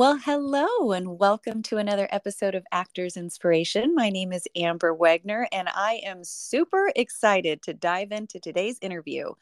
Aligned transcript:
Well, 0.00 0.16
hello, 0.16 0.92
and 0.92 1.18
welcome 1.18 1.62
to 1.64 1.76
another 1.76 2.08
episode 2.10 2.54
of 2.54 2.64
Actors 2.72 3.18
Inspiration. 3.18 3.94
My 3.94 4.08
name 4.08 4.32
is 4.32 4.48
Amber 4.56 4.96
Wegner, 4.96 5.44
and 5.52 5.68
I 5.68 6.00
am 6.02 6.24
super 6.24 6.90
excited 6.96 7.60
to 7.64 7.74
dive 7.74 8.10
into 8.10 8.40
today's 8.40 8.78
interview. 8.80 9.32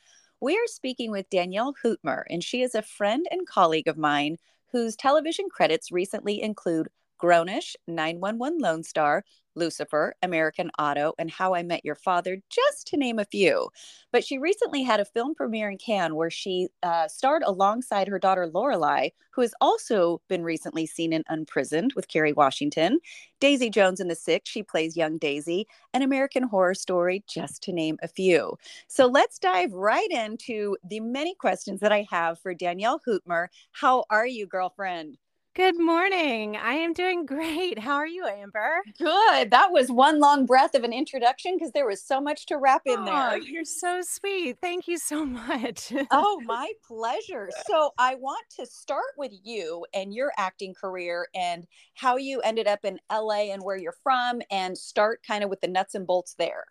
We 0.40 0.56
are 0.56 0.66
speaking 0.66 1.12
with 1.12 1.30
Danielle 1.30 1.76
Hoetmer, 1.84 2.24
and 2.28 2.42
she 2.42 2.62
is 2.62 2.74
a 2.74 2.82
friend 2.82 3.24
and 3.30 3.46
colleague 3.46 3.86
of 3.86 3.96
mine 3.96 4.38
whose 4.72 4.96
television 4.96 5.48
credits 5.48 5.92
recently 5.92 6.42
include 6.42 6.88
Grownish, 7.22 7.76
911 7.86 8.58
Lone 8.58 8.82
Star, 8.82 9.24
Lucifer, 9.58 10.14
American 10.22 10.70
Auto, 10.78 11.12
and 11.18 11.30
How 11.30 11.54
I 11.54 11.62
Met 11.62 11.84
Your 11.84 11.94
Father, 11.94 12.38
just 12.48 12.86
to 12.88 12.96
name 12.96 13.18
a 13.18 13.24
few. 13.24 13.68
But 14.12 14.24
she 14.24 14.38
recently 14.38 14.82
had 14.82 15.00
a 15.00 15.04
film 15.04 15.34
premiere 15.34 15.70
in 15.70 15.78
Cannes 15.78 16.14
where 16.14 16.30
she 16.30 16.68
uh, 16.82 17.08
starred 17.08 17.42
alongside 17.44 18.08
her 18.08 18.18
daughter 18.18 18.46
Lorelei, 18.46 19.10
who 19.32 19.42
has 19.42 19.54
also 19.60 20.20
been 20.28 20.42
recently 20.42 20.86
seen 20.86 21.12
in 21.12 21.24
Unprisoned 21.28 21.92
with 21.94 22.08
Kerry 22.08 22.32
Washington. 22.32 22.98
Daisy 23.40 23.70
Jones 23.70 24.00
in 24.00 24.08
The 24.08 24.14
Six, 24.14 24.48
she 24.50 24.62
plays 24.62 24.96
young 24.96 25.18
Daisy, 25.18 25.66
an 25.94 26.02
American 26.02 26.44
Horror 26.44 26.74
Story, 26.74 27.22
just 27.28 27.62
to 27.64 27.72
name 27.72 27.98
a 28.02 28.08
few. 28.08 28.56
So 28.88 29.06
let's 29.06 29.38
dive 29.38 29.72
right 29.72 30.10
into 30.10 30.76
the 30.88 31.00
many 31.00 31.34
questions 31.34 31.80
that 31.80 31.92
I 31.92 32.06
have 32.10 32.38
for 32.40 32.54
Danielle 32.54 33.00
Hoetmer. 33.06 33.48
How 33.72 34.04
are 34.10 34.26
you, 34.26 34.46
girlfriend? 34.46 35.18
Good 35.58 35.76
morning. 35.76 36.56
I 36.56 36.74
am 36.74 36.92
doing 36.92 37.26
great. 37.26 37.80
How 37.80 37.96
are 37.96 38.06
you, 38.06 38.24
Amber? 38.24 38.76
Good. 38.96 39.50
That 39.50 39.72
was 39.72 39.90
one 39.90 40.20
long 40.20 40.46
breath 40.46 40.76
of 40.76 40.84
an 40.84 40.92
introduction 40.92 41.56
because 41.56 41.72
there 41.72 41.84
was 41.84 42.00
so 42.00 42.20
much 42.20 42.46
to 42.46 42.58
wrap 42.58 42.82
in 42.86 43.00
Oh, 43.00 43.04
there. 43.04 43.38
you're 43.38 43.64
so 43.64 44.00
sweet. 44.00 44.58
Thank 44.62 44.86
you 44.86 44.98
so 44.98 45.26
much. 45.26 45.92
Oh, 46.12 46.40
my 46.46 46.70
pleasure. 46.86 47.50
So, 47.66 47.90
I 47.98 48.14
want 48.14 48.44
to 48.60 48.66
start 48.66 49.02
with 49.16 49.32
you 49.42 49.84
and 49.92 50.14
your 50.14 50.30
acting 50.38 50.74
career 50.74 51.26
and 51.34 51.66
how 51.94 52.16
you 52.16 52.40
ended 52.42 52.68
up 52.68 52.84
in 52.84 53.00
LA 53.10 53.50
and 53.52 53.60
where 53.60 53.76
you're 53.76 53.96
from, 54.04 54.40
and 54.52 54.78
start 54.78 55.24
kind 55.26 55.42
of 55.42 55.50
with 55.50 55.60
the 55.60 55.66
nuts 55.66 55.96
and 55.96 56.06
bolts 56.06 56.34
there. 56.38 56.66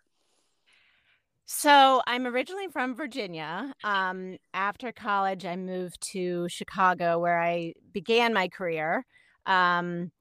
So, 1.50 2.02
I'm 2.06 2.26
originally 2.26 2.68
from 2.68 2.94
Virginia. 2.94 3.72
Um, 3.82 4.36
after 4.52 4.92
college, 4.92 5.46
I 5.46 5.56
moved 5.56 5.98
to 6.12 6.46
Chicago 6.50 7.18
where 7.18 7.40
I 7.40 7.72
began 7.90 8.34
my 8.34 8.48
career. 8.48 9.06
Um, 9.46 10.12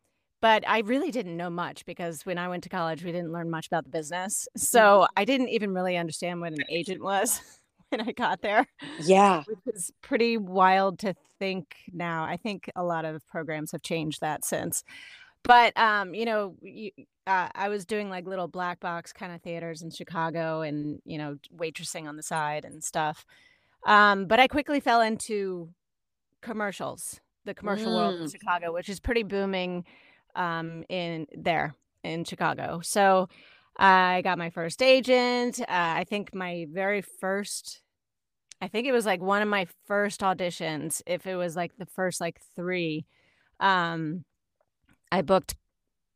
but 0.41 0.63
I 0.65 0.79
really 0.79 1.11
didn't 1.11 1.35
know 1.35 1.49
much 1.49 1.85
because 1.85 2.25
when 2.25 2.37
I 2.37 2.47
went 2.47 2.63
to 2.63 2.69
college, 2.69 3.03
we 3.03 3.11
didn't 3.11 3.33
learn 3.33 3.49
much 3.49 3.67
about 3.67 3.83
the 3.83 3.89
business. 3.89 4.47
So, 4.55 5.05
I 5.17 5.25
didn't 5.25 5.49
even 5.49 5.73
really 5.73 5.97
understand 5.97 6.39
what 6.39 6.53
an 6.53 6.63
agent 6.69 7.03
was 7.03 7.41
when 7.89 7.99
I 7.99 8.13
got 8.13 8.41
there. 8.41 8.65
Yeah. 9.01 9.43
Which 9.47 9.59
is 9.75 9.91
pretty 10.01 10.37
wild 10.37 10.97
to 10.99 11.13
think 11.39 11.75
now. 11.91 12.23
I 12.23 12.37
think 12.37 12.71
a 12.73 12.85
lot 12.85 13.03
of 13.03 13.27
programs 13.27 13.73
have 13.73 13.81
changed 13.81 14.21
that 14.21 14.45
since. 14.45 14.81
But, 15.47 15.77
um, 15.77 16.13
you 16.13 16.25
know, 16.25 16.55
you 16.61 16.91
uh, 17.27 17.49
I 17.55 17.69
was 17.69 17.85
doing, 17.85 18.09
like, 18.09 18.25
little 18.27 18.47
black 18.49 18.79
box 18.81 19.13
kinda 19.13 19.39
theaters 19.39 19.81
in 19.81 19.91
Chicago 19.91 20.61
and, 20.61 21.01
you 21.05 21.17
know, 21.17 21.37
waitressing 21.55 22.07
on 22.07 22.17
the 22.17 22.23
side 22.23 22.65
and 22.65 22.83
stuff. 22.83 23.25
Um, 23.87 24.27
but 24.27 24.39
I 24.39 24.47
quickly 24.47 24.79
fell 24.81 25.01
into 25.01 25.73
commercials, 26.41 27.21
the 27.45 27.53
commercial 27.55 27.93
world 27.93 28.15
in 28.21 28.27
Mm. 28.27 28.31
Chicago, 28.31 28.73
which 28.73 28.89
is 28.89 28.99
pretty 29.01 29.23
booming, 29.23 29.85
um, 30.35 30.83
in 30.89 31.27
there 31.37 31.75
in 32.03 32.25
Chicago. 32.25 32.81
So, 32.81 33.29
I 33.79 34.21
got 34.23 34.37
my 34.39 34.49
first 34.51 34.81
agent. 34.83 35.61
Uh, 35.61 35.65
I 35.69 36.05
think 36.05 36.35
my 36.35 36.67
very 36.71 37.01
first 37.01 37.81
I 38.61 38.67
think 38.69 38.87
it 38.87 38.91
was, 38.93 39.05
like, 39.05 39.21
one 39.21 39.41
of 39.43 39.47
my 39.49 39.67
first 39.87 40.21
auditions, 40.21 41.01
if 41.07 41.27
it 41.27 41.35
was, 41.35 41.55
like, 41.55 41.77
the 41.77 41.85
first, 41.87 42.21
like, 42.21 42.39
3, 42.55 43.05
um, 43.59 44.25
I 45.11 45.21
booked 45.21 45.55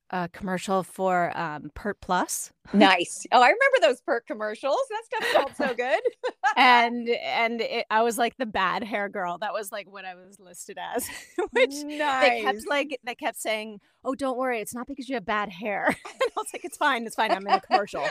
a 0.09 0.29
commercial 0.29 0.83
for, 0.83 1.35
um, 1.37 1.71
Pert 1.73 2.01
Plus. 2.01 2.51
Nice. 2.73 3.25
Oh, 3.31 3.41
I 3.41 3.47
remember 3.47 3.77
those 3.81 4.01
Pert 4.01 4.25
commercials. 4.27 4.77
That 4.89 5.03
stuff 5.05 5.31
felt 5.31 5.57
so 5.69 5.75
good. 5.75 6.01
And 6.57 7.07
and 7.07 7.61
it 7.61 7.85
I 7.89 8.01
was, 8.01 8.17
like, 8.17 8.35
the 8.37 8.45
bad 8.45 8.83
hair 8.83 9.07
girl. 9.07 9.37
That 9.37 9.53
was, 9.53 9.71
like, 9.71 9.89
what 9.89 10.03
I 10.03 10.15
was 10.15 10.37
listed 10.37 10.77
as, 10.77 11.07
which 11.51 11.73
they 11.83 12.41
kept, 12.43 12.67
like 12.67 12.99
they 13.05 13.15
kept 13.15 13.37
saying, 13.37 13.79
"Oh, 14.03 14.15
don't 14.15 14.37
worry. 14.37 14.59
It's 14.59 14.75
not 14.75 14.85
because 14.85 15.07
you 15.07 15.15
have 15.15 15.25
bad 15.25 15.49
hair." 15.49 15.85
And 16.05 16.21
I 16.21 16.41
was 16.41 16.47
like, 16.53 16.65
"It's 16.65 16.75
fine. 16.77 17.05
It's 17.05 17.15
fine. 17.15 17.31
I'm 17.31 17.47
in 17.47 17.53
a 17.53 17.61
commercial." 17.61 18.05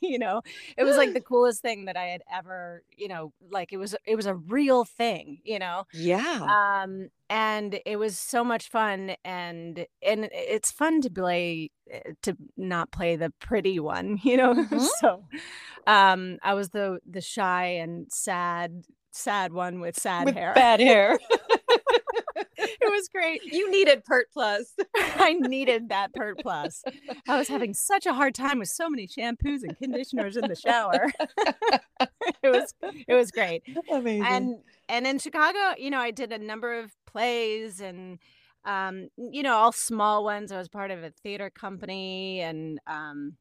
You 0.00 0.18
know? 0.20 0.42
It 0.76 0.84
was, 0.84 0.96
like, 0.96 1.14
the 1.14 1.20
coolest 1.20 1.62
thing 1.62 1.86
that 1.86 1.96
I 1.96 2.04
had 2.04 2.22
ever 2.32 2.82
you 2.96 3.08
know, 3.08 3.32
like, 3.50 3.72
it 3.72 3.76
was 3.78 3.96
it 4.06 4.14
was 4.14 4.26
a 4.26 4.34
real 4.36 4.84
thing, 4.84 5.40
you 5.44 5.58
know? 5.58 5.84
Yeah. 5.92 6.46
Um, 6.84 7.08
and 7.28 7.80
it 7.84 7.96
was 7.98 8.18
so 8.18 8.44
much 8.44 8.68
fun, 8.70 9.16
and 9.24 9.84
and 10.02 10.28
it's 10.32 10.70
fun 10.70 11.00
to 11.02 11.10
play 11.10 11.70
eh, 11.90 12.12
to 12.22 12.36
not 12.56 12.90
play 12.92 13.16
the 13.16 13.32
pretty 13.58 13.80
one, 13.80 14.18
you 14.22 14.36
know? 14.36 14.54
Mhm. 14.68 14.88
So, 15.00 15.24
um, 15.86 16.38
I 16.42 16.54
was 16.54 16.70
the 16.70 17.00
the 17.10 17.20
shy 17.20 17.64
and 17.82 18.06
sad 18.12 18.84
sad 19.12 19.52
one 19.52 19.80
with 19.80 19.98
sad 19.98 20.26
With 20.26 20.34
hair. 20.36 20.52
bad 20.54 20.80
hair. 20.80 21.18
It 22.60 22.90
was 22.90 23.08
great. 23.08 23.40
You 23.44 23.70
needed 23.70 24.04
Pert 24.04 24.26
Plus. 24.32 24.72
I 24.96 25.34
needed 25.34 25.90
that 25.90 26.12
Pert 26.12 26.38
Plus. 26.40 26.82
I 27.28 27.38
was 27.38 27.46
having 27.48 27.72
such 27.72 28.04
a 28.06 28.12
hard 28.12 28.34
time 28.34 28.58
with 28.58 28.68
so 28.68 28.88
many 28.90 29.06
shampoos 29.06 29.62
and 29.62 29.76
conditioners 29.78 30.36
in 30.36 30.48
the 30.48 30.56
shower. 30.56 31.06
It 32.42 32.50
was 32.50 32.74
it 32.82 33.14
was 33.14 33.30
great. 33.30 33.62
Amazing. 33.90 34.24
And 34.26 34.58
and 34.88 35.06
in 35.06 35.18
Chicago, 35.18 35.58
you 35.78 35.90
know, 35.90 36.00
I 36.00 36.10
did 36.10 36.32
a 36.32 36.38
number 36.38 36.78
of 36.80 36.92
plays 37.06 37.80
and 37.80 38.18
um, 38.64 39.08
you 39.16 39.42
know, 39.44 39.54
all 39.54 39.72
small 39.72 40.24
ones. 40.24 40.50
I 40.50 40.58
was 40.58 40.68
part 40.68 40.90
of 40.90 41.02
a 41.04 41.10
theater 41.22 41.50
company 41.50 42.40
and 42.40 42.80
um 42.88 43.36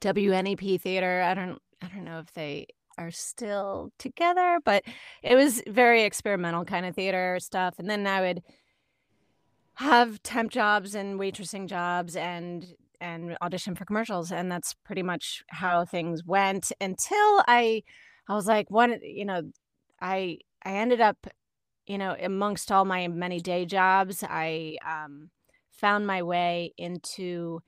WNEP 0.00 0.80
theater. 0.80 1.22
I 1.22 1.34
don't 1.34 1.60
I 1.82 1.88
don't 1.88 2.04
know 2.04 2.18
if 2.18 2.32
they 2.32 2.66
are 2.98 3.10
still 3.10 3.92
together, 3.98 4.58
but 4.64 4.84
it 5.22 5.34
was 5.34 5.62
very 5.66 6.02
experimental 6.02 6.64
kind 6.64 6.86
of 6.86 6.94
theater 6.94 7.38
stuff. 7.40 7.74
And 7.78 7.88
then 7.88 8.06
I 8.06 8.20
would 8.20 8.42
have 9.74 10.22
temp 10.22 10.50
jobs 10.50 10.94
and 10.94 11.18
waitressing 11.18 11.68
jobs 11.68 12.16
and 12.16 12.66
and 13.00 13.36
audition 13.42 13.74
for 13.74 13.84
commercials 13.84 14.30
and 14.30 14.50
that's 14.52 14.74
pretty 14.84 15.02
much 15.02 15.42
how 15.48 15.84
things 15.84 16.22
went 16.24 16.70
until 16.80 17.42
I 17.48 17.82
I 18.28 18.34
was 18.34 18.46
like 18.46 18.70
one 18.70 19.00
you 19.02 19.24
know 19.24 19.42
I 20.00 20.38
I 20.64 20.74
ended 20.74 21.00
up 21.00 21.26
you 21.86 21.98
know 21.98 22.14
amongst 22.22 22.70
all 22.70 22.84
my 22.84 23.08
many 23.08 23.40
day 23.40 23.64
jobs 23.64 24.22
I 24.22 24.76
um 24.86 25.30
found 25.72 26.06
my 26.06 26.22
way 26.22 26.74
into 26.78 27.60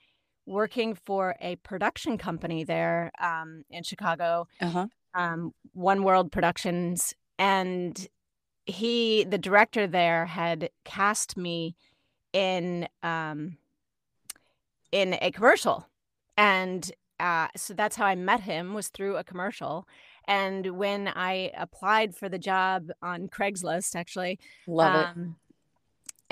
working 0.47 0.95
for 0.95 1.37
a 1.41 1.57
production 1.57 2.19
company 2.19 2.65
there 2.65 3.11
um 3.21 3.65
in 3.71 3.83
Chicago 3.83 4.47
uh-huh. 4.61 4.87
um 5.15 5.53
One 5.73 6.03
World 6.03 6.33
Productions 6.33 7.15
and 7.39 8.07
he 8.67 9.25
the 9.25 9.39
director 9.39 9.87
there 9.87 10.27
had 10.27 10.71
cast 10.85 11.37
me 11.37 11.77
in 12.33 12.89
um 13.03 13.59
in 14.93 15.17
a 15.21 15.31
commercial 15.31 15.89
and 16.37 16.91
uh 17.21 17.49
so 17.57 17.75
that's 17.75 17.97
how 17.97 18.07
I 18.07 18.15
met 18.15 18.41
him 18.41 18.75
was 18.75 18.89
through 18.89 19.17
a 19.17 19.25
commercial 19.25 19.87
and 20.27 20.79
when 20.79 21.09
I 21.09 21.53
applied 21.57 22.15
for 22.15 22.29
the 22.29 22.39
job 22.39 22.91
on 23.03 23.29
Craigslist 23.29 23.95
actually 23.97 24.39
Love 24.67 25.17
it. 25.17 25.29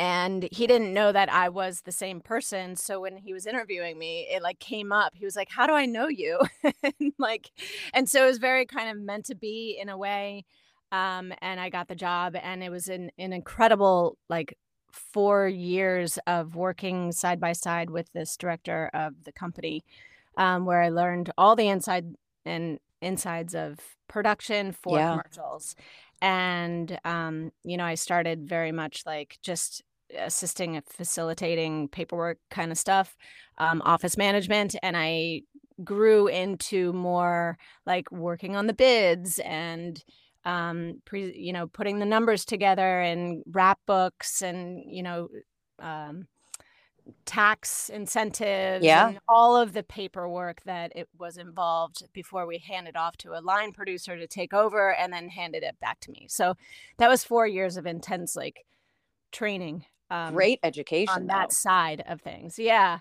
And 0.02 0.48
he 0.50 0.66
didn't 0.66 0.92
know 0.92 1.12
that 1.12 1.32
I 1.32 1.48
was 1.48 1.82
the 1.82 1.92
same 1.92 2.20
person 2.20 2.74
so 2.74 3.00
when 3.00 3.16
he 3.16 3.32
was 3.32 3.46
interviewing 3.46 3.98
me 3.98 4.26
it 4.28 4.42
like 4.42 4.58
came 4.58 4.90
up 4.90 5.12
he 5.14 5.24
was 5.24 5.36
like 5.36 5.48
how 5.48 5.66
do 5.66 5.74
I 5.74 5.86
know 5.86 6.08
you 6.08 6.40
and 6.82 7.12
like 7.18 7.52
and 7.94 8.08
so 8.08 8.24
it 8.24 8.26
was 8.26 8.38
very 8.38 8.66
kind 8.66 8.90
of 8.90 9.02
meant 9.02 9.26
to 9.26 9.36
be 9.36 9.78
in 9.80 9.88
a 9.88 9.96
way 9.96 10.44
um 10.90 11.32
and 11.40 11.60
I 11.60 11.68
got 11.70 11.86
the 11.86 11.94
job 11.94 12.34
and 12.42 12.64
it 12.64 12.70
was 12.70 12.88
an 12.88 13.10
an 13.16 13.32
incredible 13.32 14.18
like 14.28 14.58
4 14.90 15.46
years 15.48 16.18
of 16.26 16.56
working 16.56 17.12
side 17.12 17.40
by 17.40 17.52
side 17.52 17.88
with 17.88 18.12
this 18.12 18.36
director 18.36 18.90
of 18.92 19.14
the 19.24 19.32
company 19.32 19.84
um 20.36 20.66
where 20.66 20.82
I 20.82 20.88
learned 20.88 21.30
all 21.38 21.54
the 21.54 21.68
inside 21.68 22.16
and 22.44 22.80
insides 23.00 23.54
of 23.54 23.78
production 24.08 24.72
for 24.72 24.98
Yeah. 24.98 25.04
commercials 25.04 25.76
and 26.20 26.98
um 27.04 27.52
you 27.64 27.76
know 27.76 27.84
I 27.84 27.94
started 27.94 28.48
very 28.48 28.72
much 28.72 29.04
like 29.06 29.38
just 29.42 29.82
assisting 30.18 30.76
and 30.76 30.86
facilitating 30.86 31.88
paperwork 31.88 32.38
kind 32.50 32.70
of 32.72 32.78
stuff 32.78 33.16
um 33.58 33.82
office 33.84 34.16
management 34.16 34.74
and 34.82 34.96
I 34.96 35.42
grew 35.84 36.26
into 36.28 36.92
more 36.92 37.58
like 37.86 38.10
working 38.12 38.56
on 38.56 38.66
the 38.66 38.74
bids 38.74 39.38
and 39.40 40.02
um 40.44 41.00
pre, 41.04 41.36
you 41.36 41.52
know 41.52 41.66
putting 41.68 41.98
the 41.98 42.06
numbers 42.06 42.44
together 42.44 43.00
and 43.00 43.42
wrap 43.46 43.78
books 43.86 44.42
and 44.42 44.82
you 44.86 45.02
know 45.02 45.28
um 45.78 46.26
tax 47.24 47.88
incentives 47.88 48.94
Yeah. 48.94 48.94
and 48.94 49.18
all 49.28 49.56
of 49.56 49.72
the 49.72 49.82
paperwork 49.82 50.62
that 50.64 50.92
it 50.94 51.08
was 51.18 51.36
involved 51.36 52.04
before 52.12 52.46
we 52.46 52.58
handed 52.58 52.96
off 52.96 53.16
to 53.16 53.32
a 53.32 53.40
line 53.40 53.72
producer 53.72 54.16
to 54.16 54.26
take 54.26 54.52
over 54.54 54.94
and 54.94 55.12
then 55.12 55.28
handed 55.28 55.62
it 55.62 55.78
back 55.80 55.98
to 56.00 56.10
me. 56.12 56.26
So 56.28 56.54
that 56.98 57.08
was 57.08 57.24
4 57.24 57.46
years 57.46 57.76
of 57.76 57.86
intense 57.86 58.36
like 58.36 58.64
training 59.32 59.86
um, 60.12 60.34
great 60.34 60.60
education 60.62 61.14
on 61.14 61.26
that 61.26 61.52
side 61.52 62.02
of 62.06 62.20
things. 62.20 62.58
Yeah. 62.58 62.98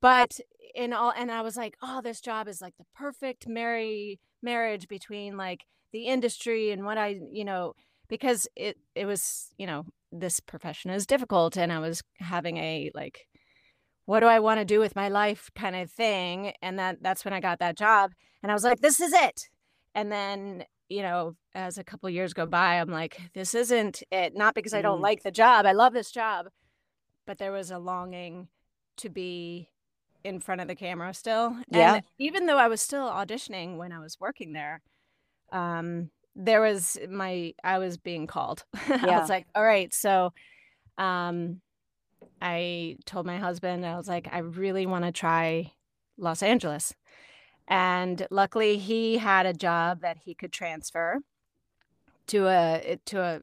But 0.00 0.38
in 0.74 0.92
all 0.92 1.12
and 1.16 1.30
I 1.30 1.42
was 1.42 1.56
like, 1.56 1.76
oh, 1.82 2.00
this 2.02 2.20
job 2.20 2.48
is 2.48 2.60
like 2.60 2.76
the 2.78 2.86
perfect 2.94 3.48
marry 3.48 4.20
marriage 4.42 4.88
between 4.88 5.36
like 5.36 5.64
the 5.92 6.06
industry 6.06 6.70
and 6.70 6.84
what 6.84 6.98
I, 6.98 7.20
you 7.30 7.44
know, 7.44 7.74
because 8.08 8.46
it 8.56 8.76
it 8.94 9.06
was, 9.06 9.48
you 9.58 9.66
know, 9.66 9.86
this 10.12 10.40
profession 10.40 10.90
is 10.90 11.06
difficult 11.06 11.56
and 11.56 11.72
I 11.72 11.78
was 11.78 12.02
having 12.18 12.56
a 12.56 12.90
like 12.94 13.26
what 14.06 14.20
do 14.20 14.26
I 14.26 14.40
want 14.40 14.58
to 14.58 14.64
do 14.64 14.80
with 14.80 14.96
my 14.96 15.08
life 15.08 15.50
kind 15.54 15.76
of 15.76 15.90
thing 15.90 16.52
and 16.62 16.78
that 16.78 16.98
that's 17.00 17.24
when 17.24 17.34
I 17.34 17.40
got 17.40 17.60
that 17.60 17.78
job 17.78 18.12
and 18.42 18.50
I 18.50 18.54
was 18.54 18.64
like 18.64 18.80
this 18.80 19.00
is 19.00 19.12
it. 19.12 19.48
And 19.94 20.10
then, 20.10 20.64
you 20.90 21.00
know, 21.02 21.36
as 21.54 21.78
a 21.78 21.84
couple 21.84 22.10
years 22.10 22.34
go 22.34 22.44
by, 22.44 22.74
I'm 22.80 22.90
like 22.90 23.18
this 23.32 23.54
isn't 23.54 24.02
it 24.10 24.34
not 24.36 24.54
because 24.54 24.74
I 24.74 24.82
don't 24.82 24.98
Mm. 24.98 25.02
like 25.04 25.22
the 25.22 25.30
job. 25.30 25.64
I 25.64 25.72
love 25.72 25.94
this 25.94 26.10
job, 26.10 26.48
but 27.26 27.38
there 27.38 27.52
was 27.52 27.70
a 27.70 27.78
longing 27.78 28.48
to 28.98 29.08
be 29.08 29.70
in 30.24 30.40
front 30.40 30.60
of 30.60 30.68
the 30.68 30.74
camera 30.74 31.14
still. 31.14 31.56
Yeah. 31.70 31.94
And 31.94 32.04
even 32.18 32.44
though 32.44 32.58
I 32.58 32.68
was 32.68 32.82
still 32.82 33.08
auditioning 33.08 33.78
when 33.78 33.92
I 33.92 34.00
was 34.00 34.20
working 34.20 34.52
there, 34.52 34.82
um, 35.52 36.10
there 36.36 36.60
was 36.60 36.98
my 37.08 37.54
I 37.64 37.78
was 37.78 37.96
being 37.96 38.26
called. 38.26 38.64
Yeah. 38.88 38.98
I 39.16 39.20
was 39.20 39.30
like, 39.30 39.46
all 39.54 39.64
right, 39.64 39.94
so 39.94 40.32
um 40.98 41.60
I 42.42 42.96
told 43.06 43.26
my 43.26 43.38
husband, 43.38 43.84
I 43.86 43.96
was 43.96 44.08
like, 44.08 44.28
I 44.30 44.38
really 44.38 44.86
want 44.86 45.04
to 45.04 45.12
try 45.12 45.72
Los 46.18 46.42
Angeles. 46.42 46.94
And 47.70 48.26
luckily 48.30 48.78
he 48.78 49.18
had 49.18 49.46
a 49.46 49.54
job 49.54 50.00
that 50.00 50.18
he 50.24 50.34
could 50.34 50.52
transfer 50.52 51.20
to 52.26 52.48
a 52.48 52.98
to 53.06 53.20
a 53.20 53.40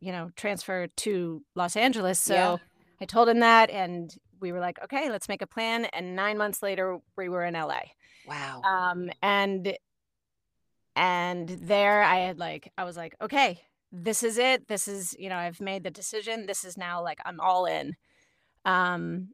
you 0.00 0.12
know, 0.12 0.30
transfer 0.36 0.86
to 0.86 1.42
Los 1.54 1.76
Angeles. 1.76 2.18
So 2.18 2.34
Yeah. 2.34 2.56
I 3.00 3.04
told 3.04 3.28
him 3.28 3.40
that 3.40 3.68
and 3.70 4.14
we 4.40 4.52
were 4.52 4.60
like, 4.60 4.82
okay, 4.84 5.10
let's 5.10 5.28
make 5.28 5.42
a 5.42 5.46
plan. 5.46 5.86
And 5.86 6.14
nine 6.14 6.38
months 6.38 6.62
later, 6.62 6.98
we 7.16 7.28
were 7.28 7.44
in 7.44 7.54
LA. 7.54 7.80
Wow. 8.26 8.62
Um, 8.62 9.10
and 9.22 9.76
and 10.94 11.48
there 11.48 12.02
I 12.02 12.16
had 12.20 12.38
like, 12.38 12.72
I 12.78 12.84
was 12.84 12.96
like, 12.96 13.14
okay, 13.20 13.60
this 13.92 14.22
is 14.22 14.38
it. 14.38 14.68
This 14.68 14.88
is, 14.88 15.14
you 15.18 15.28
know, 15.28 15.36
I've 15.36 15.60
made 15.60 15.84
the 15.84 15.90
decision. 15.90 16.46
This 16.46 16.64
is 16.64 16.76
now 16.78 17.02
like 17.02 17.18
I'm 17.24 17.40
all 17.40 17.66
in. 17.66 17.96
Um, 18.64 19.28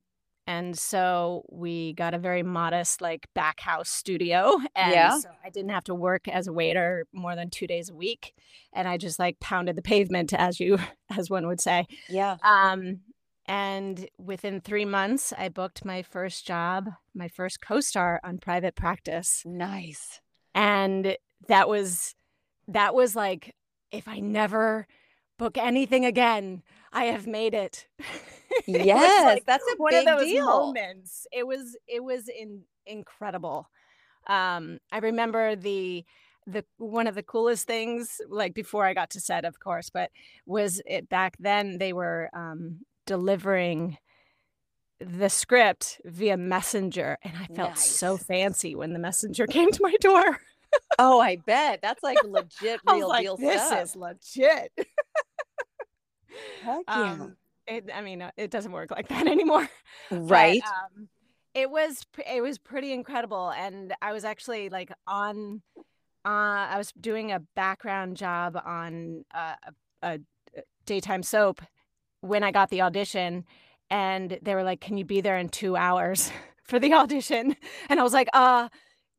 and 0.47 0.77
so 0.77 1.45
we 1.51 1.93
got 1.93 2.15
a 2.15 2.19
very 2.19 2.43
modest 2.43 3.01
like 3.01 3.29
back 3.35 3.61
house 3.61 3.89
studio. 3.89 4.59
And 4.75 4.93
Yeah. 4.93 5.19
so 5.19 5.29
I 5.45 5.51
didn't 5.51 5.71
have 5.71 5.85
to 5.85 5.95
work 5.95 6.27
as 6.29 6.47
a 6.47 6.53
waiter 6.53 7.07
more 7.13 7.37
than 7.37 7.51
two 7.51 7.67
days 7.67 7.91
a 7.91 7.95
week. 7.95 8.35
And 8.73 8.89
I 8.89 8.97
just 8.97 9.19
like 9.19 9.39
pounded 9.41 9.77
the 9.77 9.83
pavement 9.83 10.33
as 10.33 10.59
you 10.59 10.79
as 11.17 11.31
one 11.31 11.47
would 11.47 11.61
say. 11.61 11.87
Yeah. 12.09 12.37
Um, 12.43 13.01
and 13.47 14.09
within 14.19 14.61
three 14.61 14.85
months, 14.85 15.33
I 15.37 15.49
booked 15.49 15.85
my 15.85 16.03
first 16.03 16.47
job, 16.47 16.89
my 17.15 17.29
first 17.29 17.61
co 17.61 17.81
star 17.81 18.21
on 18.25 18.39
private 18.39 18.75
practice. 18.75 19.43
Nice. 19.45 20.21
And 20.55 21.17
that 21.49 21.69
was, 21.69 22.15
that 22.69 22.95
was 22.95 23.17
like, 23.17 23.55
if 23.91 24.07
I 24.09 24.21
never 24.21 24.87
book 25.39 25.59
anything 25.59 26.05
again, 26.05 26.63
I 26.93 27.05
have 27.07 27.27
made 27.27 27.55
it. 27.55 27.87
It 28.69 28.85
Yes, 28.85 29.25
like, 29.25 29.47
that's 29.47 29.65
a 29.73 29.77
one 29.77 29.93
big 29.95 30.07
of 30.07 30.19
those 30.19 30.29
deal. 30.29 30.45
moments. 30.45 31.27
It 31.33 31.47
was, 31.47 31.75
it 31.89 32.05
was 32.05 32.29
in, 32.29 32.65
incredible. 32.85 33.67
Um, 34.27 34.79
I 34.93 34.99
remember 34.99 35.57
the, 35.57 36.05
the 36.47 36.63
one 36.77 37.07
of 37.07 37.15
the 37.15 37.23
coolest 37.23 37.67
things, 37.67 38.21
like 38.29 38.53
before 38.53 38.85
I 38.85 38.93
got 38.93 39.09
to 39.11 39.21
set, 39.21 39.47
of 39.47 39.59
course, 39.59 39.89
but 39.89 40.11
was 40.45 40.83
it 40.87 41.09
back 41.09 41.37
then 41.41 41.79
they 41.79 41.95
were 41.95 42.29
um, 42.35 42.81
delivering 43.07 43.97
the 45.01 45.31
script 45.31 46.01
via 46.05 46.37
messenger 46.37 47.19
and 47.25 47.33
i 47.37 47.47
felt 47.57 47.77
so 47.77 48.17
fancy 48.17 48.77
when 48.77 48.93
the 48.93 49.01
messenger 49.01 49.47
came 49.49 49.71
to 49.73 49.83
my 49.83 49.95
door 50.01 50.39
Oh, 50.99 51.21
I 51.21 51.37
bet. 51.37 51.81
That's 51.83 52.03
like 52.03 52.17
legit 52.25 52.81
real 52.91 53.07
like 53.07 53.25
deal 53.25 53.37
this 53.37 53.67
stuff. 53.67 53.83
is 53.83 53.95
legit 53.97 54.73
Heck 56.63 56.85
yeah. 56.89 57.13
um 57.13 57.37
it, 57.67 57.91
i 57.95 58.01
mean 58.01 58.23
uh, 58.23 58.31
it 58.37 58.51
doesn't 58.51 58.73
work 58.73 58.91
like 58.91 59.09
that 59.15 59.27
anymore. 59.27 59.69
But, 60.11 60.31
right. 60.31 60.63
um, 60.65 61.09
it 61.55 61.71
was 61.71 62.05
it 62.27 62.43
was 62.43 62.59
pretty 62.59 62.93
incredible. 62.93 63.51
And 63.51 63.95
i 64.03 64.13
was 64.13 64.25
actually 64.25 64.69
like 64.69 64.93
on 65.07 65.63
uh 66.25 66.69
i 66.71 66.75
was 66.79 66.93
doing 66.93 67.33
a 67.33 67.41
background 67.55 68.17
job 68.17 68.61
on 68.65 69.25
uh, 69.35 69.55
a, 70.03 70.15
a 70.15 70.19
daytime 70.87 71.23
soap 71.23 71.63
when 72.21 72.43
i 72.43 72.51
got 72.51 72.71
the 72.71 72.83
audition. 72.83 73.45
And 73.91 74.39
they 74.41 74.55
were 74.55 74.65
like 74.65 74.81
can 74.81 74.97
you 74.97 75.05
be 75.05 75.21
there 75.21 75.39
in 75.39 75.49
two 75.49 75.77
hours 75.77 76.31
for 76.65 76.79
the 76.79 76.93
audition? 76.95 77.57
And 77.89 78.01
i 78.01 78.03
was 78.03 78.13
like 78.13 78.29
uh 78.33 78.69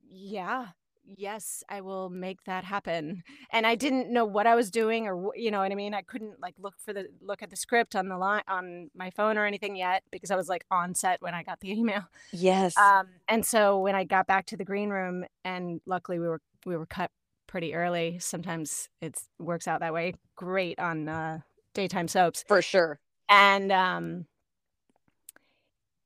yeah 0.10 0.68
yes 1.06 1.64
i 1.70 1.82
will 1.82 2.10
make 2.10 2.44
that 2.46 2.64
happen 2.64 3.24
and 3.52 3.68
i 3.68 3.76
didn't 3.76 4.12
know 4.12 4.26
what 4.26 4.48
i 4.48 4.56
was 4.56 4.72
doing 4.72 5.08
or 5.08 5.32
you 5.36 5.52
know 5.52 5.60
what 5.60 5.72
i 5.72 5.76
mean 5.76 5.94
i 5.94 6.02
couldn't 6.02 6.40
like 6.42 6.56
look 6.60 6.76
for 6.80 6.94
the 6.94 7.08
look 7.22 7.42
at 7.42 7.50
the 7.50 7.56
script 7.56 7.96
on 7.96 8.08
the 8.08 8.18
line 8.18 8.44
on 8.48 8.90
my 8.96 9.10
phone 9.10 9.38
or 9.38 9.46
anything 9.46 9.76
yet 9.76 10.04
because 10.12 10.32
i 10.32 10.36
was 10.36 10.48
like 10.48 10.66
on 10.72 10.96
set 10.96 11.22
when 11.22 11.34
i 11.34 11.44
got 11.44 11.60
the 11.60 11.72
email 11.78 12.04
yes. 12.32 12.78
um 12.78 13.08
and 13.28 13.46
so 13.46 13.80
when 13.80 13.96
i 13.96 14.04
got 14.04 14.28
back 14.28 14.46
to 14.46 14.58
the 14.58 14.66
green 14.66 14.90
room 14.90 15.26
and 15.44 15.82
luckily 15.86 16.20
we 16.20 16.28
were 16.28 16.42
we 16.66 16.78
were 16.78 16.86
cut 16.86 17.12
pretty 17.48 17.76
early 17.76 18.18
sometimes 18.20 18.90
it 19.02 19.20
works 19.40 19.68
out 19.68 19.82
that 19.82 19.94
way 19.94 20.14
great 20.36 20.80
on 20.80 21.08
uh 21.10 21.40
daytime 21.74 22.08
soaps 22.08 22.44
for 22.48 22.62
sure. 22.62 23.00
and 23.30 23.72
um 23.72 24.26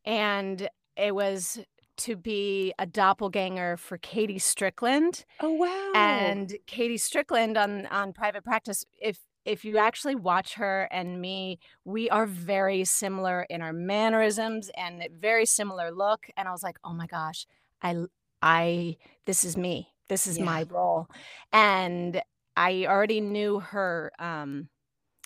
and 0.06 0.70
it 0.96 1.14
was 1.14 1.60
to 1.98 2.16
be 2.16 2.74
a 2.80 2.86
doppelganger 2.86 3.78
for 3.78 3.98
KaDee 3.98 4.42
Strickland 4.42 5.26
Oh 5.40 5.52
wow. 5.54 5.92
and 5.96 6.56
KaDee 6.68 7.00
Strickland 7.00 7.58
on 7.58 7.86
on 7.88 8.14
private 8.14 8.44
practice 8.44 8.86
if 9.02 9.20
if 9.46 9.64
you 9.64 9.78
actually 9.78 10.16
watch 10.16 10.56
her 10.56 10.88
and 10.92 11.22
me 11.22 11.60
we 11.86 12.10
are 12.10 12.26
very 12.26 12.84
similar 12.86 13.44
in 13.50 13.62
our 13.62 13.74
mannerisms 13.74 14.70
and 14.76 15.08
very 15.20 15.46
similar 15.46 15.92
look 15.92 16.28
and 16.38 16.48
I 16.48 16.52
was 16.52 16.64
like 16.64 16.78
oh 16.84 16.94
my 16.94 17.08
gosh 17.08 17.46
I 17.82 17.96
I 18.42 18.98
this 19.26 19.44
is 19.44 19.58
me 19.58 19.90
this 20.10 20.28
is 20.28 20.38
Yeah. 20.38 20.46
my 20.46 20.64
role 20.70 21.08
and 21.52 22.22
I 22.56 22.86
already 22.88 23.22
knew 23.22 23.60
her 23.60 24.12
um 24.20 24.70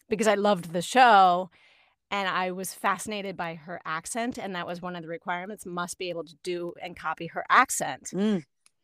because 0.10 0.28
I 0.28 0.36
loved 0.36 0.74
the 0.74 0.82
show 0.82 1.50
and 2.12 2.28
I 2.28 2.52
was 2.52 2.74
fascinated 2.74 3.36
by 3.36 3.56
her 3.56 3.80
accent 3.86 4.38
and 4.38 4.54
that 4.56 4.68
was 4.68 4.82
one 4.82 4.96
of 4.96 5.02
the 5.02 5.08
requirements 5.08 5.66
must 5.66 5.98
be 5.98 6.10
able 6.10 6.26
to 6.26 6.36
do 6.44 6.74
and 6.82 6.96
copy 6.96 7.28
her 7.28 7.44
accent 7.50 8.10
Mm, 8.14 8.44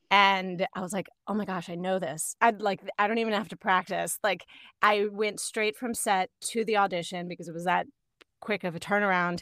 and 0.10 0.66
I 0.74 0.82
was 0.82 0.94
like, 0.94 1.08
"Oh 1.28 1.34
my 1.34 1.44
gosh, 1.46 1.70
I 1.70 1.76
know 1.76 2.00
this." 2.00 2.36
I'd 2.40 2.62
like 2.62 2.80
I 2.98 3.08
don't 3.08 3.18
even 3.18 3.34
have 3.34 3.50
to 3.50 3.58
practice. 3.58 4.18
Like 4.24 4.46
I 4.82 5.08
went 5.12 5.40
straight 5.40 5.76
from 5.76 5.94
set 5.94 6.30
to 6.52 6.64
the 6.64 6.78
audition 6.78 7.28
because 7.28 7.48
it 7.50 7.54
was 7.54 7.66
that 7.66 7.88
quick 8.40 8.64
of 8.64 8.76
a 8.76 8.80
turnaround. 8.80 9.42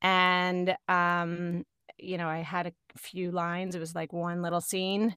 And 0.00 0.76
um, 0.88 1.64
you 1.98 2.18
know, 2.18 2.28
I 2.28 2.38
had 2.38 2.66
a 2.66 2.72
few 2.98 3.30
lines. 3.32 3.74
It 3.74 3.80
was 3.80 3.94
like 3.94 4.12
one 4.12 4.42
little 4.42 4.60
scene. 4.60 5.16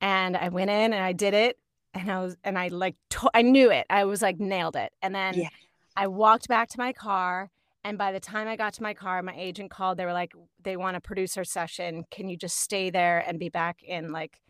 And 0.00 0.36
I 0.36 0.48
went 0.50 0.70
in 0.70 0.92
and 0.92 1.02
I 1.02 1.12
did 1.12 1.34
it. 1.34 1.58
And 1.94 2.10
I 2.10 2.20
was 2.20 2.36
and 2.44 2.58
I 2.58 2.68
like 2.68 2.96
to- 3.10 3.30
I 3.34 3.42
knew 3.42 3.70
it. 3.70 3.86
I 3.90 4.04
was 4.04 4.22
like 4.22 4.38
nailed 4.38 4.76
it. 4.76 4.92
And 5.02 5.14
then 5.14 5.34
Yeah. 5.34 5.48
I 5.96 6.06
walked 6.06 6.48
back 6.48 6.68
to 6.70 6.78
my 6.78 6.92
car 6.92 7.50
and 7.84 7.98
by 7.98 8.12
the 8.12 8.20
time 8.20 8.46
I 8.48 8.56
got 8.56 8.74
to 8.74 8.82
my 8.82 8.94
car, 8.94 9.22
my 9.22 9.34
agent 9.36 9.70
called. 9.70 9.98
They 9.98 10.04
were 10.04 10.12
like, 10.12 10.32
they 10.62 10.76
want 10.76 10.96
a 10.96 11.00
producer 11.00 11.44
session. 11.44 12.04
Can 12.10 12.28
you 12.28 12.36
just 12.36 12.58
stay 12.60 12.90
there 12.90 13.24
and 13.26 13.38
be 13.40 13.48
back 13.48 13.82
in 13.82 14.12
like, 14.12 14.40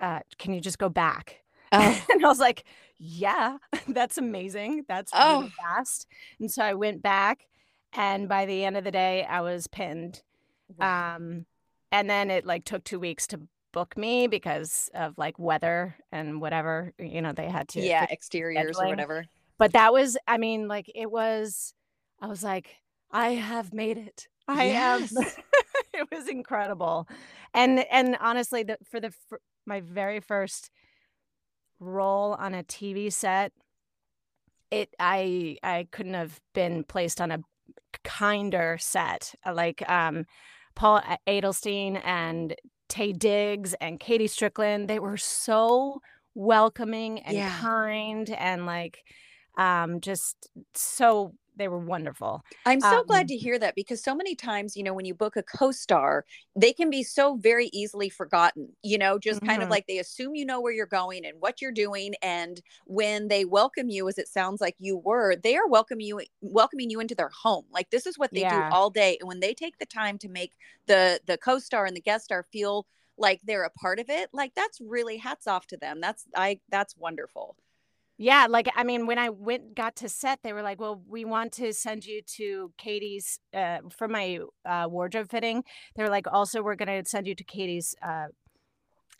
uh, 0.00 0.20
can 0.38 0.52
you 0.52 0.60
just 0.60 0.78
go 0.78 0.88
back? 0.88 1.36
Oh. 1.72 2.04
and 2.10 2.24
I 2.24 2.28
was 2.28 2.38
like, 2.40 2.64
yeah, 2.98 3.56
that's 3.88 4.18
amazing. 4.18 4.84
That's 4.86 5.10
Oh. 5.14 5.38
really 5.40 5.52
fast. 5.62 6.06
And 6.38 6.50
so 6.50 6.62
I 6.62 6.74
went 6.74 7.02
back. 7.02 7.46
And 7.96 8.28
by 8.28 8.44
the 8.44 8.64
end 8.64 8.76
of 8.76 8.84
the 8.84 8.90
day, 8.90 9.24
I 9.24 9.40
was 9.40 9.66
pinned. 9.68 10.22
Wow. 10.76 11.16
Um, 11.16 11.46
and 11.92 12.10
then 12.10 12.30
it 12.30 12.44
like 12.44 12.64
took 12.64 12.82
two 12.84 12.98
weeks 12.98 13.26
to 13.28 13.40
book 13.72 13.96
me 13.96 14.26
because 14.26 14.90
of 14.94 15.16
like 15.16 15.38
weather 15.38 15.96
and 16.12 16.40
whatever, 16.40 16.92
you 16.98 17.22
know, 17.22 17.32
they 17.32 17.48
had 17.48 17.68
to. 17.68 17.80
yeah, 17.80 18.06
exteriors 18.10 18.76
or 18.78 18.86
whatever. 18.88 19.26
But 19.58 19.72
that 19.72 19.92
was 19.92 20.16
i 20.26 20.36
mean 20.38 20.68
like 20.68 20.90
it 20.94 21.10
was 21.10 21.74
i 22.20 22.26
was 22.26 22.42
like 22.42 22.76
i 23.10 23.30
have 23.30 23.72
made 23.72 23.98
it 23.98 24.28
i 24.48 24.64
Yes. 24.64 25.12
am 25.14 25.24
it 25.94 26.08
was 26.12 26.28
incredible 26.28 27.08
and 27.54 27.84
and 27.90 28.16
honestly 28.20 28.62
the, 28.62 28.78
for 28.84 29.00
the 29.00 29.10
fir- 29.10 29.40
my 29.66 29.80
very 29.80 30.20
first 30.20 30.70
role 31.80 32.34
on 32.34 32.54
a 32.54 32.62
tv 32.64 33.12
set 33.12 33.52
it 34.70 34.94
i 34.98 35.56
i 35.62 35.86
couldn't 35.92 36.14
have 36.14 36.40
been 36.54 36.84
placed 36.84 37.20
on 37.20 37.30
a 37.30 37.38
kinder 38.02 38.76
set 38.80 39.34
Uh, 39.46 39.54
like 39.54 39.88
um 39.88 40.24
paul 40.74 41.00
adelstein 41.26 42.00
and 42.04 42.54
taye 42.88 43.16
diggs 43.18 43.74
and 43.80 43.98
KaDee 44.00 44.28
Strickland 44.28 44.88
they 44.88 44.98
were 44.98 45.16
so 45.16 46.00
welcoming 46.34 47.20
and 47.20 47.36
Yeah. 47.36 47.48
kind 47.60 48.28
and 48.30 48.66
like 48.66 48.98
um 49.56 50.00
just 50.00 50.48
so 50.74 51.32
they 51.56 51.68
were 51.68 51.78
wonderful. 51.78 52.44
I'm 52.66 52.80
so 52.80 53.00
um, 53.00 53.06
glad 53.06 53.28
to 53.28 53.36
hear 53.36 53.58
that 53.58 53.74
because 53.74 54.02
so 54.02 54.14
many 54.14 54.34
times, 54.34 54.76
you 54.76 54.82
know, 54.82 54.92
when 54.92 55.04
you 55.04 55.14
book 55.14 55.36
a 55.36 55.42
co-star, 55.42 56.24
they 56.56 56.72
can 56.72 56.90
be 56.90 57.02
so 57.02 57.36
very 57.36 57.68
easily 57.72 58.08
forgotten, 58.08 58.70
you 58.82 58.98
know, 58.98 59.18
just 59.18 59.40
mm-hmm. 59.40 59.48
kind 59.48 59.62
of 59.62 59.66
mm-hmm. 59.66 59.72
like 59.72 59.86
they 59.86 59.98
assume 59.98 60.34
you 60.34 60.44
know 60.44 60.60
where 60.60 60.72
you're 60.72 60.86
going 60.86 61.24
and 61.24 61.40
what 61.40 61.62
you're 61.62 61.72
doing 61.72 62.14
and 62.22 62.60
when 62.86 63.28
they 63.28 63.44
welcome 63.44 63.88
you 63.88 64.08
as 64.08 64.18
it 64.18 64.28
sounds 64.28 64.60
like 64.60 64.76
you 64.78 64.96
were, 64.96 65.36
they 65.36 65.56
are 65.56 65.68
welcoming 65.68 66.06
you 66.06 66.20
welcoming 66.40 66.90
you 66.90 67.00
into 67.00 67.14
their 67.14 67.30
home. 67.30 67.64
Like 67.70 67.90
this 67.90 68.06
is 68.06 68.18
what 68.18 68.32
they 68.32 68.40
yeah. 68.40 68.68
do 68.68 68.74
all 68.74 68.90
day 68.90 69.16
and 69.20 69.28
when 69.28 69.40
they 69.40 69.54
take 69.54 69.78
the 69.78 69.86
time 69.86 70.18
to 70.18 70.28
make 70.28 70.52
the 70.86 71.20
the 71.26 71.38
co-star 71.38 71.86
and 71.86 71.96
the 71.96 72.00
guest 72.00 72.26
star 72.26 72.44
feel 72.52 72.86
like 73.16 73.40
they're 73.44 73.64
a 73.64 73.70
part 73.70 74.00
of 74.00 74.10
it, 74.10 74.28
like 74.32 74.52
that's 74.54 74.80
really 74.80 75.16
hats 75.16 75.46
off 75.46 75.66
to 75.68 75.76
them. 75.76 76.00
That's 76.00 76.24
I 76.34 76.60
that's 76.68 76.96
wonderful. 76.96 77.56
Yeah, 78.16 78.46
like 78.48 78.68
I 78.76 78.84
mean, 78.84 79.06
when 79.06 79.18
I 79.18 79.30
went 79.30 79.74
got 79.74 79.96
to 79.96 80.08
set, 80.08 80.40
they 80.44 80.52
were 80.52 80.62
like, 80.62 80.80
"Well, 80.80 81.02
we 81.08 81.24
want 81.24 81.52
to 81.54 81.72
send 81.72 82.04
you 82.04 82.22
to 82.36 82.72
KaDee's 82.78 83.40
uh, 83.52 83.78
for 83.90 84.06
my 84.06 84.38
uh, 84.64 84.86
wardrobe 84.88 85.28
fitting." 85.30 85.64
They 85.96 86.04
were 86.04 86.08
like, 86.10 86.26
"Also, 86.30 86.62
we're 86.62 86.76
going 86.76 87.02
to 87.02 87.08
send 87.08 87.26
you 87.26 87.34
to 87.34 87.44
KaDee's 87.44 87.96
uh, 88.02 88.26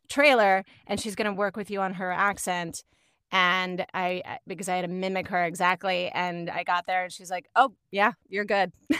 trailer, 0.08 0.64
and 0.86 1.00
she's 1.00 1.16
going 1.16 1.26
to 1.26 1.32
work 1.32 1.56
with 1.56 1.70
you 1.70 1.80
on 1.80 1.94
her 1.94 2.12
accent." 2.12 2.84
And 3.32 3.84
I, 3.92 4.22
because 4.46 4.68
I 4.68 4.76
had 4.76 4.82
to 4.82 4.88
mimic 4.88 5.26
her 5.28 5.44
exactly, 5.44 6.08
and 6.10 6.48
I 6.48 6.62
got 6.62 6.86
there, 6.86 7.02
and 7.02 7.12
she's 7.12 7.30
like, 7.30 7.46
"Oh, 7.56 7.74
yeah, 7.90 8.12
you're 8.28 8.44
good." 8.44 8.70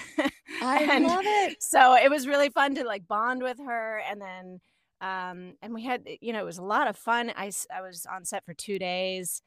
I 0.61 0.99
love 0.99 1.25
it. 1.25 1.63
So 1.63 1.95
it 1.95 2.11
was 2.11 2.27
really 2.27 2.49
fun 2.49 2.75
to 2.75 2.85
like 2.85 3.07
bond 3.07 3.45
with 3.45 3.59
her, 3.65 4.03
and 4.11 4.21
then, 4.21 4.61
um, 5.01 5.55
and 5.63 5.73
we 5.73 5.85
had, 5.85 6.03
you 6.21 6.33
know, 6.33 6.41
it 6.41 6.47
was 6.47 6.59
a 6.59 6.65
lot 6.65 6.89
of 6.89 6.97
fun. 6.97 7.33
I 7.37 7.53
I 7.73 7.81
was 7.81 8.07
on 8.13 8.25
set 8.25 8.45
for 8.45 8.55
two 8.55 8.81
days 8.81 9.41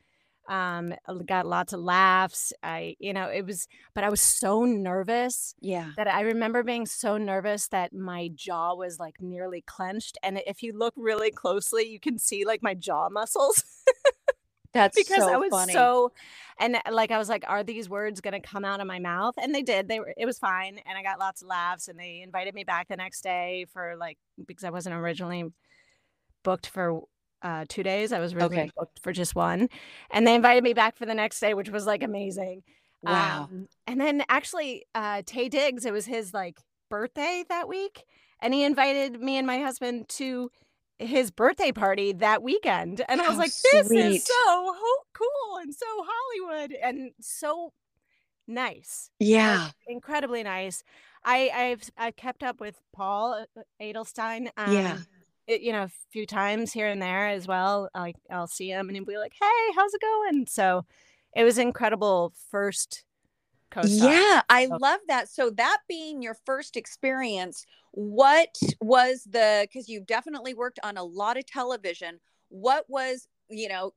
um 0.47 0.93
got 1.25 1.45
lots 1.45 1.73
of 1.73 1.79
laughs 1.79 2.53
i 2.63 2.95
you 2.99 3.13
know 3.13 3.27
it 3.27 3.45
was 3.45 3.67
but 3.93 4.03
i 4.03 4.09
was 4.09 4.21
so 4.21 4.63
nervous 4.63 5.53
yeah 5.59 5.91
that 5.97 6.07
i 6.07 6.21
remember 6.21 6.63
being 6.63 6.85
so 6.85 7.17
nervous 7.17 7.67
that 7.67 7.93
my 7.93 8.29
jaw 8.33 8.73
was 8.73 8.99
like 8.99 9.15
nearly 9.21 9.61
clenched 9.61 10.17
and 10.23 10.41
if 10.47 10.63
you 10.63 10.77
look 10.77 10.93
really 10.95 11.31
closely 11.31 11.87
you 11.87 11.99
can 11.99 12.17
see 12.17 12.45
like 12.45 12.63
my 12.63 12.73
jaw 12.73 13.09
muscles 13.09 13.63
that's 14.73 14.97
because 14.97 15.23
so 15.23 15.33
i 15.33 15.37
was 15.37 15.49
funny. 15.49 15.73
so 15.73 16.11
and 16.59 16.77
like 16.91 17.11
i 17.11 17.17
was 17.17 17.29
like 17.29 17.43
are 17.47 17.63
these 17.63 17.89
words 17.89 18.21
going 18.21 18.33
to 18.33 18.39
come 18.39 18.63
out 18.63 18.79
of 18.79 18.87
my 18.87 18.99
mouth 18.99 19.33
and 19.37 19.53
they 19.53 19.63
did 19.63 19.87
they 19.87 19.99
were 19.99 20.13
it 20.17 20.25
was 20.25 20.39
fine 20.39 20.79
and 20.85 20.97
i 20.97 21.03
got 21.03 21.19
lots 21.19 21.41
of 21.41 21.47
laughs 21.47 21.87
and 21.87 21.99
they 21.99 22.21
invited 22.21 22.53
me 22.53 22.63
back 22.63 22.87
the 22.87 22.97
next 22.97 23.21
day 23.21 23.65
for 23.73 23.95
like 23.97 24.17
because 24.45 24.63
i 24.63 24.69
wasn't 24.69 24.93
originally 24.95 25.45
booked 26.43 26.67
for 26.67 27.01
uh, 27.41 27.65
two 27.67 27.83
days. 27.83 28.11
I 28.11 28.19
was 28.19 28.35
really 28.35 28.59
okay. 28.59 28.71
booked 28.75 28.99
for 29.01 29.11
just 29.11 29.35
one. 29.35 29.69
And 30.11 30.25
they 30.25 30.35
invited 30.35 30.63
me 30.63 30.73
back 30.73 30.95
for 30.95 31.05
the 31.05 31.13
next 31.13 31.39
day, 31.39 31.53
which 31.53 31.69
was 31.69 31.85
like 31.85 32.03
amazing. 32.03 32.63
Wow. 33.03 33.43
Um, 33.43 33.67
and 33.85 34.01
then 34.01 34.23
actually, 34.29 34.85
uh, 34.95 35.21
Taye 35.21 35.49
Diggs, 35.49 35.85
it 35.85 35.93
was 35.93 36.05
his 36.05 36.33
like 36.33 36.59
birthday 36.89 37.43
that 37.49 37.67
week. 37.67 38.03
And 38.39 38.53
he 38.53 38.63
invited 38.63 39.19
me 39.19 39.37
and 39.37 39.47
my 39.47 39.59
husband 39.59 40.09
to 40.09 40.51
his 40.99 41.31
birthday 41.31 41.71
party 41.71 42.13
that 42.13 42.41
weekend. 42.41 43.03
And 43.07 43.21
I 43.21 43.27
was 43.29 43.37
like, 43.37 43.51
this 43.71 43.87
sweet. 43.87 43.99
is 43.99 44.25
so 44.25 44.33
ho- 44.35 45.03
cool 45.13 45.57
and 45.61 45.73
so 45.73 45.85
Hollywood 45.87 46.75
and 46.83 47.11
so 47.19 47.71
nice. 48.47 49.09
Yeah. 49.19 49.65
Like, 49.65 49.73
incredibly 49.87 50.43
nice. 50.43 50.83
I, 51.23 51.49
I've 51.53 51.89
I've 51.97 52.15
kept 52.15 52.41
up 52.41 52.59
with 52.61 52.79
Paul 52.93 53.45
uh, 53.57 53.61
Adelstein. 53.81 54.49
Um, 54.55 54.73
yeah 54.73 54.97
it, 55.47 55.61
you 55.61 55.71
know, 55.71 55.83
a 55.83 55.91
few 56.11 56.25
times 56.25 56.73
here 56.73 56.87
and 56.87 57.01
there 57.01 57.27
as 57.29 57.47
well. 57.47 57.89
Like 57.95 58.17
I'll 58.29 58.47
see 58.47 58.69
him 58.71 58.89
and 58.89 58.95
he'll 58.95 59.05
be 59.05 59.17
like, 59.17 59.33
"Hey, 59.39 59.73
how's 59.75 59.93
it 59.93 60.01
going?" 60.01 60.47
So 60.47 60.85
it 61.35 61.43
was 61.43 61.57
incredible 61.57 62.33
first. 62.49 63.05
Yeah, 63.81 64.41
I 64.49 64.65
love 64.65 65.01
that. 65.07 65.29
So 65.29 65.49
that 65.51 65.79
being 65.87 66.21
your 66.21 66.33
first 66.45 66.75
experience, 66.75 67.65
what 67.91 68.55
was 68.81 69.23
the 69.25 69.67
cuz 69.71 69.87
you've 69.87 70.07
definitely 70.07 70.53
worked 70.53 70.79
on 70.83 70.97
a 70.97 71.03
lot 71.03 71.37
of 71.37 71.45
television. 71.45 72.19
What 72.49 72.89
was, 72.89 73.27
you 73.49 73.69
know, 73.69 73.93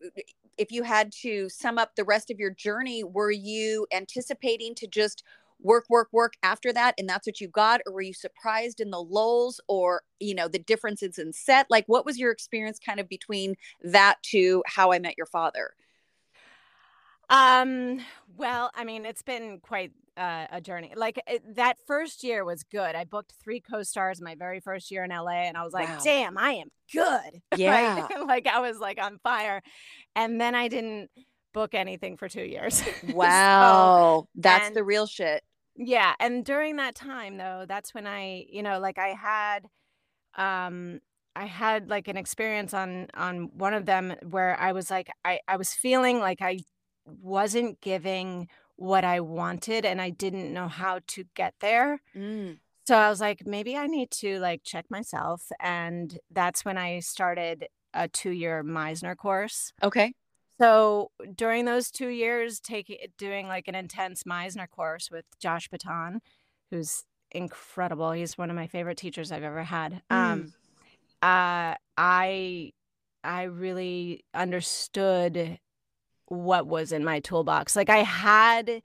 if 0.58 0.70
you 0.70 0.82
had 0.82 1.12
to 1.22 1.48
sum 1.48 1.78
up 1.78 1.96
the 1.96 2.04
rest 2.04 2.30
of 2.30 2.38
your 2.38 2.50
journey, 2.50 3.02
were 3.04 3.30
you 3.30 3.86
anticipating 3.92 4.74
to 4.76 4.86
just 4.86 5.22
work 5.62 5.84
work 5.88 6.08
work 6.12 6.34
after 6.42 6.72
that 6.72 6.94
and 6.98 7.08
that's 7.08 7.26
what 7.26 7.40
you 7.40 7.48
got 7.48 7.80
or 7.86 7.92
were 7.92 8.00
you 8.00 8.14
surprised 8.14 8.80
in 8.80 8.90
the 8.90 9.00
lulls 9.00 9.60
or 9.68 10.02
you 10.18 10.34
know 10.34 10.48
the 10.48 10.58
differences 10.58 11.18
in 11.18 11.32
set 11.32 11.66
like 11.70 11.84
what 11.86 12.04
was 12.06 12.18
your 12.18 12.30
experience 12.30 12.78
kind 12.78 13.00
of 13.00 13.08
between 13.08 13.54
that 13.82 14.16
to 14.22 14.62
how 14.66 14.92
i 14.92 14.98
met 14.98 15.14
your 15.16 15.26
father 15.26 15.72
um 17.28 18.00
well 18.36 18.70
i 18.74 18.84
mean 18.84 19.04
it's 19.04 19.22
been 19.22 19.60
quite 19.60 19.92
uh, 20.16 20.46
a 20.50 20.60
journey 20.60 20.92
like 20.96 21.22
it, 21.26 21.42
that 21.54 21.78
first 21.86 22.22
year 22.22 22.44
was 22.44 22.62
good 22.64 22.94
i 22.94 23.04
booked 23.04 23.32
three 23.42 23.60
co-stars 23.60 24.20
my 24.20 24.34
very 24.34 24.60
first 24.60 24.90
year 24.90 25.04
in 25.04 25.10
la 25.10 25.30
and 25.30 25.56
i 25.56 25.62
was 25.62 25.72
like 25.72 25.88
wow. 25.88 25.98
damn 26.02 26.36
i 26.36 26.52
am 26.52 26.68
good 26.92 27.40
yeah 27.56 28.06
like 28.26 28.46
i 28.46 28.60
was 28.60 28.78
like 28.78 29.00
on 29.00 29.18
fire 29.22 29.62
and 30.16 30.38
then 30.40 30.54
i 30.54 30.68
didn't 30.68 31.08
book 31.52 31.74
anything 31.74 32.16
for 32.16 32.28
two 32.28 32.44
years. 32.44 32.82
Wow. 33.12 34.22
so, 34.22 34.28
That's 34.36 34.68
and, 34.68 34.76
the 34.76 34.84
real 34.84 35.06
shit. 35.06 35.42
Yeah, 35.82 36.12
and 36.20 36.44
during 36.44 36.76
that 36.76 36.94
time 36.94 37.38
though, 37.38 37.64
that's 37.66 37.94
when 37.94 38.06
I, 38.06 38.44
you 38.50 38.62
know, 38.62 38.78
like 38.78 38.98
I 38.98 39.08
had 39.08 39.66
um 40.36 41.00
I 41.34 41.46
had 41.46 41.88
like 41.88 42.08
an 42.08 42.16
experience 42.18 42.74
on 42.74 43.08
on 43.14 43.50
one 43.56 43.74
of 43.74 43.86
them 43.86 44.14
where 44.28 44.58
I 44.60 44.72
was 44.72 44.90
like 44.90 45.10
I 45.24 45.40
I 45.48 45.56
was 45.56 45.72
feeling 45.72 46.20
like 46.20 46.42
I 46.42 46.60
wasn't 47.06 47.80
giving 47.80 48.48
what 48.76 49.04
I 49.04 49.20
wanted 49.20 49.86
and 49.86 50.02
I 50.02 50.10
didn't 50.10 50.52
know 50.52 50.68
how 50.68 51.00
to 51.08 51.24
get 51.34 51.54
there. 51.60 52.02
Mm. 52.14 52.58
So 52.86 52.96
I 52.96 53.08
was 53.08 53.20
like 53.20 53.46
maybe 53.46 53.76
I 53.76 53.86
need 53.86 54.10
to 54.12 54.38
like 54.38 54.62
check 54.64 54.86
myself 54.90 55.44
and 55.60 56.18
that's 56.30 56.64
when 56.64 56.76
I 56.76 57.00
started 57.00 57.68
a 57.94 58.06
2-year 58.06 58.62
Meisner 58.64 59.16
course. 59.16 59.72
Okay. 59.82 60.12
So 60.60 61.10
during 61.36 61.64
those 61.64 61.90
two 61.90 62.08
years, 62.08 62.60
taking 62.60 62.98
doing 63.16 63.48
like 63.48 63.66
an 63.66 63.74
intense 63.74 64.24
Meisner 64.24 64.68
course 64.68 65.10
with 65.10 65.24
Josh 65.38 65.68
Baton, 65.68 66.20
who's 66.70 67.04
incredible. 67.32 68.12
He's 68.12 68.36
one 68.36 68.50
of 68.50 68.56
my 68.56 68.66
favorite 68.66 68.98
teachers 68.98 69.32
I've 69.32 69.42
ever 69.42 69.62
had. 69.62 70.02
Mm. 70.10 70.16
Um, 70.16 70.52
uh, 71.22 71.76
I 71.96 72.72
I 73.24 73.42
really 73.44 74.24
understood 74.34 75.58
what 76.26 76.66
was 76.66 76.92
in 76.92 77.04
my 77.04 77.20
toolbox. 77.20 77.74
Like 77.74 77.88
I 77.88 78.02
had 78.02 78.82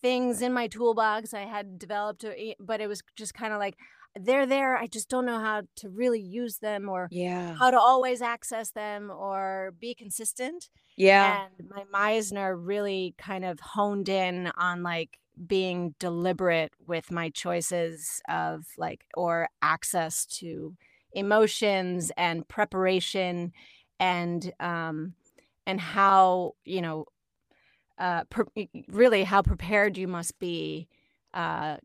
things 0.00 0.42
in 0.42 0.52
my 0.52 0.66
toolbox 0.66 1.32
I 1.34 1.42
had 1.42 1.78
developed, 1.78 2.24
but 2.58 2.80
it 2.80 2.88
was 2.88 3.00
just 3.14 3.32
kind 3.32 3.52
of 3.52 3.60
like 3.60 3.76
they're 4.14 4.46
there. 4.46 4.76
I 4.76 4.86
just 4.86 5.08
don't 5.08 5.26
know 5.26 5.38
how 5.38 5.62
to 5.76 5.88
really 5.88 6.20
use 6.20 6.58
them 6.58 6.88
or 6.88 7.08
yeah. 7.10 7.54
how 7.54 7.70
to 7.70 7.78
always 7.78 8.20
access 8.20 8.70
them 8.70 9.10
or 9.10 9.72
be 9.78 9.94
consistent. 9.94 10.68
Yeah. 10.96 11.46
And 11.58 11.68
my 11.68 11.84
Meisner 11.92 12.54
really 12.58 13.14
kind 13.18 13.44
of 13.44 13.60
honed 13.60 14.08
in 14.08 14.50
on 14.56 14.82
like 14.82 15.18
being 15.46 15.94
deliberate 15.98 16.72
with 16.86 17.10
my 17.10 17.30
choices 17.30 18.20
of 18.28 18.66
like 18.76 19.06
or 19.16 19.48
access 19.62 20.26
to 20.26 20.76
emotions 21.14 22.12
and 22.16 22.46
preparation 22.48 23.52
and 23.98 24.52
um 24.60 25.14
and 25.66 25.80
how 25.80 26.54
you 26.64 26.80
know 26.80 27.04
uh 27.98 28.24
pre- 28.24 28.70
really 28.88 29.24
how 29.24 29.42
prepared 29.42 29.96
you 29.96 30.08
must 30.08 30.38
be 30.38 30.88
uh 31.34 31.76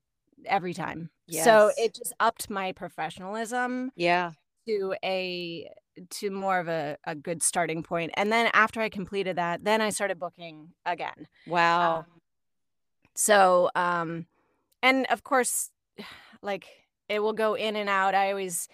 every 0.46 0.74
time. 0.74 1.10
Yes. 1.28 1.46
So 1.46 1.72
it 1.78 1.94
just 1.94 2.14
upped 2.20 2.50
my 2.50 2.72
professionalism. 2.72 3.92
Yeah. 3.96 4.32
To 4.68 4.96
a 5.04 5.70
to 6.10 6.30
more 6.30 6.60
of 6.60 6.68
a, 6.68 6.98
a 7.06 7.16
good 7.16 7.42
starting 7.42 7.84
point. 7.84 8.12
And 8.16 8.32
then 8.32 8.50
after 8.54 8.82
I 8.82 8.90
completed 8.90 9.36
that, 9.38 9.64
then 9.64 9.82
I 9.82 9.90
started 9.90 10.20
booking 10.20 10.70
again. 10.86 11.28
Wow. 11.48 12.00
Um, 12.00 12.06
so 13.16 13.70
um 13.76 14.28
and 14.84 15.08
of 15.08 15.24
course 15.24 15.72
like 16.42 16.68
it 17.10 17.20
will 17.20 17.34
go 17.34 17.56
in 17.56 17.76
and 17.76 17.90
out. 17.90 18.14
I 18.16 18.30
always 18.32 18.68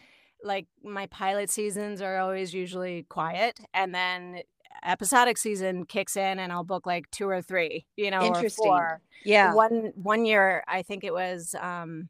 like 0.43 0.67
my 0.83 1.07
pilot 1.07 1.49
seasons 1.49 2.01
are 2.01 2.17
always 2.17 2.53
usually 2.53 3.05
quiet 3.09 3.59
and 3.73 3.95
then 3.95 4.41
episodic 4.83 5.37
season 5.37 5.85
kicks 5.85 6.17
in 6.17 6.39
and 6.39 6.51
I'll 6.51 6.65
book 6.65 6.85
like 6.85 7.09
two 7.11 7.29
or 7.29 7.41
three, 7.41 7.85
you 7.95 8.11
know, 8.11 8.21
Interesting. 8.23 8.67
or 8.67 8.67
four. 8.67 9.01
Yeah. 9.23 9.53
One 9.53 9.93
one 9.95 10.25
year 10.25 10.63
I 10.67 10.81
think 10.81 11.03
it 11.03 11.13
was 11.13 11.55
um 11.61 12.09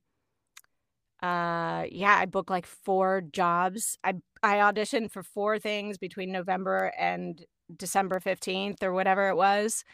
uh 1.23 1.85
yeah, 1.89 2.17
I 2.17 2.25
booked 2.25 2.49
like 2.49 2.65
four 2.65 3.21
jobs. 3.21 3.97
I 4.03 4.15
I 4.43 4.57
auditioned 4.57 5.11
for 5.11 5.23
four 5.23 5.57
things 5.57 5.97
between 5.97 6.31
November 6.31 6.91
and 6.99 7.43
December 7.75 8.19
15th 8.19 8.83
or 8.83 8.91
whatever 8.91 9.29
it 9.29 9.35
was 9.35 9.85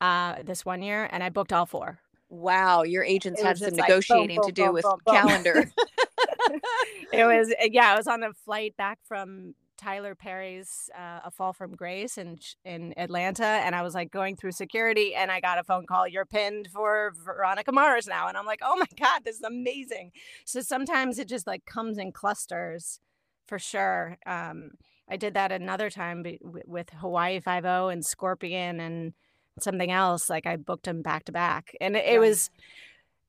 uh 0.00 0.36
this 0.44 0.64
one 0.64 0.82
year 0.82 1.08
and 1.10 1.22
I 1.22 1.30
booked 1.30 1.52
all 1.52 1.66
four. 1.66 2.00
Wow, 2.28 2.82
your 2.82 3.02
agents 3.04 3.40
had 3.40 3.58
some 3.58 3.74
like 3.74 3.88
negotiating 3.88 4.36
boom, 4.36 4.36
boom, 4.36 4.46
to 4.46 4.52
do 4.52 4.64
boom, 4.64 4.74
with 4.74 4.86
calendar. 5.08 5.70
it 7.12 7.24
was 7.24 7.54
yeah, 7.70 7.92
I 7.92 7.96
was 7.96 8.06
on 8.06 8.22
a 8.22 8.32
flight 8.44 8.76
back 8.76 8.98
from 9.08 9.54
Tyler 9.84 10.14
Perry's 10.14 10.88
uh, 10.98 11.20
A 11.24 11.30
Fall 11.30 11.52
from 11.52 11.76
Grace 11.76 12.16
in 12.16 12.38
in 12.64 12.94
Atlanta, 12.96 13.44
and 13.44 13.74
I 13.74 13.82
was 13.82 13.94
like 13.94 14.10
going 14.10 14.34
through 14.34 14.52
security, 14.52 15.14
and 15.14 15.30
I 15.30 15.40
got 15.40 15.58
a 15.58 15.62
phone 15.62 15.84
call. 15.84 16.08
You're 16.08 16.24
pinned 16.24 16.68
for 16.72 17.12
Veronica 17.22 17.70
Mars 17.70 18.06
now, 18.06 18.28
and 18.28 18.38
I'm 18.38 18.46
like, 18.46 18.60
oh 18.62 18.76
my 18.76 18.86
god, 18.98 19.24
this 19.24 19.36
is 19.36 19.42
amazing. 19.42 20.12
So 20.46 20.62
sometimes 20.62 21.18
it 21.18 21.28
just 21.28 21.46
like 21.46 21.66
comes 21.66 21.98
in 21.98 22.12
clusters, 22.12 22.98
for 23.46 23.58
sure. 23.58 24.16
Um, 24.24 24.70
I 25.06 25.18
did 25.18 25.34
that 25.34 25.52
another 25.52 25.90
time 25.90 26.24
with 26.40 26.88
Hawaii 26.88 27.40
Five 27.40 27.66
O 27.66 27.88
and 27.88 28.02
Scorpion 28.06 28.80
and 28.80 29.12
something 29.60 29.90
else. 29.90 30.30
Like 30.30 30.46
I 30.46 30.56
booked 30.56 30.86
them 30.86 31.02
back 31.02 31.26
to 31.26 31.32
back, 31.32 31.76
and 31.78 31.94
it, 31.94 32.06
it 32.06 32.18
was. 32.18 32.48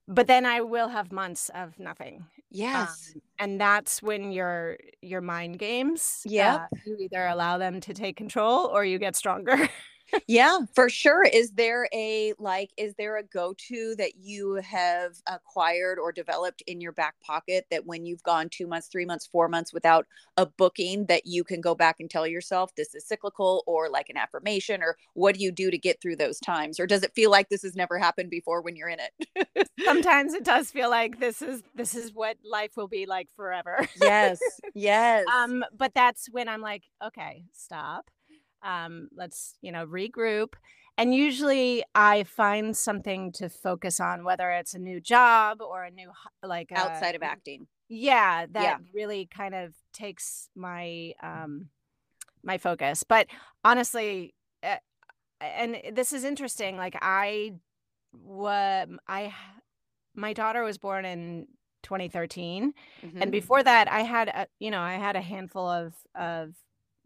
But 0.08 0.28
then 0.28 0.46
I 0.46 0.62
will 0.62 0.90
have 0.90 1.12
months 1.12 1.50
of 1.54 1.80
nothing 1.80 2.26
Yes. 2.56 3.12
Um, 3.16 3.22
and 3.40 3.62
that's 3.62 4.02
when 4.02 4.32
your 4.32 4.78
your 5.02 5.22
mind 5.22 5.60
games. 5.60 6.22
Yeah. 6.26 6.56
Uh, 6.56 6.68
you 6.86 6.98
either 7.00 7.26
allow 7.28 7.58
them 7.58 7.82
to 7.82 7.94
take 7.94 8.16
control 8.16 8.68
or 8.68 8.86
you 8.86 8.98
get 8.98 9.16
stronger. 9.16 9.58
yeah, 10.28 10.60
for 10.74 10.90
sure. 10.90 11.24
Is 11.24 11.52
there 11.52 11.88
a 11.94 12.34
like 12.40 12.72
is 12.78 12.96
there 12.96 13.18
a 13.18 13.24
go-to 13.24 13.96
that 13.98 14.14
you 14.18 14.56
have 14.56 15.14
acquired 15.28 16.00
or 16.00 16.12
developed 16.12 16.64
in 16.68 16.82
your 16.82 16.92
back 16.92 17.16
pocket 17.22 17.66
that 17.72 17.86
when 17.86 18.06
you've 18.06 18.24
gone 18.24 18.50
2 18.50 18.68
months, 18.68 18.88
3 18.88 19.06
months, 19.06 19.28
4 19.28 19.48
months 19.48 19.74
without 19.74 20.06
a 20.38 20.46
booking 20.46 21.06
that 21.08 21.26
you 21.26 21.44
can 21.44 21.62
go 21.62 21.76
back 21.76 21.98
and 22.00 22.10
tell 22.10 22.28
yourself 22.28 22.74
this 22.76 22.94
is 22.96 23.08
cyclical 23.08 23.64
or 23.66 23.90
like 23.90 24.10
an 24.10 24.18
affirmation 24.18 24.82
or 24.82 24.98
what 25.14 25.36
do 25.36 25.44
you 25.44 25.52
do 25.52 25.72
to 25.72 25.78
get 25.78 26.02
through 26.02 26.16
those 26.16 26.40
times 26.40 26.80
or 26.80 26.88
does 26.88 27.04
it 27.04 27.14
feel 27.16 27.32
like 27.32 27.50
this 27.50 27.64
has 27.64 27.76
never 27.76 27.98
happened 27.98 28.30
before 28.30 28.62
when 28.62 28.76
you're 28.76 28.90
in 28.90 29.00
it? 29.00 29.70
Sometimes 29.84 30.34
it 30.34 30.44
does 30.44 30.72
feel 30.72 30.90
like 30.90 31.20
this 31.20 31.42
is 31.42 31.64
this 31.74 31.96
is 31.96 32.14
what 32.14 32.38
life 32.44 32.72
will 32.76 32.88
be 32.88 33.06
like 33.06 33.30
forever. 33.36 33.88
yes. 34.02 34.40
Yes. 34.74 35.26
Um 35.34 35.64
but 35.78 35.94
that's 35.94 36.28
when 36.30 36.50
I'm 36.50 36.62
like 36.62 36.84
okay, 37.04 37.46
stop 37.54 38.10
um, 38.66 39.08
let's 39.16 39.56
you 39.62 39.72
know 39.72 39.86
regroup 39.86 40.54
and 40.98 41.14
usually 41.14 41.84
i 41.94 42.24
find 42.24 42.76
something 42.76 43.32
to 43.32 43.48
focus 43.48 44.00
on 44.00 44.24
whether 44.24 44.52
it's 44.52 44.74
a 44.74 44.80
new 44.80 45.00
job 45.00 45.62
or 45.62 45.84
a 45.84 45.92
new 45.92 46.10
like 46.44 46.72
outside 46.74 47.16
uh, 47.16 47.18
of 47.18 47.24
acting 47.24 47.68
yeah 47.88 48.46
that 48.52 48.64
yeah. 48.64 48.78
really 48.94 49.28
kind 49.28 49.54
of 49.54 49.74
takes 49.94 50.50
my 50.56 51.14
um 51.22 51.70
my 52.44 52.58
focus 52.58 53.04
but 53.04 53.28
honestly 53.64 54.34
uh, 54.64 54.78
and 55.40 55.78
this 55.94 56.12
is 56.12 56.24
interesting 56.24 56.78
like 56.78 56.98
i 57.02 57.54
what 58.12 58.90
i 59.08 59.34
my 60.16 60.34
daughter 60.34 60.64
was 60.64 60.78
born 60.78 61.06
in 61.06 61.46
2013 61.84 62.74
mm-hmm. 63.04 63.22
and 63.22 63.32
before 63.32 63.62
that 63.62 63.92
i 63.92 64.02
had 64.02 64.28
a 64.30 64.48
you 64.60 64.72
know 64.72 64.82
i 64.82 64.94
had 64.94 65.16
a 65.16 65.22
handful 65.22 65.68
of 65.68 65.94
of 66.16 66.56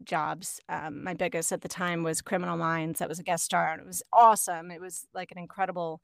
jobs. 0.04 0.60
Um, 0.68 1.04
my 1.04 1.14
biggest 1.14 1.52
at 1.52 1.60
the 1.60 1.68
time 1.68 2.02
was 2.02 2.20
Criminal 2.20 2.56
Minds. 2.56 2.98
That 2.98 3.08
was 3.08 3.18
a 3.18 3.22
guest 3.22 3.44
star, 3.44 3.72
and 3.72 3.80
it 3.80 3.86
was 3.86 4.02
awesome. 4.12 4.70
It 4.70 4.80
was 4.80 5.06
like 5.14 5.32
an 5.32 5.38
incredible 5.38 6.00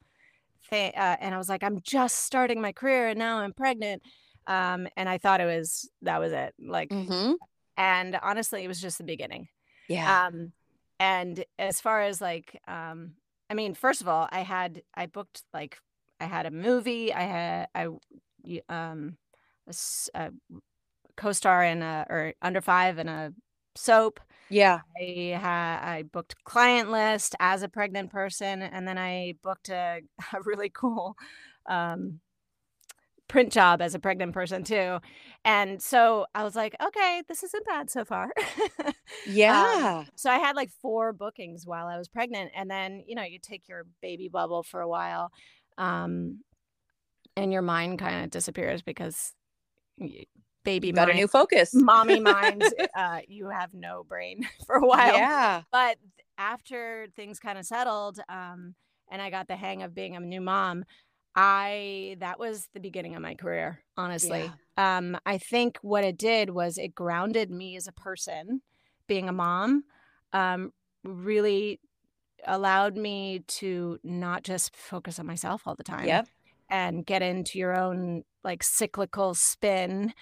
thing. 0.69 0.93
Uh, 0.97 1.17
and 1.21 1.35
I 1.35 1.39
was 1.39 1.49
like, 1.49 1.63
I'm 1.63 1.81
just 1.83 2.17
starting 2.25 2.61
my 2.61 2.73
career, 2.73 3.09
and 3.09 3.19
now 3.19 3.39
I'm 3.39 3.53
pregnant. 3.53 4.03
Um, 4.47 4.87
and 4.97 5.09
I 5.09 5.19
thought 5.19 5.41
it 5.41 5.47
was 5.47 5.91
that 6.03 6.21
was 6.21 6.33
it. 6.33 6.55
Like, 6.59 6.91
mm-hmm. 6.91 7.33
and 7.77 8.19
honestly, 8.23 8.63
it 8.65 8.69
was 8.69 8.81
just 8.81 8.99
the 8.99 9.05
beginning. 9.05 9.49
Yeah. 9.89 10.27
Um, 10.27 10.53
and 10.99 11.45
as 11.59 11.81
far 11.81 12.03
as 12.03 12.21
like, 12.21 12.61
um, 12.69 13.13
I 13.51 13.55
mean, 13.55 13.75
first 13.75 14.01
of 14.01 14.09
all, 14.09 14.29
I 14.31 14.41
had 14.41 14.83
I 14.95 15.07
booked 15.07 15.43
like 15.53 15.79
I 16.21 16.25
had 16.25 16.47
a 16.47 16.51
movie. 16.51 17.13
I 17.13 17.23
had 17.23 17.69
I 17.75 17.89
um 18.69 19.17
a, 19.67 19.75
a 20.15 20.31
co-star 21.17 21.65
in 21.65 21.83
a 21.83 22.07
or 22.09 22.35
under 22.43 22.61
five 22.61 22.99
in 22.99 23.09
a 23.09 23.33
soap. 23.77 24.21
Yeah. 24.49 24.81
I 25.01 25.37
had 25.41 25.79
I 25.83 26.03
booked 26.05 26.45
client 26.45 26.91
list 26.91 27.35
as 27.41 27.63
a 27.63 27.69
pregnant 27.69 28.11
person 28.11 28.63
and 28.63 28.87
then 28.87 28.99
I 28.99 29.35
booked 29.43 29.69
a, 29.69 30.01
a 30.33 30.43
really 30.45 30.71
cool 30.71 31.17
um, 31.69 32.21
print 33.29 33.53
job 33.53 33.83
as 33.83 33.95
a 33.95 33.99
pregnant 33.99 34.33
person 34.33 34.63
too. 34.63 34.99
And 35.45 35.83
so 35.83 36.27
I 36.35 36.45
was 36.45 36.55
like, 36.55 36.77
okay, 36.85 37.23
this 37.29 37.43
isn't 37.43 37.67
bad 37.67 37.91
so 37.91 38.05
far. 38.05 38.33
Um, 39.29 39.33
yeah. 39.33 39.99
Um, 40.01 40.07
so 40.17 40.31
I 40.31 40.39
had 40.39 40.57
like 40.57 40.71
four 40.71 41.13
bookings 41.13 41.65
while 41.65 41.87
I 41.87 41.97
was 41.97 42.09
pregnant 42.09 42.51
and 42.57 42.71
then, 42.71 43.03
you 43.07 43.15
know, 43.15 43.23
you 43.23 43.39
take 43.41 43.69
your 43.69 43.85
baby 44.03 44.29
bubble 44.29 44.63
for 44.63 44.81
a 44.81 44.89
while. 44.89 45.31
Um, 45.79 46.41
and 47.37 47.53
your 47.53 47.63
mind 47.63 47.99
kind 47.99 48.25
of 48.25 48.31
disappears 48.31 48.83
because 48.83 49.33
baby 50.67 50.93
got 50.93 51.09
mind, 51.09 51.19
a 51.19 51.21
new 51.21 51.29
focus 51.29 51.71
mommy 51.73 52.21
mind 52.35 52.63
uh, 52.95 53.21
you 53.29 53.49
have 53.49 53.73
no 53.73 54.05
brain 54.05 54.47
for 54.67 54.77
a 54.77 54.87
while 54.87 55.17
yeah 55.17 55.63
but 55.73 55.97
after 56.37 57.07
things 57.17 57.39
kind 57.39 57.57
of 57.57 57.65
settled 57.65 58.21
um, 58.29 58.75
and 59.11 59.23
i 59.23 59.31
got 59.31 59.49
the 59.49 59.57
hang 59.57 59.83
of 59.83 59.95
being 59.95 60.17
a 60.17 60.21
new 60.21 60.41
mom 60.41 60.85
i 61.35 62.17
that 62.21 62.39
was 62.39 62.69
the 62.75 62.81
beginning 62.81 63.15
of 63.15 63.23
my 63.23 63.35
career 63.35 63.79
honestly 63.97 64.51
yeah. 64.77 64.99
um, 64.99 65.17
i 65.25 65.39
think 65.39 65.79
what 65.83 66.05
it 66.05 66.19
did 66.19 66.51
was 66.51 66.77
it 66.77 66.95
grounded 66.95 67.51
me 67.51 67.77
as 67.77 67.87
a 67.87 67.93
person 67.93 68.61
being 69.07 69.29
a 69.29 69.33
mom 69.33 69.85
um, 70.33 70.73
really 71.05 71.81
allowed 72.47 72.97
me 72.97 73.43
to 73.47 73.99
not 74.03 74.43
just 74.43 74.75
focus 74.75 75.19
on 75.19 75.27
myself 75.27 75.63
all 75.67 75.75
the 75.75 75.85
time 75.85 76.07
yep. 76.07 76.29
and 76.69 77.07
get 77.07 77.23
into 77.23 77.59
your 77.59 77.79
own 77.79 78.23
like 78.45 78.63
cyclical 78.63 79.35
spin 79.35 80.13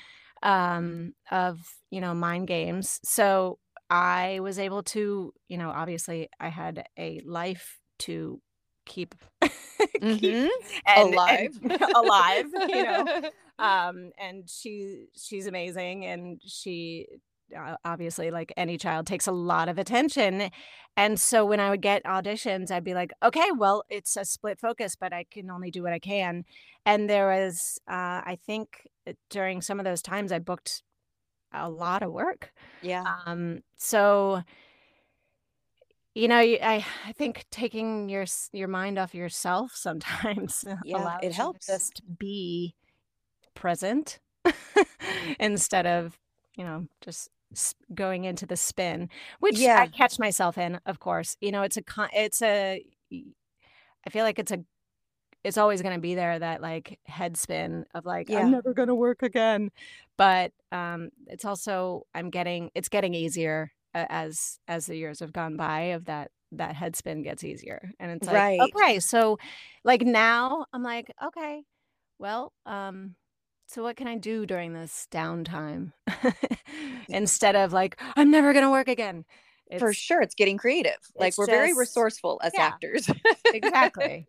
um, 0.44 1.14
of 1.30 1.58
you 1.90 2.00
know 2.00 2.14
mind 2.14 2.46
games. 2.46 3.00
So 3.02 3.58
I 3.90 4.38
was 4.40 4.58
able 4.58 4.82
to, 4.84 5.32
you 5.48 5.58
know, 5.58 5.70
obviously 5.70 6.28
I 6.40 6.48
had 6.48 6.84
a 6.98 7.20
life 7.26 7.78
to 8.00 8.40
keep, 8.86 9.14
mm-hmm. 9.42 10.16
keep 10.16 10.50
and, 10.86 11.14
alive, 11.14 11.58
and 11.62 11.82
alive, 11.96 12.46
you 12.68 12.84
know. 12.84 13.30
Um, 13.56 14.10
and 14.18 14.50
she 14.50 15.04
she's 15.14 15.46
amazing, 15.46 16.04
and 16.04 16.42
she 16.44 17.06
uh, 17.56 17.76
obviously 17.84 18.32
like 18.32 18.52
any 18.56 18.76
child 18.76 19.06
takes 19.06 19.28
a 19.28 19.32
lot 19.32 19.68
of 19.68 19.78
attention 19.78 20.50
and 20.96 21.20
so 21.20 21.44
when 21.44 21.60
i 21.60 21.70
would 21.70 21.82
get 21.82 22.02
auditions 22.04 22.70
i'd 22.70 22.82
be 22.82 22.94
like 22.94 23.12
okay 23.22 23.46
well 23.56 23.84
it's 23.90 24.16
a 24.16 24.24
split 24.24 24.58
focus 24.58 24.96
but 24.96 25.12
i 25.12 25.24
can 25.30 25.50
only 25.50 25.70
do 25.70 25.82
what 25.82 25.92
i 25.92 25.98
can 25.98 26.44
and 26.84 27.08
there 27.08 27.28
was 27.28 27.78
uh, 27.88 28.24
i 28.24 28.38
think 28.46 28.88
during 29.30 29.60
some 29.60 29.78
of 29.78 29.84
those 29.84 30.02
times 30.02 30.32
i 30.32 30.38
booked 30.38 30.82
a 31.52 31.68
lot 31.68 32.02
of 32.02 32.12
work 32.12 32.52
yeah 32.82 33.04
um 33.26 33.62
so 33.76 34.42
you 36.14 36.28
know 36.28 36.38
i 36.38 36.84
i 37.06 37.12
think 37.12 37.44
taking 37.50 38.08
your 38.08 38.24
your 38.52 38.68
mind 38.68 38.98
off 38.98 39.14
yourself 39.14 39.72
sometimes 39.74 40.64
yeah 40.84 41.18
it 41.22 41.32
helps 41.32 41.66
just 41.66 42.02
be 42.18 42.74
present 43.54 44.18
instead 45.38 45.86
of 45.86 46.18
you 46.56 46.64
know 46.64 46.86
just 47.00 47.28
going 47.94 48.24
into 48.24 48.46
the 48.46 48.56
spin, 48.56 49.08
which 49.40 49.58
yeah. 49.58 49.80
I 49.80 49.86
catch 49.86 50.18
myself 50.18 50.58
in, 50.58 50.80
of 50.86 51.00
course. 51.00 51.36
You 51.40 51.52
know, 51.52 51.62
it's 51.62 51.76
a 51.76 51.82
it's 52.12 52.42
a 52.42 52.84
I 53.12 54.10
feel 54.10 54.24
like 54.24 54.38
it's 54.38 54.52
a 54.52 54.64
it's 55.44 55.58
always 55.58 55.82
going 55.82 55.94
to 55.94 56.00
be 56.00 56.14
there 56.14 56.38
that 56.38 56.62
like 56.62 56.98
head 57.04 57.36
spin 57.36 57.84
of 57.94 58.04
like 58.06 58.28
yeah. 58.28 58.40
I'm 58.40 58.50
never 58.50 58.74
going 58.74 58.88
to 58.88 58.94
work 58.94 59.22
again. 59.22 59.70
But 60.16 60.52
um 60.72 61.10
it's 61.26 61.44
also 61.44 62.06
I'm 62.14 62.30
getting 62.30 62.70
it's 62.74 62.88
getting 62.88 63.14
easier 63.14 63.72
as 63.94 64.58
as 64.66 64.86
the 64.86 64.96
years 64.96 65.20
have 65.20 65.32
gone 65.32 65.56
by 65.56 65.80
of 65.92 66.06
that 66.06 66.30
that 66.52 66.74
head 66.74 66.96
spin 66.96 67.22
gets 67.22 67.42
easier 67.42 67.90
and 67.98 68.12
it's 68.12 68.26
like 68.28 68.36
right. 68.36 68.60
okay 68.60 69.00
so 69.00 69.38
like 69.82 70.02
now 70.02 70.64
i'm 70.72 70.84
like 70.84 71.10
okay 71.20 71.64
well 72.20 72.52
um 72.64 73.16
so 73.66 73.82
what 73.82 73.96
can 73.96 74.06
I 74.06 74.16
do 74.16 74.46
during 74.46 74.72
this 74.72 75.08
downtime 75.10 75.92
instead 77.08 77.56
of 77.56 77.72
like 77.72 78.00
I'm 78.16 78.30
never 78.30 78.52
going 78.52 78.64
to 78.64 78.70
work 78.70 78.88
again? 78.88 79.24
It's, 79.66 79.80
For 79.80 79.92
sure, 79.92 80.20
it's 80.20 80.34
getting 80.34 80.58
creative. 80.58 80.98
Like 81.16 81.36
we're 81.38 81.46
just, 81.46 81.56
very 81.56 81.74
resourceful 81.74 82.40
as 82.44 82.52
yeah, 82.54 82.66
actors. 82.66 83.10
exactly. 83.46 84.28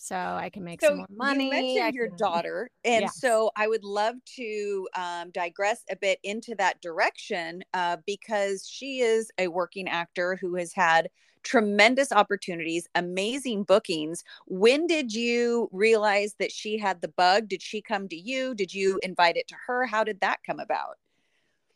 So 0.00 0.16
I 0.16 0.48
can 0.48 0.62
make 0.62 0.80
so 0.80 0.88
some 0.88 0.96
more 0.98 1.06
money. 1.10 1.46
You 1.46 1.50
mentioned 1.50 1.84
I 1.84 1.90
your 1.92 2.08
daughter, 2.16 2.70
and 2.84 3.02
yes. 3.02 3.20
so 3.20 3.50
I 3.56 3.66
would 3.66 3.82
love 3.82 4.14
to 4.36 4.88
um, 4.94 5.30
digress 5.32 5.82
a 5.90 5.96
bit 5.96 6.20
into 6.22 6.54
that 6.54 6.80
direction 6.80 7.64
uh, 7.74 7.96
because 8.06 8.66
she 8.66 9.00
is 9.00 9.28
a 9.38 9.48
working 9.48 9.88
actor 9.88 10.38
who 10.40 10.54
has 10.54 10.72
had 10.72 11.08
tremendous 11.42 12.12
opportunities, 12.12 12.86
amazing 12.94 13.64
bookings. 13.64 14.22
When 14.46 14.86
did 14.86 15.12
you 15.12 15.68
realize 15.72 16.36
that 16.38 16.52
she 16.52 16.78
had 16.78 17.00
the 17.00 17.08
bug? 17.08 17.48
Did 17.48 17.60
she 17.60 17.82
come 17.82 18.08
to 18.08 18.16
you? 18.16 18.54
Did 18.54 18.72
you 18.72 19.00
invite 19.02 19.36
it 19.36 19.48
to 19.48 19.56
her? 19.66 19.84
How 19.84 20.04
did 20.04 20.20
that 20.20 20.38
come 20.46 20.60
about? 20.60 20.96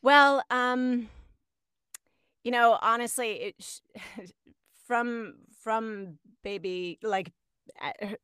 Well, 0.00 0.44
um, 0.48 1.08
you 2.44 2.52
know, 2.52 2.78
honestly, 2.80 3.54
it, 3.56 3.80
from 4.87 5.35
from 5.62 6.18
baby 6.44 6.98
like 7.02 7.32
her, 7.77 8.16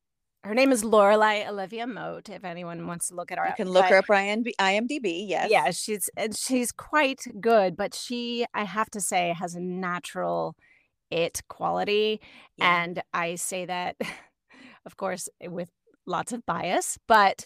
her 0.44 0.54
name 0.54 0.70
is 0.72 0.84
Lorelei 0.84 1.46
Olivia 1.48 1.86
Mote. 1.86 2.28
If 2.28 2.44
anyone 2.44 2.86
wants 2.86 3.08
to 3.08 3.14
look 3.14 3.32
at 3.32 3.38
her, 3.38 3.46
you 3.46 3.54
can 3.56 3.68
look 3.68 3.84
but, 3.84 3.90
her 3.90 3.98
up 3.98 4.10
on 4.10 4.44
IMDb. 4.60 5.28
Yes, 5.28 5.50
yeah, 5.50 5.70
she's 5.70 6.08
and 6.16 6.36
she's 6.36 6.72
quite 6.72 7.22
good, 7.40 7.76
but 7.76 7.94
she, 7.94 8.46
I 8.54 8.64
have 8.64 8.90
to 8.90 9.00
say, 9.00 9.34
has 9.38 9.54
a 9.54 9.60
natural 9.60 10.56
it 11.10 11.42
quality, 11.48 12.20
yeah. 12.56 12.82
and 12.82 13.02
I 13.12 13.34
say 13.34 13.66
that, 13.66 13.96
of 14.86 14.96
course, 14.96 15.28
with 15.42 15.70
lots 16.06 16.32
of 16.32 16.46
bias, 16.46 16.98
but 17.08 17.44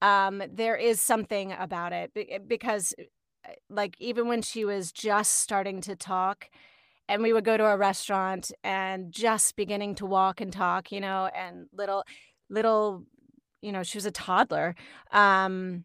um, 0.00 0.42
there 0.50 0.76
is 0.76 1.00
something 1.00 1.52
about 1.52 1.92
it 1.92 2.12
because, 2.46 2.94
uh, 3.46 3.52
like, 3.68 3.96
even 3.98 4.28
when 4.28 4.42
she 4.42 4.64
was 4.64 4.92
just 4.92 5.40
starting 5.40 5.80
to 5.82 5.96
talk 5.96 6.50
and 7.08 7.22
we 7.22 7.32
would 7.32 7.44
go 7.44 7.56
to 7.56 7.64
a 7.64 7.76
restaurant 7.76 8.52
and 8.62 9.10
just 9.12 9.56
beginning 9.56 9.94
to 9.96 10.06
walk 10.06 10.40
and 10.40 10.52
talk, 10.52 10.92
you 10.92 11.00
know, 11.00 11.30
and 11.34 11.66
little, 11.72 12.04
little, 12.50 13.04
you 13.62 13.72
know, 13.72 13.82
she 13.82 13.96
was 13.96 14.06
a 14.06 14.10
toddler, 14.10 14.74
um, 15.12 15.84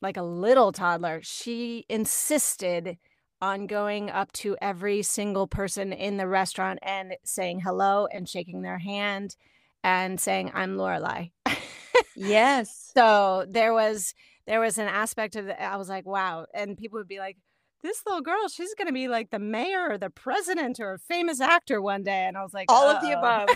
like 0.00 0.16
a 0.16 0.22
little 0.22 0.72
toddler. 0.72 1.20
She 1.22 1.84
insisted 1.88 2.98
on 3.40 3.66
going 3.66 4.08
up 4.08 4.30
to 4.32 4.56
every 4.62 5.02
single 5.02 5.48
person 5.48 5.92
in 5.92 6.16
the 6.16 6.28
restaurant 6.28 6.78
and 6.82 7.14
saying 7.24 7.60
hello 7.60 8.06
and 8.06 8.28
shaking 8.28 8.62
their 8.62 8.78
hand 8.78 9.36
and 9.82 10.20
saying, 10.20 10.52
I'm 10.54 10.76
Lorelei. 10.76 11.30
yes. 12.16 12.92
So 12.94 13.44
there 13.48 13.74
was 13.74 14.14
there 14.46 14.60
was 14.60 14.78
an 14.78 14.88
aspect 14.88 15.36
of 15.36 15.48
it. 15.48 15.56
I 15.58 15.76
was 15.76 15.88
like, 15.88 16.06
wow. 16.06 16.46
And 16.54 16.76
people 16.76 16.98
would 16.98 17.08
be 17.08 17.18
like, 17.18 17.36
this 17.82 18.02
little 18.06 18.22
girl, 18.22 18.48
she's 18.48 18.74
going 18.74 18.86
to 18.86 18.92
be 18.92 19.08
like 19.08 19.30
the 19.30 19.38
mayor 19.38 19.90
or 19.90 19.98
the 19.98 20.10
president 20.10 20.78
or 20.80 20.94
a 20.94 20.98
famous 20.98 21.40
actor 21.40 21.80
one 21.82 22.02
day. 22.02 22.24
And 22.26 22.36
I 22.36 22.42
was 22.42 22.54
like, 22.54 22.70
all 22.70 22.88
Uh-oh. 22.88 22.96
of 22.96 23.02
the 23.02 23.18
above. 23.18 23.48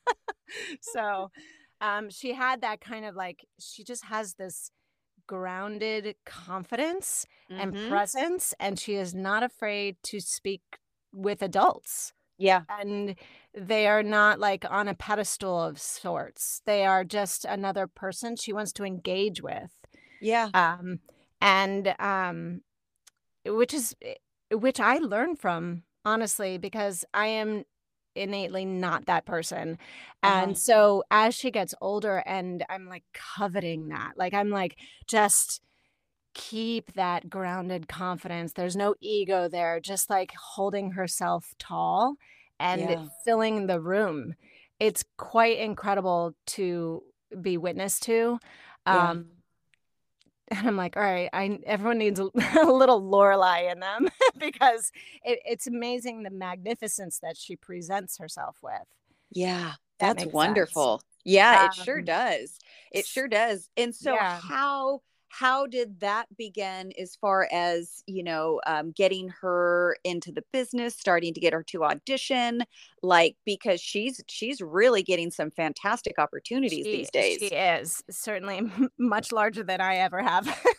so 0.80 1.30
um, 1.80 2.10
she 2.10 2.32
had 2.32 2.62
that 2.62 2.80
kind 2.80 3.04
of 3.04 3.14
like, 3.14 3.46
she 3.60 3.84
just 3.84 4.04
has 4.06 4.34
this 4.34 4.70
grounded 5.26 6.16
confidence 6.26 7.26
mm-hmm. 7.50 7.60
and 7.60 7.88
presence. 7.88 8.54
And 8.58 8.78
she 8.78 8.94
is 8.94 9.14
not 9.14 9.42
afraid 9.42 9.96
to 10.04 10.20
speak 10.20 10.62
with 11.12 11.42
adults. 11.42 12.12
Yeah. 12.38 12.62
And 12.68 13.14
they 13.54 13.86
are 13.86 14.02
not 14.02 14.40
like 14.40 14.64
on 14.68 14.88
a 14.88 14.94
pedestal 14.94 15.62
of 15.62 15.80
sorts. 15.80 16.60
They 16.66 16.84
are 16.84 17.04
just 17.04 17.44
another 17.44 17.86
person 17.86 18.36
she 18.36 18.52
wants 18.52 18.72
to 18.72 18.84
engage 18.84 19.40
with. 19.40 19.70
Yeah. 20.20 20.48
Um, 20.52 20.98
and 21.40 21.94
um, 21.98 22.62
which 23.46 23.74
is 23.74 23.94
eh, 24.02 24.14
which 24.52 24.80
I 24.80 24.98
learned 24.98 25.38
from 25.38 25.82
honestly 26.04 26.58
because 26.58 27.04
I 27.14 27.26
am 27.26 27.64
innately 28.14 28.64
not 28.64 29.06
that 29.06 29.26
person. 29.26 29.78
And 30.22 30.50
uh-huh. 30.50 30.54
so 30.54 31.04
as 31.10 31.34
she 31.34 31.50
gets 31.50 31.74
older 31.80 32.22
and 32.26 32.64
I'm 32.68 32.88
like 32.88 33.04
coveting 33.12 33.88
that. 33.88 34.12
Like 34.16 34.34
I'm 34.34 34.50
like 34.50 34.76
just 35.06 35.60
keep 36.34 36.92
that 36.94 37.28
grounded 37.30 37.88
confidence. 37.88 38.52
There's 38.52 38.76
no 38.76 38.94
ego 39.00 39.48
there, 39.48 39.80
just 39.80 40.10
like 40.10 40.32
holding 40.36 40.92
herself 40.92 41.54
tall 41.58 42.16
and 42.58 42.80
yeah. 42.80 43.04
filling 43.24 43.66
the 43.66 43.80
room. 43.80 44.34
It's 44.80 45.04
quite 45.16 45.58
incredible 45.58 46.34
to 46.48 47.02
be 47.40 47.56
witness 47.56 48.00
to. 48.00 48.38
Um, 48.86 49.26
and 50.58 50.68
I'm 50.68 50.76
like, 50.76 50.96
all 50.96 51.02
right, 51.02 51.30
I 51.32 51.58
everyone 51.66 51.98
needs 51.98 52.20
a, 52.20 52.24
a 52.60 52.70
little 52.70 53.02
Lorelei 53.02 53.70
in 53.70 53.80
them 53.80 54.08
because 54.38 54.92
it, 55.24 55.40
it's 55.44 55.66
amazing 55.66 56.22
the 56.22 56.30
magnificence 56.30 57.18
that 57.22 57.36
she 57.36 57.56
presents 57.56 58.18
herself 58.18 58.58
with. 58.62 58.74
Yeah, 59.30 59.72
that 59.98 60.18
that's 60.18 60.32
wonderful. 60.32 60.98
Sense. 60.98 61.04
Yeah, 61.24 61.60
um, 61.62 61.66
it 61.66 61.84
sure 61.84 61.98
um, 61.98 62.04
does. 62.04 62.58
It 62.92 63.06
sure 63.06 63.28
does. 63.28 63.68
And 63.76 63.94
so, 63.94 64.14
yeah. 64.14 64.38
how 64.40 65.00
how 65.38 65.66
did 65.66 66.00
that 66.00 66.26
begin 66.36 66.92
as 66.98 67.16
far 67.16 67.48
as 67.52 68.02
you 68.06 68.22
know 68.22 68.60
um, 68.66 68.92
getting 68.92 69.28
her 69.40 69.96
into 70.04 70.30
the 70.30 70.44
business 70.52 70.94
starting 70.94 71.34
to 71.34 71.40
get 71.40 71.52
her 71.52 71.62
to 71.64 71.84
audition? 71.84 72.62
Like 73.02 73.36
because 73.44 73.80
she's 73.80 74.22
she's 74.28 74.60
really 74.60 75.02
getting 75.02 75.30
some 75.30 75.50
fantastic 75.50 76.18
opportunities 76.18 76.84
she, 76.84 76.96
these 76.96 77.10
days. 77.10 77.38
she 77.38 77.46
is 77.46 78.02
certainly 78.10 78.62
much 78.98 79.32
larger 79.32 79.64
than 79.64 79.80
i 79.80 79.96
ever 79.96 80.22
have. 80.22 80.46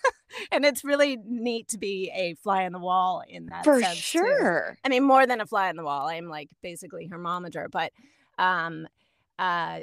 And 0.51 0.65
it's 0.65 0.83
really 0.83 1.17
neat 1.25 1.69
to 1.69 1.77
be 1.77 2.11
a 2.13 2.35
fly 2.43 2.65
on 2.65 2.73
the 2.73 2.79
wall 2.79 3.23
in 3.27 3.45
that 3.45 3.63
for 3.63 3.81
sure 3.81 4.71
too. 4.73 4.79
i 4.83 4.89
mean 4.89 5.03
more 5.03 5.25
than 5.25 5.39
a 5.39 5.45
fly 5.45 5.69
on 5.69 5.77
the 5.77 5.83
wall 5.83 6.09
i'm 6.09 6.27
like 6.27 6.49
basically 6.61 7.07
her 7.07 7.17
momager 7.17 7.67
but 7.71 7.93
um 8.37 8.85
uh 9.39 9.79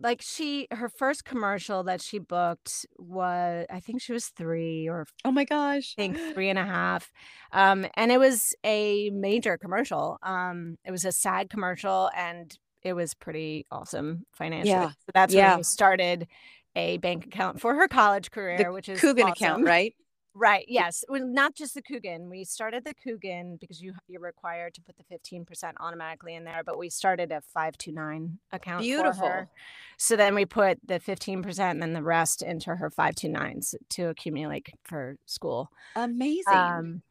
like 0.00 0.20
she 0.22 0.66
her 0.70 0.88
first 0.88 1.24
commercial 1.24 1.84
that 1.84 2.00
she 2.00 2.18
booked 2.18 2.86
was 2.96 3.66
I 3.70 3.80
think 3.80 4.02
she 4.02 4.12
was 4.12 4.26
three 4.26 4.88
or 4.88 5.06
oh 5.24 5.30
my 5.30 5.44
gosh, 5.44 5.94
I 5.98 6.02
think 6.02 6.18
three 6.34 6.48
and 6.48 6.58
a 6.58 6.64
half. 6.64 7.10
Um, 7.52 7.86
and 7.94 8.10
it 8.10 8.18
was 8.18 8.54
a 8.64 9.10
major 9.10 9.56
commercial. 9.56 10.18
Um, 10.22 10.78
it 10.84 10.90
was 10.90 11.04
a 11.04 11.12
sad 11.12 11.50
commercial 11.50 12.10
and 12.16 12.56
it 12.82 12.92
was 12.92 13.14
pretty 13.14 13.66
awesome 13.70 14.26
financially. 14.32 14.70
Yeah. 14.70 14.88
So 14.90 15.12
that's 15.14 15.34
yeah. 15.34 15.50
when 15.50 15.58
we 15.58 15.62
started 15.64 16.28
a 16.76 16.98
bank 16.98 17.26
account 17.26 17.60
for 17.60 17.74
her 17.74 17.88
college 17.88 18.30
career, 18.30 18.58
the 18.58 18.72
which 18.72 18.88
is 18.88 19.00
Coogan 19.00 19.24
awesome. 19.28 19.32
account, 19.32 19.64
right? 19.64 19.94
Right. 20.36 20.64
Yes. 20.66 21.04
Well, 21.08 21.24
not 21.24 21.54
just 21.54 21.74
the 21.74 21.82
Coogan. 21.82 22.28
We 22.28 22.44
started 22.44 22.84
the 22.84 22.94
Coogan 22.94 23.56
because 23.60 23.80
you 23.80 23.94
you're 24.08 24.20
required 24.20 24.74
to 24.74 24.82
put 24.82 24.96
the 24.96 25.04
15% 25.04 25.74
automatically 25.78 26.34
in 26.34 26.44
there, 26.44 26.62
but 26.66 26.76
we 26.76 26.90
started 26.90 27.30
a 27.30 27.40
529 27.40 28.38
account. 28.50 28.82
Beautiful. 28.82 29.48
So 29.96 30.16
then 30.16 30.34
we 30.34 30.44
put 30.44 30.78
the 30.84 30.98
15% 30.98 31.58
and 31.58 31.80
then 31.80 31.92
the 31.92 32.02
rest 32.02 32.42
into 32.42 32.74
her 32.74 32.90
529s 32.90 33.76
to 33.90 34.08
accumulate 34.08 34.68
for 34.82 35.16
school. 35.26 35.70
Amazing. 35.94 36.52
Um, 36.52 37.02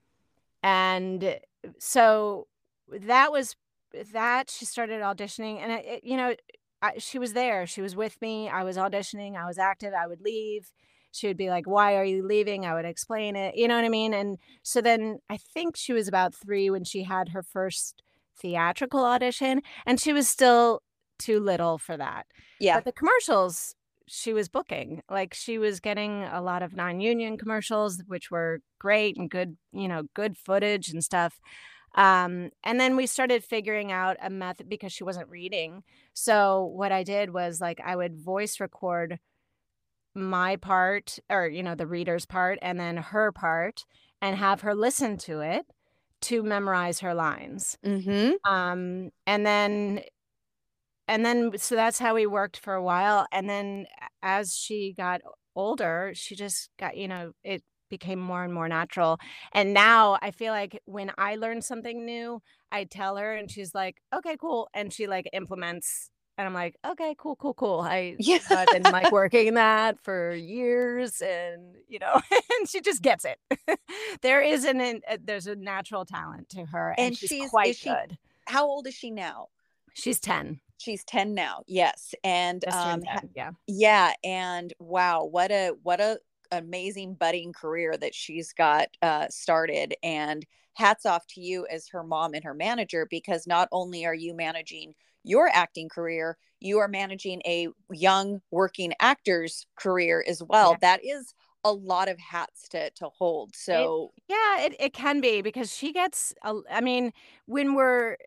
and 0.61 1.39
so 1.79 2.47
that 2.91 3.31
was 3.31 3.55
that 4.11 4.49
she 4.49 4.65
started 4.65 5.01
auditioning 5.01 5.59
and 5.61 5.71
it, 5.71 5.85
it, 5.85 6.03
you 6.03 6.17
know 6.17 6.35
I, 6.81 6.97
she 6.97 7.19
was 7.19 7.33
there 7.33 7.67
she 7.67 7.81
was 7.81 7.95
with 7.95 8.19
me 8.21 8.49
i 8.49 8.63
was 8.63 8.75
auditioning 8.75 9.35
i 9.35 9.45
was 9.45 9.59
active 9.59 9.93
i 9.93 10.07
would 10.07 10.21
leave 10.21 10.71
she 11.13 11.27
would 11.27 11.37
be 11.37 11.49
like, 11.49 11.65
Why 11.65 11.95
are 11.95 12.03
you 12.03 12.25
leaving? 12.25 12.65
I 12.65 12.73
would 12.73 12.85
explain 12.85 13.35
it. 13.35 13.55
You 13.55 13.67
know 13.67 13.75
what 13.75 13.85
I 13.85 13.89
mean? 13.89 14.13
And 14.13 14.37
so 14.63 14.81
then 14.81 15.19
I 15.29 15.37
think 15.37 15.75
she 15.77 15.93
was 15.93 16.07
about 16.07 16.35
three 16.35 16.69
when 16.69 16.83
she 16.83 17.03
had 17.03 17.29
her 17.29 17.43
first 17.43 18.01
theatrical 18.39 19.05
audition, 19.05 19.61
and 19.85 19.99
she 19.99 20.13
was 20.13 20.27
still 20.27 20.81
too 21.19 21.39
little 21.39 21.77
for 21.77 21.95
that. 21.97 22.25
Yeah. 22.59 22.77
But 22.77 22.85
the 22.85 22.91
commercials, 22.91 23.75
she 24.07 24.33
was 24.33 24.49
booking. 24.49 25.01
Like 25.09 25.33
she 25.33 25.57
was 25.57 25.79
getting 25.79 26.23
a 26.23 26.41
lot 26.41 26.63
of 26.63 26.75
non 26.75 26.99
union 26.99 27.37
commercials, 27.37 28.01
which 28.07 28.31
were 28.31 28.61
great 28.79 29.17
and 29.17 29.29
good, 29.29 29.57
you 29.71 29.87
know, 29.87 30.03
good 30.13 30.37
footage 30.37 30.89
and 30.89 31.03
stuff. 31.03 31.39
Um, 31.95 32.49
and 32.63 32.79
then 32.79 32.95
we 32.95 33.05
started 33.05 33.43
figuring 33.43 33.91
out 33.91 34.17
a 34.21 34.29
method 34.29 34.67
because 34.67 34.91
she 34.91 35.03
wasn't 35.03 35.29
reading. 35.29 35.83
So 36.13 36.65
what 36.65 36.91
I 36.91 37.03
did 37.03 37.31
was 37.31 37.61
like 37.61 37.79
I 37.85 37.95
would 37.95 38.17
voice 38.17 38.59
record 38.59 39.19
my 40.15 40.55
part 40.55 41.17
or 41.29 41.47
you 41.47 41.63
know 41.63 41.75
the 41.75 41.87
reader's 41.87 42.25
part 42.25 42.59
and 42.61 42.79
then 42.79 42.97
her 42.97 43.31
part 43.31 43.85
and 44.21 44.37
have 44.37 44.61
her 44.61 44.75
listen 44.75 45.17
to 45.17 45.41
it 45.41 45.65
to 46.21 46.43
memorize 46.43 46.99
her 46.99 47.13
lines. 47.13 47.77
Mm-hmm. 47.85 48.33
um 48.51 49.09
and 49.27 49.45
then 49.45 50.01
and 51.07 51.25
then 51.25 51.51
so 51.57 51.75
that's 51.75 51.99
how 51.99 52.15
we 52.15 52.25
worked 52.25 52.57
for 52.57 52.73
a 52.73 52.83
while. 52.83 53.25
And 53.31 53.49
then 53.49 53.85
as 54.21 54.55
she 54.55 54.93
got 54.95 55.21
older 55.55 56.11
she 56.15 56.35
just 56.35 56.69
got 56.79 56.97
you 56.97 57.07
know 57.07 57.33
it 57.43 57.63
became 57.89 58.19
more 58.19 58.43
and 58.43 58.53
more 58.53 58.67
natural. 58.67 59.19
And 59.53 59.73
now 59.73 60.17
i 60.21 60.31
feel 60.31 60.53
like 60.53 60.79
when 60.85 61.11
i 61.17 61.35
learn 61.35 61.61
something 61.61 62.05
new 62.05 62.41
i 62.71 62.83
tell 62.85 63.17
her 63.17 63.33
and 63.35 63.49
she's 63.51 63.73
like 63.75 63.97
okay 64.15 64.37
cool. 64.39 64.69
And 64.73 64.91
she 64.93 65.07
like 65.07 65.29
implements 65.33 66.09
and 66.37 66.47
I'm 66.47 66.53
like, 66.53 66.75
okay, 66.85 67.15
cool, 67.17 67.35
cool, 67.35 67.53
cool. 67.53 67.81
I 67.81 68.15
yeah. 68.17 68.39
I've 68.49 68.67
been 68.69 68.83
like 68.83 69.11
working 69.11 69.53
that 69.53 69.99
for 69.99 70.33
years, 70.33 71.21
and 71.21 71.75
you 71.87 71.99
know, 71.99 72.13
and 72.59 72.69
she 72.69 72.81
just 72.81 73.01
gets 73.01 73.25
it. 73.25 73.39
there 74.21 74.41
is 74.41 74.65
an, 74.65 74.81
an 74.81 75.01
uh, 75.09 75.17
there's 75.23 75.47
a 75.47 75.55
natural 75.55 76.05
talent 76.05 76.49
to 76.49 76.65
her, 76.65 76.95
and, 76.97 77.07
and 77.07 77.17
she's, 77.17 77.29
she's 77.29 77.49
quite 77.49 77.75
she, 77.75 77.89
good. 77.89 78.17
How 78.47 78.65
old 78.65 78.87
is 78.87 78.93
she 78.93 79.11
now? 79.11 79.47
She's 79.93 80.19
ten. 80.19 80.59
She's 80.77 81.03
ten 81.03 81.33
now. 81.33 81.63
Yes, 81.67 82.15
and 82.23 82.63
um, 82.73 83.03
10, 83.03 83.29
yeah, 83.35 83.51
yeah, 83.67 84.13
and 84.23 84.73
wow, 84.79 85.23
what 85.25 85.51
a 85.51 85.73
what 85.83 86.01
a 86.01 86.19
amazing 86.51 87.15
budding 87.15 87.53
career 87.53 87.95
that 87.97 88.15
she's 88.15 88.53
got 88.53 88.87
uh, 89.01 89.27
started, 89.29 89.93
and 90.01 90.45
hats 90.73 91.05
off 91.05 91.27
to 91.27 91.41
you 91.41 91.67
as 91.71 91.87
her 91.89 92.03
mom 92.03 92.33
and 92.33 92.43
her 92.43 92.55
manager 92.55 93.05
because 93.07 93.45
not 93.45 93.67
only 93.71 94.07
are 94.07 94.15
you 94.15 94.33
managing 94.33 94.95
your 95.23 95.49
acting 95.51 95.89
career, 95.89 96.37
you 96.59 96.79
are 96.79 96.87
managing 96.87 97.41
a 97.45 97.67
young 97.91 98.41
working 98.51 98.93
actor's 98.99 99.65
career 99.75 100.23
as 100.27 100.41
well. 100.41 100.71
Yeah. 100.71 100.77
That 100.81 101.05
is 101.05 101.33
a 101.63 101.71
lot 101.71 102.09
of 102.09 102.19
hats 102.19 102.67
to 102.69 102.89
to 102.91 103.09
hold. 103.09 103.55
So 103.55 104.11
it, 104.15 104.33
yeah, 104.33 104.65
it, 104.65 104.75
it 104.79 104.93
can 104.93 105.21
be 105.21 105.41
because 105.41 105.73
she 105.73 105.93
gets. 105.93 106.33
A, 106.43 106.55
I 106.71 106.81
mean, 106.81 107.13
when 107.45 107.73
we're 107.73 108.17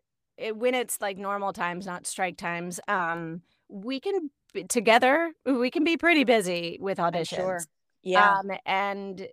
when 0.53 0.75
it's 0.75 1.01
like 1.01 1.17
normal 1.17 1.53
times, 1.53 1.85
not 1.85 2.07
strike 2.07 2.37
times, 2.37 2.79
um, 2.87 3.41
we 3.69 3.99
can 3.99 4.29
together 4.69 5.33
we 5.45 5.69
can 5.69 5.83
be 5.83 5.97
pretty 5.97 6.23
busy 6.23 6.77
with 6.81 6.97
auditions. 6.97 7.35
Sure. 7.35 7.61
Yeah. 8.03 8.39
Um, 8.39 8.51
and 8.65 9.27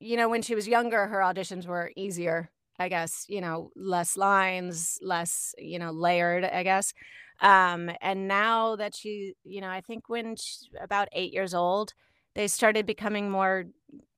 you 0.00 0.16
know, 0.16 0.28
when 0.28 0.42
she 0.42 0.54
was 0.54 0.68
younger, 0.68 1.06
her 1.06 1.18
auditions 1.18 1.66
were 1.66 1.90
easier. 1.96 2.50
I 2.78 2.88
guess 2.88 3.26
you 3.28 3.40
know, 3.40 3.70
less 3.76 4.16
lines, 4.16 4.98
less 5.02 5.54
you 5.58 5.78
know, 5.78 5.90
layered. 5.90 6.44
I 6.44 6.62
guess. 6.62 6.92
Um, 7.40 7.90
and 8.00 8.26
now 8.26 8.76
that 8.76 8.94
she, 8.94 9.34
you 9.44 9.60
know, 9.60 9.68
I 9.68 9.80
think 9.80 10.08
when 10.08 10.36
she's 10.36 10.68
about 10.80 11.08
eight 11.12 11.32
years 11.32 11.54
old, 11.54 11.94
they 12.34 12.48
started 12.48 12.86
becoming 12.86 13.30
more, 13.30 13.64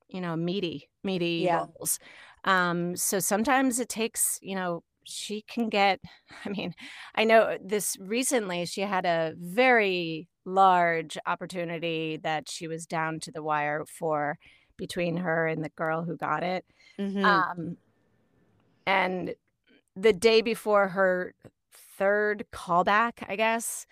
you 0.07 0.21
know, 0.21 0.35
meaty, 0.35 0.89
meaty 1.03 1.43
yeah. 1.45 1.57
roles. 1.57 1.99
Um, 2.45 2.95
so 2.95 3.19
sometimes 3.19 3.79
it 3.79 3.89
takes, 3.89 4.39
you 4.41 4.55
know, 4.55 4.83
she 5.03 5.43
can 5.43 5.69
get, 5.69 5.99
I 6.45 6.49
mean, 6.49 6.73
I 7.15 7.23
know 7.23 7.57
this 7.63 7.97
recently, 7.99 8.65
she 8.65 8.81
had 8.81 9.05
a 9.05 9.33
very 9.37 10.27
large 10.45 11.17
opportunity 11.27 12.17
that 12.23 12.49
she 12.49 12.67
was 12.67 12.87
down 12.87 13.19
to 13.21 13.31
the 13.31 13.43
wire 13.43 13.85
for 13.85 14.39
between 14.77 15.17
her 15.17 15.45
and 15.45 15.63
the 15.63 15.69
girl 15.69 16.03
who 16.03 16.17
got 16.17 16.41
it. 16.41 16.65
Mm-hmm. 16.99 17.23
Um, 17.23 17.77
and 18.85 19.35
the 19.95 20.13
day 20.13 20.41
before 20.41 20.89
her 20.89 21.33
third 21.97 22.45
callback, 22.51 23.23
I 23.27 23.35
guess, 23.35 23.85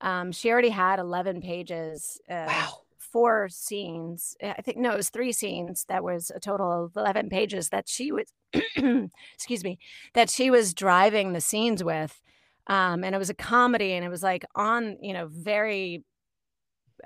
um, 0.00 0.32
she 0.32 0.50
already 0.50 0.70
had 0.70 0.98
11 0.98 1.40
pages. 1.40 2.20
Uh, 2.28 2.46
wow 2.48 2.84
four 3.14 3.48
scenes. 3.48 4.36
I 4.42 4.60
think 4.60 4.76
no, 4.76 4.90
it 4.90 4.96
was 4.96 5.08
three 5.08 5.30
scenes. 5.30 5.84
That 5.88 6.02
was 6.02 6.32
a 6.34 6.40
total 6.40 6.84
of 6.86 6.96
eleven 6.96 7.28
pages 7.28 7.68
that 7.68 7.88
she 7.88 8.10
was, 8.10 8.26
excuse 9.34 9.62
me, 9.62 9.78
that 10.14 10.28
she 10.28 10.50
was 10.50 10.74
driving 10.74 11.32
the 11.32 11.40
scenes 11.40 11.84
with, 11.84 12.20
um, 12.66 13.04
and 13.04 13.14
it 13.14 13.18
was 13.18 13.30
a 13.30 13.34
comedy, 13.34 13.92
and 13.92 14.04
it 14.04 14.08
was 14.08 14.24
like 14.24 14.44
on, 14.56 14.96
you 15.00 15.12
know, 15.12 15.28
very, 15.30 16.02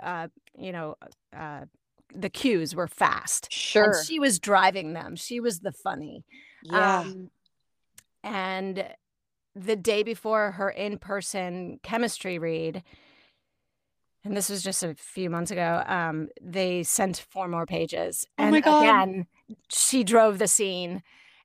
uh, 0.03 0.29
you 0.59 0.73
know, 0.73 0.95
uh, 1.37 1.67
the 2.15 2.31
cues 2.31 2.75
were 2.75 2.89
fast. 2.89 3.53
Sure, 3.53 3.85
and 3.85 4.07
she 4.07 4.19
was 4.19 4.39
driving 4.39 4.95
them. 4.95 5.15
She 5.15 5.41
was 5.41 5.61
the 5.61 5.73
funny. 5.73 6.25
Yeah, 6.63 7.01
um, 7.01 7.31
and 8.23 8.87
the 9.55 9.77
day 9.77 10.03
before 10.03 10.53
her 10.53 10.71
in-person 10.71 11.81
chemistry 11.83 12.39
read 12.39 12.83
and 14.25 14.37
this 14.37 14.51
was 14.51 14.63
just 14.63 14.83
a 14.83 14.95
few 14.95 15.31
months 15.31 15.51
ago, 15.51 15.83
um, 15.87 16.29
they 16.43 16.83
sent 16.83 17.25
four 17.31 17.49
more 17.49 17.67
pages. 17.67 18.27
Oh 18.39 18.45
and 18.45 18.51
my 18.53 18.61
God. 18.61 18.83
again, 18.83 19.27
she 19.69 20.05
drove 20.05 20.39
the 20.39 20.49
scene. 20.49 21.03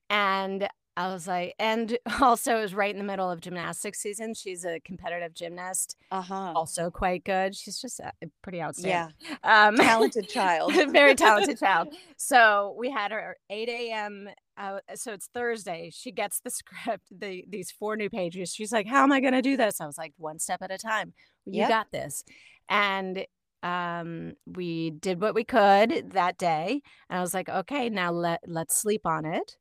And 0.09 0.67
I 0.97 1.07
was 1.07 1.27
like, 1.27 1.55
and 1.59 1.97
also 2.21 2.57
it 2.57 2.61
was 2.61 2.73
right 2.73 2.91
in 2.91 2.97
the 2.97 3.05
middle 3.05 3.29
of 3.29 3.41
gymnastics 3.41 3.99
season. 3.99 4.33
She's 4.33 4.65
a 4.65 4.79
competitive 4.81 5.33
gymnast, 5.33 5.95
uh-huh. 6.11 6.53
also 6.55 6.89
quite 6.91 7.23
good. 7.23 7.55
She's 7.55 7.79
just 7.79 7.99
uh, 8.01 8.11
pretty 8.41 8.61
outstanding. 8.61 9.15
Yeah, 9.43 9.67
um, 9.67 9.75
talented 9.77 10.27
child, 10.27 10.73
very 10.91 11.15
talented 11.15 11.59
child. 11.59 11.95
So 12.17 12.75
we 12.77 12.91
had 12.91 13.11
her 13.11 13.37
8 13.49 13.69
a.m. 13.69 14.29
Uh, 14.57 14.79
so 14.95 15.13
it's 15.13 15.27
Thursday. 15.33 15.89
She 15.93 16.11
gets 16.11 16.39
the 16.39 16.49
script, 16.51 17.07
the 17.11 17.45
these 17.47 17.71
four 17.71 17.95
new 17.95 18.09
pages. 18.09 18.53
She's 18.53 18.71
like, 18.71 18.87
"How 18.87 19.03
am 19.03 19.11
I 19.11 19.19
going 19.19 19.33
to 19.33 19.41
do 19.41 19.57
this?" 19.57 19.81
I 19.81 19.85
was 19.85 19.97
like, 19.97 20.13
"One 20.17 20.39
step 20.39 20.61
at 20.61 20.71
a 20.71 20.77
time. 20.77 21.13
You 21.45 21.59
yep. 21.61 21.69
got 21.69 21.91
this." 21.91 22.23
And 22.69 23.25
um, 23.63 24.33
we 24.45 24.91
did 24.91 25.21
what 25.21 25.33
we 25.33 25.45
could 25.45 26.11
that 26.11 26.37
day. 26.37 26.81
And 27.09 27.17
I 27.17 27.21
was 27.21 27.33
like, 27.33 27.49
okay, 27.49 27.89
now 27.89 28.11
let 28.11 28.41
let's 28.45 28.75
sleep 28.75 29.05
on 29.05 29.25
it. 29.25 29.57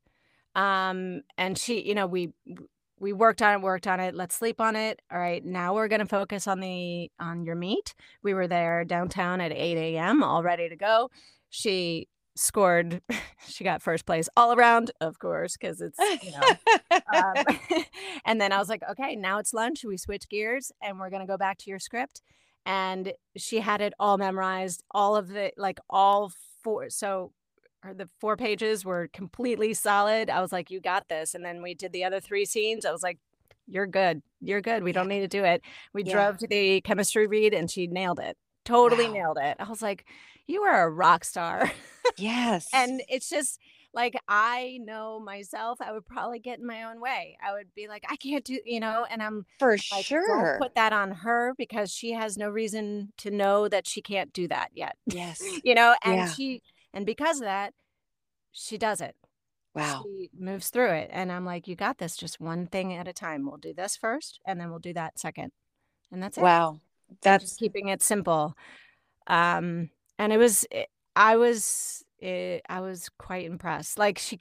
Um, 0.55 1.21
and 1.37 1.57
she, 1.57 1.81
you 1.81 1.95
know, 1.95 2.05
we 2.05 2.29
we 2.99 3.13
worked 3.13 3.41
on 3.41 3.55
it, 3.55 3.61
worked 3.61 3.87
on 3.87 3.99
it. 3.99 4.13
Let's 4.13 4.35
sleep 4.35 4.61
on 4.61 4.75
it. 4.75 5.01
All 5.11 5.19
right, 5.19 5.43
now 5.43 5.73
we're 5.73 5.87
gonna 5.87 6.05
focus 6.05 6.47
on 6.47 6.59
the 6.59 7.09
on 7.19 7.45
your 7.45 7.55
meet. 7.55 7.95
We 8.21 8.33
were 8.33 8.47
there 8.47 8.83
downtown 8.85 9.41
at 9.41 9.51
8 9.51 9.77
a.m. 9.77 10.21
all 10.21 10.43
ready 10.43 10.69
to 10.69 10.75
go. 10.75 11.09
She 11.49 12.07
scored 12.35 13.01
she 13.47 13.63
got 13.63 13.81
first 13.81 14.05
place 14.05 14.27
all 14.35 14.53
around 14.53 14.91
of 15.01 15.19
course 15.19 15.55
because 15.55 15.81
it's 15.81 15.99
you 16.23 16.31
know 16.31 17.01
um, 17.13 17.45
and 18.25 18.41
then 18.41 18.51
i 18.51 18.57
was 18.57 18.69
like 18.69 18.81
okay 18.89 19.15
now 19.15 19.37
it's 19.37 19.53
lunch 19.53 19.83
we 19.83 19.97
switch 19.97 20.27
gears 20.29 20.71
and 20.81 20.99
we're 20.99 21.09
going 21.09 21.21
to 21.21 21.27
go 21.27 21.37
back 21.37 21.57
to 21.57 21.69
your 21.69 21.79
script 21.79 22.21
and 22.65 23.13
she 23.37 23.59
had 23.59 23.81
it 23.81 23.93
all 23.99 24.17
memorized 24.17 24.83
all 24.91 25.15
of 25.15 25.27
the 25.27 25.51
like 25.57 25.79
all 25.89 26.31
four 26.63 26.89
so 26.89 27.31
the 27.95 28.07
four 28.19 28.37
pages 28.37 28.85
were 28.85 29.09
completely 29.13 29.73
solid 29.73 30.29
i 30.29 30.41
was 30.41 30.51
like 30.51 30.71
you 30.71 30.79
got 30.79 31.07
this 31.09 31.35
and 31.35 31.45
then 31.45 31.61
we 31.61 31.73
did 31.73 31.91
the 31.91 32.03
other 32.03 32.19
three 32.19 32.45
scenes 32.45 32.85
i 32.85 32.91
was 32.91 33.03
like 33.03 33.19
you're 33.67 33.87
good 33.87 34.21
you're 34.41 34.61
good 34.61 34.83
we 34.83 34.91
don't 34.91 35.07
need 35.07 35.19
to 35.19 35.27
do 35.27 35.43
it 35.43 35.61
we 35.93 36.03
yeah. 36.03 36.13
drove 36.13 36.37
to 36.37 36.47
the 36.47 36.81
chemistry 36.81 37.27
read 37.27 37.53
and 37.53 37.69
she 37.69 37.87
nailed 37.87 38.19
it 38.19 38.37
totally 38.65 39.07
wow. 39.07 39.13
nailed 39.13 39.37
it 39.41 39.55
i 39.59 39.69
was 39.69 39.81
like 39.81 40.05
you 40.47 40.63
are 40.63 40.83
a 40.83 40.89
rock 40.89 41.23
star 41.23 41.71
yes 42.17 42.67
and 42.73 43.01
it's 43.07 43.29
just 43.29 43.59
like 43.93 44.19
I 44.27 44.79
know 44.81 45.19
myself, 45.19 45.79
I 45.79 45.91
would 45.91 46.05
probably 46.05 46.39
get 46.39 46.59
in 46.59 46.65
my 46.65 46.83
own 46.83 46.99
way. 46.99 47.37
I 47.45 47.53
would 47.53 47.73
be 47.75 47.87
like, 47.87 48.03
I 48.09 48.15
can't 48.15 48.43
do, 48.43 48.59
you 48.65 48.79
know, 48.79 49.05
and 49.09 49.21
I'm 49.21 49.45
for 49.59 49.77
like, 49.91 50.05
sure. 50.05 50.57
put 50.59 50.75
that 50.75 50.93
on 50.93 51.11
her 51.11 51.53
because 51.57 51.91
she 51.91 52.11
has 52.13 52.37
no 52.37 52.49
reason 52.49 53.13
to 53.19 53.29
know 53.29 53.67
that 53.67 53.87
she 53.87 54.01
can't 54.01 54.33
do 54.33 54.47
that 54.47 54.71
yet. 54.73 54.97
Yes. 55.05 55.43
you 55.63 55.75
know, 55.75 55.95
and 56.03 56.15
yeah. 56.15 56.29
she, 56.29 56.63
and 56.93 57.05
because 57.05 57.37
of 57.37 57.45
that, 57.45 57.73
she 58.51 58.77
does 58.77 58.99
it. 58.99 59.15
Wow. 59.75 60.03
She 60.05 60.29
moves 60.37 60.69
through 60.69 60.91
it. 60.91 61.09
And 61.11 61.31
I'm 61.31 61.45
like, 61.45 61.67
you 61.67 61.75
got 61.75 61.99
this 61.99 62.15
just 62.15 62.39
one 62.39 62.67
thing 62.67 62.93
at 62.93 63.07
a 63.07 63.13
time. 63.13 63.45
We'll 63.45 63.57
do 63.57 63.73
this 63.73 63.95
first 63.95 64.39
and 64.45 64.59
then 64.59 64.69
we'll 64.69 64.79
do 64.79 64.93
that 64.93 65.19
second. 65.19 65.51
And 66.11 66.21
that's 66.21 66.37
it. 66.37 66.41
Wow. 66.41 66.79
That's 67.21 67.43
just 67.43 67.59
keeping 67.59 67.89
it 67.89 68.01
simple. 68.01 68.55
Um, 69.27 69.89
and 70.23 70.31
it 70.31 70.37
was, 70.37 70.65
it, 70.71 70.87
I 71.15 71.35
was 71.35 72.03
it, 72.23 72.65
I 72.69 72.79
was 72.79 73.09
quite 73.19 73.45
impressed. 73.45 73.99
Like 73.99 74.17
she 74.17 74.39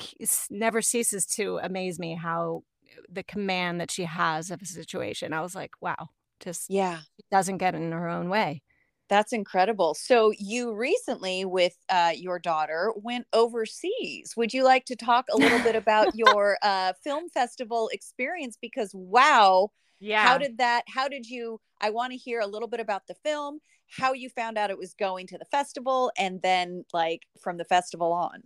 never 0.49 0.81
ceases 0.81 1.27
to 1.27 1.59
amaze 1.61 1.99
me 1.99 2.15
how 2.15 2.63
uh, 2.87 3.03
the 3.11 3.25
command 3.25 3.81
that 3.81 3.91
she 3.91 4.05
has 4.05 4.53
of 4.53 4.63
a 4.63 4.67
situation. 4.67 5.33
I 5.33 5.41
was 5.41 5.57
like, 5.57 5.73
wow, 5.81 6.11
just 6.39 6.71
yeah, 6.71 7.01
doesn't 7.33 7.59
get 7.59 7.75
in 7.75 7.91
her 7.91 8.09
own 8.09 8.29
way. 8.29 8.63
That's 9.09 9.33
incredible. 9.33 9.95
So 9.95 10.33
you 10.39 10.73
recently, 10.73 11.45
with 11.45 11.77
uh, 11.91 12.13
your 12.15 12.39
daughter, 12.39 12.93
went 12.97 13.27
overseas. 13.33 14.35
Would 14.37 14.55
you 14.55 14.63
like 14.63 14.85
to 14.87 14.97
talk 14.97 15.27
a 15.31 15.37
little 15.37 15.59
bit 15.59 15.75
about 15.75 16.15
your 16.15 16.57
uh, 16.63 16.93
film 17.03 17.29
festival 17.31 17.91
experience? 17.93 18.57
Because 18.63 18.93
wow, 18.95 19.71
yeah, 20.03 20.27
how 20.27 20.37
did 20.37 20.59
that? 20.59 20.85
How 20.89 21.09
did 21.09 21.27
you? 21.27 21.61
I 21.81 21.91
want 21.91 22.13
to 22.13 22.19
hear 22.19 22.41
a 22.41 22.47
little 22.47 22.69
bit 22.69 22.81
about 22.81 23.07
the 23.07 23.15
film 23.15 23.61
how 23.93 24.13
you 24.13 24.29
found 24.31 24.57
out 24.57 24.71
it 24.71 24.79
was 24.79 24.95
going 24.95 25.27
to 25.27 25.39
the 25.39 25.45
festival 25.45 26.11
and 26.17 26.41
then 26.43 26.85
like 26.93 27.27
from 27.41 27.59
the 27.59 27.65
festival 27.65 28.13
on 28.13 28.43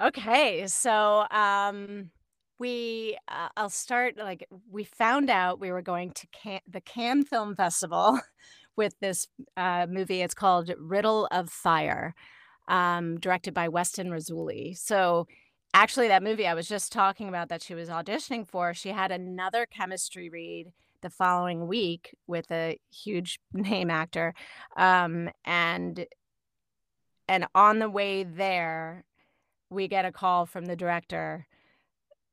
okay 0.00 0.66
so 0.66 1.26
um 1.30 2.10
we 2.58 3.16
uh, 3.28 3.48
i'll 3.56 3.68
start 3.68 4.16
like 4.16 4.46
we 4.70 4.84
found 4.84 5.30
out 5.30 5.60
we 5.60 5.72
were 5.72 5.82
going 5.82 6.10
to 6.12 6.26
Can- 6.28 6.60
the 6.70 6.80
cannes 6.80 7.24
film 7.24 7.56
festival 7.56 8.20
with 8.76 8.94
this 9.00 9.26
uh, 9.56 9.86
movie 9.88 10.22
it's 10.22 10.34
called 10.34 10.72
riddle 10.78 11.26
of 11.30 11.50
fire 11.50 12.14
um, 12.68 13.18
directed 13.20 13.54
by 13.54 13.68
weston 13.68 14.10
Razooli. 14.10 14.76
so 14.76 15.26
actually 15.76 16.08
that 16.08 16.22
movie 16.22 16.46
i 16.46 16.54
was 16.54 16.68
just 16.68 16.90
talking 16.90 17.28
about 17.28 17.48
that 17.48 17.62
she 17.62 17.74
was 17.74 17.88
auditioning 17.88 18.46
for 18.46 18.72
she 18.72 18.88
had 18.88 19.10
another 19.12 19.66
chemistry 19.66 20.28
read 20.28 20.72
the 21.02 21.10
following 21.10 21.66
week 21.66 22.14
with 22.26 22.50
a 22.50 22.78
huge 22.90 23.38
name 23.52 23.90
actor 23.90 24.34
um, 24.76 25.28
and 25.44 26.06
and 27.28 27.46
on 27.54 27.78
the 27.78 27.90
way 27.90 28.24
there 28.24 29.04
we 29.68 29.86
get 29.86 30.04
a 30.04 30.12
call 30.12 30.46
from 30.46 30.64
the 30.66 30.76
director 30.76 31.46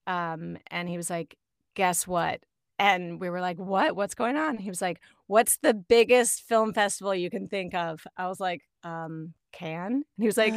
um, 0.08 0.58
and 0.68 0.90
he 0.90 0.98
was 0.98 1.10
like 1.10 1.38
guess 1.76 2.08
what? 2.08 2.42
And 2.80 3.20
we 3.20 3.30
were 3.30 3.42
like 3.42 3.58
what? 3.58 3.96
What's 3.96 4.16
going 4.16 4.36
on? 4.36 4.58
He 4.58 4.70
was 4.70 4.82
like 4.82 5.00
what's 5.28 5.58
the 5.58 5.74
biggest 5.74 6.42
film 6.42 6.74
festival 6.74 7.16
you 7.16 7.30
can 7.30 7.48
think 7.48 7.74
of? 7.74 8.06
I 8.18 8.28
was 8.28 8.40
like 8.40 8.62
um 8.84 9.34
Cannes? 9.52 9.94
And 9.94 10.06
he 10.18 10.26
was 10.26 10.38
like 10.38 10.54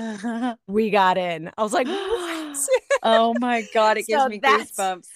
we 0.67 0.91
got 0.91 1.19
in. 1.19 1.51
I 1.57 1.63
was 1.63 1.73
like 1.73 1.87
what 2.57 2.83
oh 3.03 3.35
my 3.41 3.65
god 3.75 3.99
it 3.99 4.07
gives 4.07 4.23
so 4.23 4.29
me 4.29 4.41
goosebumps. 4.41 5.07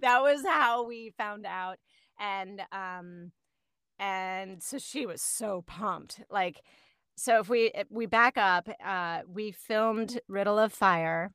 that 0.00 0.22
was 0.22 0.42
how 0.44 0.84
we 0.84 1.12
found 1.16 1.46
out 1.46 1.78
and 2.18 2.60
um 2.72 3.32
and 3.98 4.62
so 4.62 4.78
she 4.78 5.06
was 5.06 5.20
so 5.22 5.62
pumped 5.66 6.20
like 6.30 6.60
so 7.16 7.38
if 7.38 7.48
we 7.48 7.70
if 7.74 7.86
we 7.90 8.06
back 8.06 8.36
up 8.36 8.68
uh 8.84 9.20
we 9.28 9.50
filmed 9.52 10.20
riddle 10.28 10.58
of 10.58 10.72
fire 10.72 11.32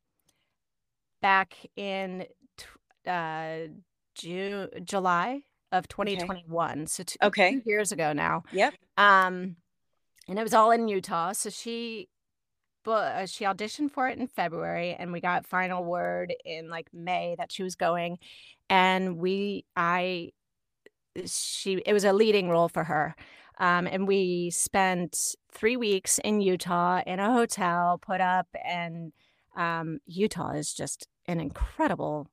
back 1.21 1.55
in 1.75 2.25
uh 3.07 3.57
june 4.15 4.69
july 4.83 5.41
of 5.71 5.87
2021 5.87 6.71
okay. 6.71 6.85
so 6.85 7.03
two, 7.03 7.17
okay. 7.21 7.51
two 7.51 7.61
years 7.65 7.91
ago 7.91 8.13
now. 8.13 8.43
Yep. 8.51 8.73
Um 8.97 9.57
and 10.27 10.39
it 10.39 10.43
was 10.43 10.53
all 10.53 10.71
in 10.71 10.87
utah 10.87 11.33
so 11.33 11.49
she 11.49 12.07
but 12.85 13.15
uh, 13.15 13.25
she 13.25 13.43
auditioned 13.43 13.91
for 13.91 14.07
it 14.07 14.17
in 14.17 14.27
February 14.27 14.95
and 14.97 15.11
we 15.11 15.19
got 15.19 15.45
final 15.45 15.83
word 15.83 16.33
in 16.45 16.69
like 16.69 16.87
May 16.93 17.35
that 17.37 17.51
she 17.51 17.63
was 17.63 17.75
going 17.75 18.19
and 18.69 19.17
we 19.17 19.65
I 19.75 20.31
she 21.25 21.81
it 21.85 21.93
was 21.93 22.03
a 22.03 22.13
leading 22.13 22.49
role 22.49 22.69
for 22.69 22.83
her. 22.83 23.15
Um, 23.57 23.87
and 23.87 24.07
we 24.07 24.49
spent 24.49 25.35
three 25.53 25.77
weeks 25.77 26.19
in 26.19 26.41
Utah 26.41 27.01
in 27.07 27.19
a 27.19 27.31
hotel, 27.31 27.97
put 28.05 28.19
up, 28.19 28.47
and 28.65 29.13
um, 29.55 29.99
Utah 30.07 30.51
is 30.51 30.73
just 30.73 31.07
an 31.25 31.39
incredible, 31.39 32.27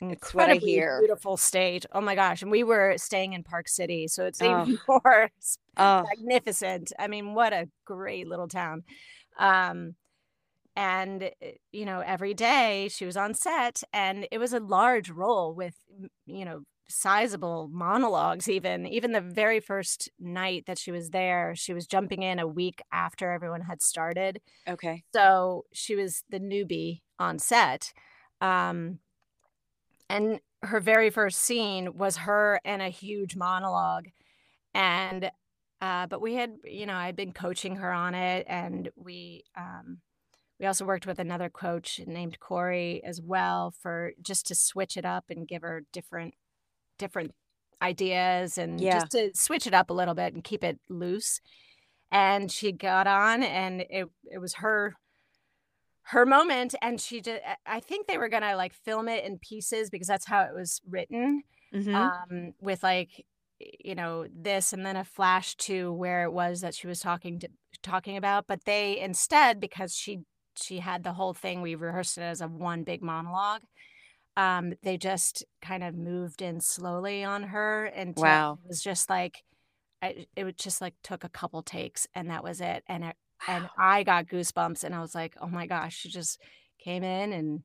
incredibly 0.00 0.82
beautiful 0.98 1.36
state. 1.36 1.86
Oh 1.92 2.00
my 2.00 2.16
gosh! 2.16 2.42
And 2.42 2.50
we 2.50 2.64
were 2.64 2.94
staying 2.96 3.32
in 3.32 3.44
Park 3.44 3.68
City, 3.68 4.08
so 4.08 4.26
it's 4.26 4.42
oh. 4.42 4.62
even 4.62 4.78
more 4.88 5.30
oh. 5.76 6.04
magnificent. 6.08 6.92
I 6.98 7.06
mean, 7.06 7.34
what 7.34 7.52
a 7.52 7.68
great 7.84 8.26
little 8.26 8.48
town. 8.48 8.82
Um, 9.38 9.94
and 10.76 11.22
eh, 11.42 11.52
you 11.72 11.84
know 11.84 12.00
every 12.00 12.34
day 12.34 12.88
she 12.90 13.06
was 13.06 13.16
on 13.16 13.34
set 13.34 13.82
and 13.92 14.26
it 14.30 14.38
was 14.38 14.52
a 14.52 14.60
large 14.60 15.10
role 15.10 15.54
with 15.54 15.74
you 16.26 16.44
know 16.44 16.62
sizable 16.88 17.68
monologues 17.72 18.48
even 18.48 18.86
even 18.86 19.10
the 19.10 19.20
very 19.20 19.58
first 19.58 20.08
night 20.20 20.64
that 20.66 20.78
she 20.78 20.92
was 20.92 21.10
there 21.10 21.54
she 21.56 21.72
was 21.74 21.86
jumping 21.86 22.22
in 22.22 22.38
a 22.38 22.46
week 22.46 22.80
after 22.92 23.32
everyone 23.32 23.62
had 23.62 23.82
started. 23.82 24.40
Okay. 24.68 25.02
So 25.14 25.64
she 25.72 25.96
was 25.96 26.22
the 26.30 26.38
newbie 26.38 27.00
on 27.18 27.38
set. 27.38 27.92
Um 28.40 29.00
and 30.08 30.40
her 30.62 30.80
very 30.80 31.10
first 31.10 31.38
scene 31.38 31.96
was 31.96 32.18
her 32.18 32.60
and 32.64 32.82
a 32.82 32.88
huge 32.88 33.36
monologue 33.36 34.06
and 34.74 35.30
uh 35.80 36.06
but 36.06 36.20
we 36.20 36.34
had 36.34 36.54
you 36.64 36.86
know 36.86 36.94
i'd 36.94 37.16
been 37.16 37.32
coaching 37.32 37.76
her 37.76 37.92
on 37.92 38.14
it 38.14 38.46
and 38.48 38.90
we 38.96 39.44
um 39.56 39.98
we 40.58 40.66
also 40.66 40.84
worked 40.84 41.06
with 41.06 41.18
another 41.18 41.50
coach 41.50 42.00
named 42.06 42.40
Corey 42.40 43.02
as 43.04 43.20
well 43.20 43.74
for 43.82 44.12
just 44.22 44.46
to 44.46 44.54
switch 44.54 44.96
it 44.96 45.04
up 45.04 45.24
and 45.28 45.46
give 45.46 45.62
her 45.62 45.82
different 45.92 46.34
different 46.98 47.34
ideas 47.82 48.56
and 48.56 48.80
yeah. 48.80 49.00
just 49.00 49.12
to 49.12 49.30
switch 49.34 49.66
it 49.66 49.74
up 49.74 49.90
a 49.90 49.94
little 49.94 50.14
bit 50.14 50.32
and 50.32 50.42
keep 50.42 50.64
it 50.64 50.78
loose. 50.88 51.40
And 52.10 52.50
she 52.50 52.72
got 52.72 53.06
on 53.06 53.42
and 53.42 53.82
it 53.82 54.08
it 54.30 54.38
was 54.38 54.54
her 54.54 54.96
her 56.04 56.24
moment 56.24 56.74
and 56.80 57.00
she 57.00 57.20
just 57.20 57.40
I 57.66 57.80
think 57.80 58.06
they 58.06 58.16
were 58.16 58.28
going 58.28 58.44
to 58.44 58.56
like 58.56 58.72
film 58.72 59.08
it 59.08 59.24
in 59.24 59.38
pieces 59.38 59.90
because 59.90 60.06
that's 60.06 60.26
how 60.26 60.42
it 60.42 60.54
was 60.54 60.80
written. 60.88 61.42
Mm-hmm. 61.74 61.94
Um 61.94 62.54
with 62.60 62.82
like 62.82 63.26
you 63.58 63.94
know 63.94 64.26
this 64.34 64.72
and 64.72 64.84
then 64.84 64.96
a 64.96 65.04
flash 65.04 65.54
to 65.56 65.92
where 65.92 66.24
it 66.24 66.32
was 66.32 66.60
that 66.60 66.74
she 66.74 66.86
was 66.86 67.00
talking 67.00 67.38
to 67.38 67.48
talking 67.82 68.16
about 68.16 68.46
but 68.46 68.64
they 68.64 68.98
instead 68.98 69.60
because 69.60 69.94
she 69.94 70.20
she 70.56 70.78
had 70.78 71.04
the 71.04 71.12
whole 71.12 71.34
thing 71.34 71.62
we 71.62 71.74
rehearsed 71.74 72.18
it 72.18 72.22
as 72.22 72.40
a 72.40 72.48
one 72.48 72.82
big 72.82 73.02
monologue 73.02 73.62
um, 74.38 74.74
they 74.82 74.98
just 74.98 75.44
kind 75.62 75.82
of 75.82 75.94
moved 75.94 76.42
in 76.42 76.60
slowly 76.60 77.24
on 77.24 77.42
her 77.44 77.86
and 77.86 78.14
wow. 78.16 78.58
it 78.62 78.68
was 78.68 78.82
just 78.82 79.08
like 79.08 79.42
I, 80.02 80.26
it 80.36 80.58
just 80.58 80.82
like 80.82 80.92
took 81.02 81.24
a 81.24 81.30
couple 81.30 81.62
takes 81.62 82.06
and 82.14 82.28
that 82.28 82.44
was 82.44 82.60
it 82.60 82.84
and 82.86 83.02
it, 83.02 83.16
wow. 83.48 83.56
and 83.56 83.68
I 83.78 84.02
got 84.02 84.26
goosebumps 84.26 84.84
and 84.84 84.94
I 84.94 85.00
was 85.00 85.14
like 85.14 85.34
oh 85.40 85.48
my 85.48 85.66
gosh 85.66 85.96
she 85.96 86.10
just 86.10 86.38
came 86.78 87.02
in 87.02 87.32
and 87.32 87.60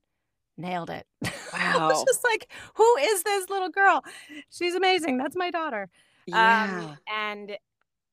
nailed 0.62 0.90
it 0.90 1.06
wow 1.24 1.30
I 1.54 1.88
was 1.88 2.04
just 2.06 2.24
like 2.24 2.52
who 2.76 2.98
is 2.98 3.24
this 3.24 3.50
little 3.50 3.70
girl 3.70 4.04
she's 4.50 4.76
amazing 4.76 5.18
that's 5.18 5.36
my 5.36 5.52
daughter 5.52 5.90
um, 6.32 6.36
yeah 6.36 6.80
um, 6.84 6.98
and 7.14 7.58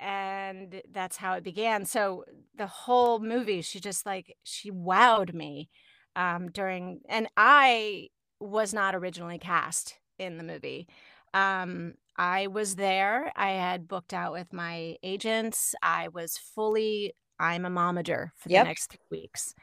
and 0.01 0.83
that's 0.93 1.17
how 1.17 1.35
it 1.35 1.43
began 1.43 1.85
so 1.85 2.25
the 2.57 2.67
whole 2.67 3.19
movie 3.19 3.63
she 3.63 3.81
just 3.81 4.07
like 4.07 4.37
she 4.45 4.71
wowed 4.71 5.35
me 5.35 5.69
um 6.17 6.51
during 6.51 7.01
and 7.09 7.29
I 7.37 8.09
was 8.41 8.73
not 8.73 8.95
originally 8.95 9.39
cast 9.39 9.99
in 10.19 10.39
the 10.39 10.45
movie. 10.45 10.89
Um, 11.35 11.95
I 12.17 12.49
was 12.49 12.77
there. 12.77 13.33
I 13.37 13.51
had 13.53 13.89
booked 13.89 14.13
out 14.13 14.33
with 14.33 14.53
my 14.53 14.97
agents. 15.03 15.75
I 15.83 16.09
was 16.09 16.37
fully, 16.37 17.15
I'm 17.39 17.65
a 17.65 17.71
momager 17.71 18.31
for 18.37 18.49
yep. 18.49 18.65
the 18.65 18.69
next 18.69 18.91
three 18.91 19.21
weeks. 19.21 19.55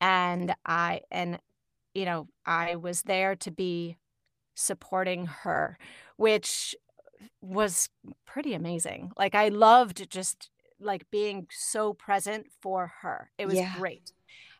And 0.00 0.54
I, 0.64 1.00
and, 1.10 1.38
you 1.94 2.04
know, 2.04 2.28
I 2.46 2.76
was 2.76 3.02
there 3.02 3.36
to 3.36 3.50
be 3.50 3.96
supporting 4.54 5.26
her, 5.26 5.78
which 6.16 6.74
was 7.40 7.88
pretty 8.24 8.54
amazing. 8.54 9.12
Like, 9.16 9.34
I 9.34 9.48
loved 9.48 10.10
just 10.10 10.50
like 10.80 11.10
being 11.10 11.46
so 11.50 11.92
present 11.92 12.46
for 12.60 12.92
her. 13.00 13.30
It 13.38 13.46
was 13.46 13.56
yeah. 13.56 13.74
great 13.76 14.12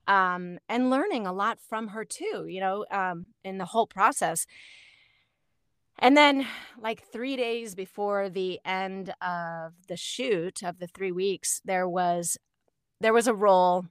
um, 0.08 0.58
and 0.68 0.90
learning 0.90 1.26
a 1.26 1.32
lot 1.32 1.60
from 1.60 1.88
her 1.88 2.04
too, 2.04 2.46
you 2.48 2.60
know, 2.60 2.86
um, 2.90 3.26
in 3.44 3.58
the 3.58 3.66
whole 3.66 3.86
process. 3.86 4.46
And 6.00 6.16
then, 6.16 6.46
like 6.80 7.02
three 7.12 7.36
days 7.36 7.74
before 7.74 8.30
the 8.30 8.60
end 8.64 9.12
of 9.20 9.72
the 9.88 9.96
shoot 9.96 10.62
of 10.62 10.78
the 10.78 10.86
three 10.86 11.12
weeks, 11.12 11.60
there 11.64 11.88
was 11.88 12.38
there 13.00 13.12
was 13.12 13.26
a 13.26 13.34
role. 13.34 13.86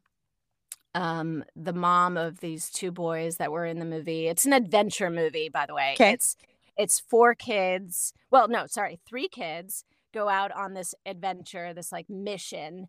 Um, 0.97 1.43
the 1.55 1.73
mom 1.73 2.17
of 2.17 2.39
these 2.39 2.69
two 2.69 2.91
boys 2.91 3.38
that 3.38 3.51
were 3.51 3.65
in 3.65 3.79
the 3.79 3.86
movie. 3.86 4.27
It's 4.27 4.45
an 4.45 4.53
adventure 4.53 5.10
movie, 5.12 5.49
by 5.49 5.65
the 5.67 5.75
way. 5.75 5.93
Okay. 5.93 6.12
It's 6.12 6.36
it's 6.77 6.99
four 6.99 7.36
kids. 7.36 8.13
Well, 8.31 8.47
no, 8.47 8.65
sorry, 8.67 8.99
three 9.07 9.27
kids 9.27 9.86
go 10.13 10.29
out 10.29 10.51
on 10.51 10.73
this 10.73 10.95
adventure, 11.05 11.73
this 11.73 11.91
like 11.91 12.10
mission 12.10 12.88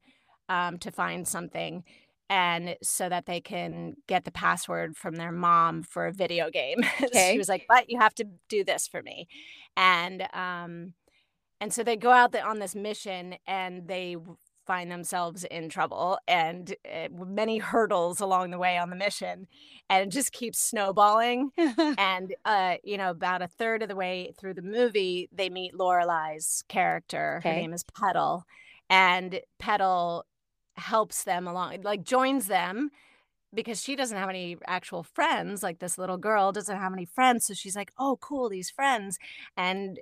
um, 0.48 0.78
to 0.78 0.90
find 0.90 1.28
something 1.28 1.84
and 2.30 2.76
so 2.82 3.08
that 3.08 3.26
they 3.26 3.40
can 3.40 3.94
get 4.06 4.24
the 4.24 4.30
password 4.30 4.96
from 4.96 5.16
their 5.16 5.32
mom 5.32 5.82
for 5.82 6.06
a 6.06 6.12
video 6.12 6.50
game. 6.50 6.78
Okay. 7.02 7.32
she 7.32 7.38
was 7.38 7.48
like, 7.48 7.64
"But 7.68 7.90
you 7.90 7.98
have 7.98 8.14
to 8.16 8.24
do 8.48 8.64
this 8.64 8.88
for 8.88 9.02
me," 9.02 9.28
and 9.76 10.22
um, 10.34 10.94
and 11.60 11.72
so 11.72 11.82
they 11.82 11.96
go 11.96 12.10
out 12.10 12.34
on 12.36 12.58
this 12.58 12.74
mission 12.74 13.36
and 13.46 13.88
they 13.88 14.16
find 14.68 14.92
themselves 14.92 15.42
in 15.44 15.68
trouble 15.68 16.18
and 16.28 16.76
uh, 16.86 17.08
many 17.26 17.58
hurdles 17.58 18.20
along 18.20 18.52
the 18.52 18.58
way 18.58 18.78
on 18.78 18.90
the 18.90 18.96
mission 18.96 19.48
and 19.90 20.06
it 20.06 20.12
just 20.12 20.30
keeps 20.30 20.60
snowballing 20.60 21.50
and 21.98 22.34
uh 22.44 22.74
you 22.84 22.96
know 22.96 23.10
about 23.10 23.42
a 23.42 23.48
third 23.48 23.82
of 23.82 23.88
the 23.88 23.96
way 23.96 24.32
through 24.38 24.54
the 24.54 24.62
movie 24.62 25.28
they 25.32 25.48
meet 25.48 25.74
Lorelei's 25.74 26.62
character 26.68 27.38
okay. 27.38 27.48
her 27.48 27.56
name 27.56 27.72
is 27.72 27.82
Petal 27.82 28.44
and 28.90 29.40
Petal 29.58 30.26
helps 30.78 31.24
them 31.24 31.46
along, 31.46 31.82
like 31.82 32.02
joins 32.02 32.46
them 32.46 32.90
because 33.54 33.82
she 33.82 33.96
doesn't 33.96 34.16
have 34.16 34.28
any 34.28 34.56
actual 34.66 35.02
friends. 35.02 35.62
Like 35.62 35.78
this 35.78 35.98
little 35.98 36.18
girl 36.18 36.52
doesn't 36.52 36.76
have 36.76 36.92
any 36.92 37.04
friends. 37.06 37.46
So 37.46 37.54
she's 37.54 37.76
like, 37.76 37.92
oh, 37.98 38.18
cool, 38.20 38.48
these 38.48 38.70
friends. 38.70 39.18
And 39.56 39.98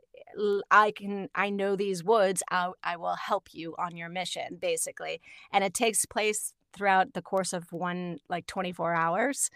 I 0.70 0.90
can, 0.90 1.28
I 1.34 1.50
know 1.50 1.76
these 1.76 2.04
woods. 2.04 2.42
I, 2.50 2.70
I 2.82 2.96
will 2.96 3.16
help 3.16 3.48
you 3.52 3.74
on 3.78 3.96
your 3.96 4.08
mission, 4.08 4.58
basically. 4.60 5.20
And 5.52 5.64
it 5.64 5.74
takes 5.74 6.06
place 6.06 6.52
throughout 6.72 7.14
the 7.14 7.22
course 7.22 7.52
of 7.52 7.72
one, 7.72 8.18
like 8.28 8.46
24 8.46 8.94
hours. 8.94 9.50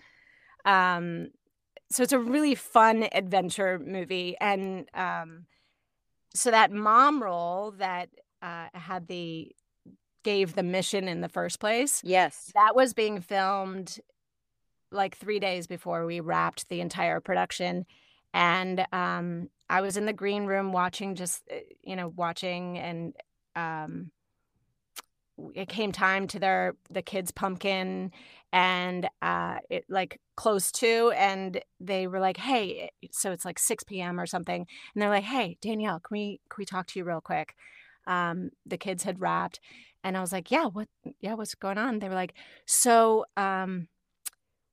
Um, 0.65 1.29
so 1.91 2.03
it's 2.03 2.13
a 2.13 2.19
really 2.19 2.55
fun 2.55 3.09
adventure 3.13 3.79
movie. 3.79 4.37
And 4.41 4.89
um, 4.95 5.47
so 6.35 6.51
that 6.51 6.71
mom 6.73 7.23
role 7.23 7.73
that 7.73 8.09
uh, 8.43 8.69
had 8.73 9.09
the 9.09 9.55
gave 10.23 10.55
the 10.55 10.63
mission 10.63 11.09
in 11.09 11.21
the 11.21 11.29
first 11.29 11.61
place. 11.61 12.03
Yes. 12.05 12.51
That 12.55 12.77
was 12.77 12.93
being 12.93 13.21
filmed 13.21 13.99
like 14.93 15.17
three 15.17 15.39
days 15.39 15.67
before 15.67 16.05
we 16.05 16.21
wrapped 16.21 16.69
the 16.69 16.81
entire 16.81 17.21
production. 17.21 17.87
And 18.35 18.87
um, 18.93 19.49
I 19.71 19.81
was 19.81 19.97
in 19.97 20.05
the 20.05 20.13
green 20.13 20.47
room 20.47 20.73
watching, 20.73 21.15
just, 21.15 21.43
eh, 21.49 21.61
you 21.83 21.95
know, 21.95 22.09
watching. 22.09 22.77
And 22.77 23.15
um, 23.55 24.11
it 25.55 25.69
came 25.69 25.93
time 25.93 26.27
to 26.29 26.41
their, 26.41 26.75
the 26.91 27.03
kids' 27.03 27.31
pumpkin 27.31 28.11
and 28.53 29.09
uh, 29.23 29.59
it 29.71 29.85
like 29.89 30.21
close 30.37 30.73
to. 30.73 31.13
And 31.17 31.63
they 31.79 32.09
were 32.09 32.19
like, 32.19 32.37
hey, 32.37 32.91
so 33.13 33.31
it's 33.31 33.45
like 33.45 33.61
6 33.61 33.85
p.m. 33.85 34.19
or 34.19 34.27
something. 34.27 34.67
And 34.95 35.03
they're 35.03 35.09
like, 35.09 35.25
hey, 35.25 35.57
Danielle, 35.63 36.01
can 36.01 36.17
we, 36.17 36.41
can 36.51 36.57
we 36.59 36.65
talk 36.67 36.89
to 36.89 36.99
you 36.99 37.05
real 37.05 37.21
quick? 37.21 37.55
Um, 38.09 38.51
the 38.67 38.79
kids 38.79 39.05
had 39.05 39.21
wrapped 39.21 39.61
and 40.03 40.17
I 40.17 40.21
was 40.21 40.33
like, 40.33 40.51
yeah, 40.51 40.67
what, 40.67 40.89
yeah, 41.21 41.35
what's 41.35 41.55
going 41.55 41.79
on? 41.79 42.01
They 42.01 42.09
were 42.09 42.15
like, 42.15 42.35
so 42.67 43.25
um, 43.37 43.87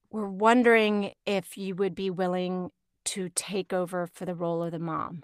we're 0.09 0.29
wondering 0.29 1.13
if 1.25 1.57
you 1.57 1.75
would 1.75 1.93
be 1.93 2.09
willing 2.09 2.71
to 3.07 3.29
take 3.29 3.73
over 3.73 4.07
for 4.07 4.25
the 4.25 4.35
role 4.35 4.63
of 4.63 4.71
the 4.71 4.79
mom. 4.79 5.23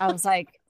I 0.00 0.10
was 0.12 0.24
like, 0.34 0.60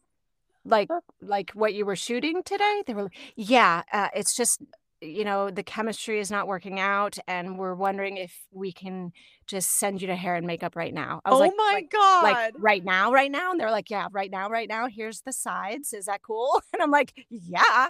like, 0.64 0.88
like 1.20 1.51
what 1.53 1.74
you 1.74 1.84
were 1.84 1.97
shooting 1.97 2.43
today? 2.43 2.82
They 2.86 2.95
were 2.95 3.05
like, 3.05 3.16
yeah, 3.36 3.82
uh, 3.93 4.09
it's 4.14 4.34
just 4.34 4.62
you 5.03 5.24
know 5.24 5.51
the 5.51 5.62
chemistry 5.62 6.20
is 6.20 6.30
not 6.30 6.47
working 6.47 6.78
out 6.78 7.16
and 7.26 7.59
we're 7.59 7.74
wondering 7.74 8.18
if 8.18 8.38
we 8.53 8.70
can 8.70 9.12
just 9.47 9.78
send 9.78 10.03
you 10.03 10.07
to 10.07 10.14
hair 10.14 10.34
and 10.34 10.47
makeup 10.47 10.76
right 10.76 10.93
now. 10.93 11.22
I 11.24 11.30
was 11.30 11.38
oh 11.38 11.41
like, 11.41 11.53
my 11.57 11.70
like, 11.74 11.91
god. 11.91 12.22
like 12.22 12.55
right 12.59 12.84
now 12.84 13.11
right 13.11 13.30
now? 13.30 13.51
And 13.51 13.59
they're 13.59 13.70
like 13.70 13.88
yeah 13.88 14.09
right 14.12 14.30
now 14.30 14.51
right 14.51 14.68
now 14.68 14.88
here's 14.88 15.22
the 15.22 15.32
sides. 15.32 15.95
Is 15.95 16.05
that 16.05 16.22
cool? 16.22 16.61
And 16.74 16.82
i'm 16.82 16.91
like 16.91 17.14
yeah. 17.30 17.88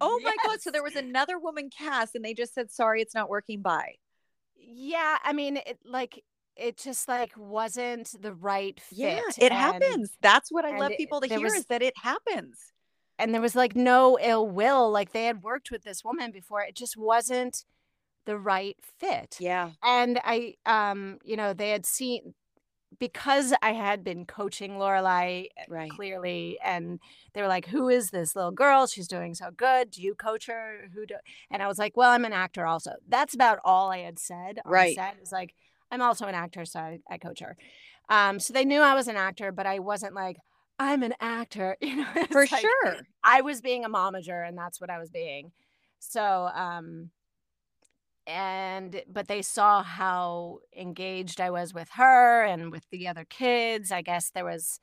Oh 0.00 0.18
yes. 0.22 0.24
my 0.24 0.36
god. 0.50 0.60
So 0.60 0.70
there 0.70 0.82
was 0.82 0.96
another 0.96 1.38
woman 1.38 1.70
cast 1.70 2.14
and 2.14 2.22
they 2.24 2.34
just 2.34 2.54
said 2.54 2.70
sorry 2.70 3.00
it's 3.00 3.14
not 3.14 3.30
working. 3.30 3.62
By 3.62 3.94
yeah 4.70 5.16
i 5.24 5.32
mean 5.32 5.56
it 5.56 5.78
like 5.84 6.22
it 6.58 6.76
just 6.76 7.08
like 7.08 7.32
wasn't 7.36 8.20
the 8.20 8.34
right 8.34 8.78
fit. 8.80 8.98
Yeah, 8.98 9.20
it 9.38 9.52
and, 9.52 9.54
happens. 9.54 10.16
That's 10.20 10.50
what 10.50 10.64
I 10.64 10.76
love 10.78 10.92
people 10.96 11.20
to 11.20 11.28
hear 11.28 11.40
was- 11.42 11.54
is 11.54 11.66
that 11.66 11.82
it 11.82 11.94
happens. 11.98 12.72
and 13.18 13.32
there 13.34 13.40
was 13.40 13.56
like 13.56 13.74
no 13.74 14.18
ill 14.20 14.46
will. 14.48 14.90
Like 14.90 15.12
they 15.12 15.24
had 15.24 15.42
worked 15.42 15.70
with 15.70 15.82
this 15.82 16.04
woman 16.04 16.30
before. 16.30 16.62
It 16.62 16.74
just 16.76 16.96
wasn't 16.96 17.64
the 18.26 18.38
right 18.38 18.76
fit. 18.98 19.36
Yeah. 19.40 19.70
And 19.82 20.20
I, 20.22 20.54
um, 20.66 21.18
you 21.24 21.36
know, 21.36 21.52
they 21.54 21.70
had 21.70 21.86
seen 21.86 22.34
because 22.98 23.52
I 23.62 23.72
had 23.72 24.02
been 24.02 24.24
coaching 24.24 24.78
Lorelei 24.78 25.44
Right. 25.68 25.90
clearly, 25.90 26.58
and 26.64 27.00
they 27.32 27.42
were 27.42 27.48
like, 27.48 27.66
"Who 27.66 27.88
is 27.88 28.10
this 28.10 28.34
little 28.34 28.50
girl? 28.50 28.86
She's 28.86 29.08
doing 29.08 29.34
so 29.34 29.50
good. 29.50 29.90
Do 29.90 30.02
you 30.02 30.14
coach 30.14 30.46
her? 30.46 30.88
Who 30.94 31.06
do?" 31.06 31.16
And 31.50 31.62
I 31.62 31.68
was 31.68 31.78
like, 31.78 31.96
"Well, 31.96 32.10
I'm 32.10 32.24
an 32.24 32.32
actor 32.32 32.66
also." 32.66 32.92
That's 33.06 33.34
about 33.34 33.58
all 33.64 33.90
I 33.92 33.98
had 33.98 34.18
said. 34.18 34.60
Right. 34.64 34.94
Set. 34.96 35.14
It 35.14 35.20
was 35.20 35.32
like, 35.32 35.54
"I'm 35.90 36.02
also 36.02 36.26
an 36.26 36.34
actor, 36.34 36.64
so 36.64 36.80
I, 36.80 36.98
I 37.10 37.18
coach 37.18 37.40
her." 37.40 37.56
Um, 38.08 38.40
so 38.40 38.52
they 38.52 38.64
knew 38.64 38.80
I 38.80 38.94
was 38.94 39.08
an 39.08 39.16
actor, 39.16 39.52
but 39.52 39.66
I 39.66 39.78
wasn't 39.78 40.14
like, 40.14 40.36
"I'm 40.78 41.02
an 41.02 41.14
actor," 41.20 41.76
you 41.80 41.96
know. 41.96 42.06
For 42.30 42.46
like, 42.50 42.60
sure. 42.60 42.96
I 43.22 43.40
was 43.42 43.60
being 43.60 43.84
a 43.84 43.90
momager, 43.90 44.46
and 44.46 44.56
that's 44.56 44.80
what 44.80 44.90
I 44.90 44.98
was 44.98 45.10
being. 45.10 45.52
So, 45.98 46.48
um, 46.54 47.10
and 48.26 49.02
but 49.10 49.26
they 49.26 49.42
saw 49.42 49.82
how 49.82 50.58
engaged 50.76 51.40
I 51.40 51.50
was 51.50 51.72
with 51.72 51.88
her 51.94 52.44
and 52.44 52.70
with 52.70 52.84
the 52.90 53.08
other 53.08 53.24
kids. 53.24 53.90
I 53.90 54.02
guess 54.02 54.30
there 54.30 54.44
was, 54.44 54.80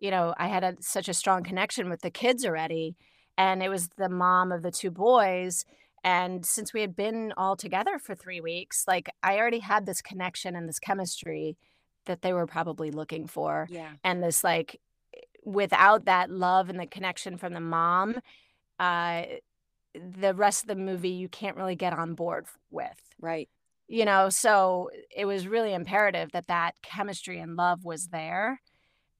you 0.00 0.10
know, 0.10 0.34
I 0.36 0.48
had 0.48 0.64
a, 0.64 0.76
such 0.80 1.08
a 1.08 1.14
strong 1.14 1.44
connection 1.44 1.88
with 1.88 2.00
the 2.02 2.10
kids 2.10 2.44
already, 2.44 2.96
and 3.36 3.62
it 3.62 3.68
was 3.68 3.88
the 3.96 4.08
mom 4.08 4.50
of 4.50 4.62
the 4.62 4.72
two 4.72 4.90
boys. 4.90 5.64
And 6.04 6.44
since 6.46 6.72
we 6.72 6.80
had 6.80 6.94
been 6.96 7.32
all 7.36 7.56
together 7.56 7.98
for 7.98 8.14
three 8.14 8.40
weeks, 8.40 8.84
like 8.86 9.10
I 9.22 9.38
already 9.38 9.58
had 9.60 9.86
this 9.86 10.00
connection 10.02 10.56
and 10.56 10.68
this 10.68 10.78
chemistry 10.78 11.56
that 12.06 12.22
they 12.22 12.32
were 12.32 12.46
probably 12.46 12.90
looking 12.90 13.26
for 13.26 13.66
Yeah. 13.70 13.92
and 14.02 14.22
this 14.22 14.42
like 14.42 14.80
without 15.44 16.06
that 16.06 16.30
love 16.30 16.68
and 16.68 16.78
the 16.80 16.86
connection 16.86 17.36
from 17.36 17.52
the 17.54 17.60
mom 17.60 18.16
uh 18.80 19.22
the 19.94 20.34
rest 20.34 20.62
of 20.62 20.68
the 20.68 20.74
movie 20.76 21.10
you 21.10 21.28
can't 21.28 21.56
really 21.56 21.74
get 21.74 21.92
on 21.92 22.14
board 22.14 22.46
with 22.70 22.98
Right. 23.20 23.48
you 23.88 24.04
know 24.04 24.28
so 24.28 24.90
it 25.14 25.24
was 25.24 25.48
really 25.48 25.72
imperative 25.74 26.32
that 26.32 26.46
that 26.48 26.72
chemistry 26.82 27.38
and 27.40 27.56
love 27.56 27.84
was 27.84 28.08
there 28.08 28.60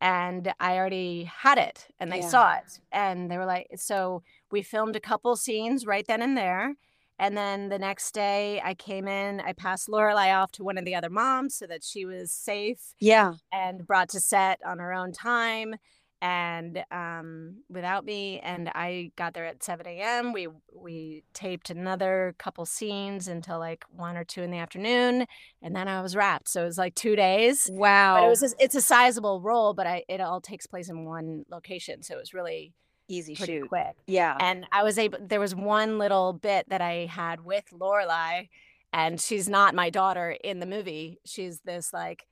and 0.00 0.52
i 0.60 0.76
already 0.76 1.24
had 1.24 1.58
it 1.58 1.86
and 1.98 2.10
they 2.12 2.18
Yeah. 2.20 2.28
saw 2.28 2.54
it 2.56 2.80
and 2.92 3.30
they 3.30 3.38
were 3.38 3.46
like 3.46 3.68
so 3.76 4.22
we 4.50 4.62
filmed 4.62 4.96
a 4.96 5.00
couple 5.00 5.36
scenes 5.36 5.86
right 5.86 6.06
then 6.06 6.22
and 6.22 6.36
there 6.36 6.74
and 7.18 7.36
then 7.36 7.68
the 7.68 7.78
next 7.78 8.12
day 8.12 8.60
i 8.64 8.74
came 8.74 9.08
in 9.08 9.40
i 9.40 9.52
passed 9.52 9.88
lorelei 9.88 10.30
off 10.32 10.52
to 10.52 10.62
one 10.64 10.78
of 10.78 10.84
the 10.84 10.94
other 10.94 11.10
moms 11.10 11.54
so 11.56 11.66
that 11.66 11.82
she 11.84 12.04
was 12.04 12.32
safe 12.32 12.94
Yeah. 13.00 13.34
and 13.52 13.86
brought 13.86 14.08
to 14.10 14.20
set 14.20 14.60
on 14.66 14.78
her 14.78 14.92
own 14.92 15.12
time 15.12 15.74
and 16.20 16.82
um, 16.90 17.58
without 17.68 18.04
me 18.04 18.40
and 18.40 18.68
i 18.74 19.12
got 19.16 19.34
there 19.34 19.44
at 19.46 19.62
7 19.62 19.86
a.m 19.86 20.32
we 20.32 20.48
we 20.74 21.22
taped 21.32 21.70
another 21.70 22.34
couple 22.38 22.66
scenes 22.66 23.28
until 23.28 23.60
like 23.60 23.84
one 23.90 24.16
or 24.16 24.24
two 24.24 24.42
in 24.42 24.50
the 24.50 24.58
afternoon 24.58 25.26
and 25.62 25.76
then 25.76 25.86
i 25.86 26.02
was 26.02 26.16
wrapped 26.16 26.48
so 26.48 26.62
it 26.62 26.66
was 26.66 26.78
like 26.78 26.96
two 26.96 27.14
days 27.14 27.68
Wow. 27.72 28.16
but 28.16 28.24
it 28.24 28.28
was 28.30 28.42
a, 28.42 28.48
it's 28.58 28.74
a 28.74 28.80
sizable 28.80 29.40
role 29.40 29.74
but 29.74 29.86
i 29.86 30.02
it 30.08 30.20
all 30.20 30.40
takes 30.40 30.66
place 30.66 30.88
in 30.88 31.04
one 31.04 31.44
location 31.52 32.02
so 32.02 32.14
it 32.16 32.18
was 32.20 32.34
really 32.34 32.72
easy 33.08 33.34
pretty 33.34 33.58
shoot. 33.60 33.68
quick 33.68 33.96
Yeah. 34.06 34.36
and 34.40 34.66
I 34.70 34.82
was 34.84 34.98
able. 34.98 35.18
There 35.20 35.40
was 35.40 35.54
one 35.54 35.98
little 35.98 36.32
bit 36.32 36.68
that 36.68 36.80
I 36.80 37.06
had 37.06 37.44
with 37.44 37.64
Lorelei, 37.72 38.44
and 38.92 39.20
she's 39.20 39.48
not 39.48 39.74
my 39.74 39.90
daughter 39.90 40.30
in 40.44 40.60
the 40.60 40.66
movie. 40.66 41.18
She's 41.24 41.60
this 41.60 41.92
like, 41.92 42.26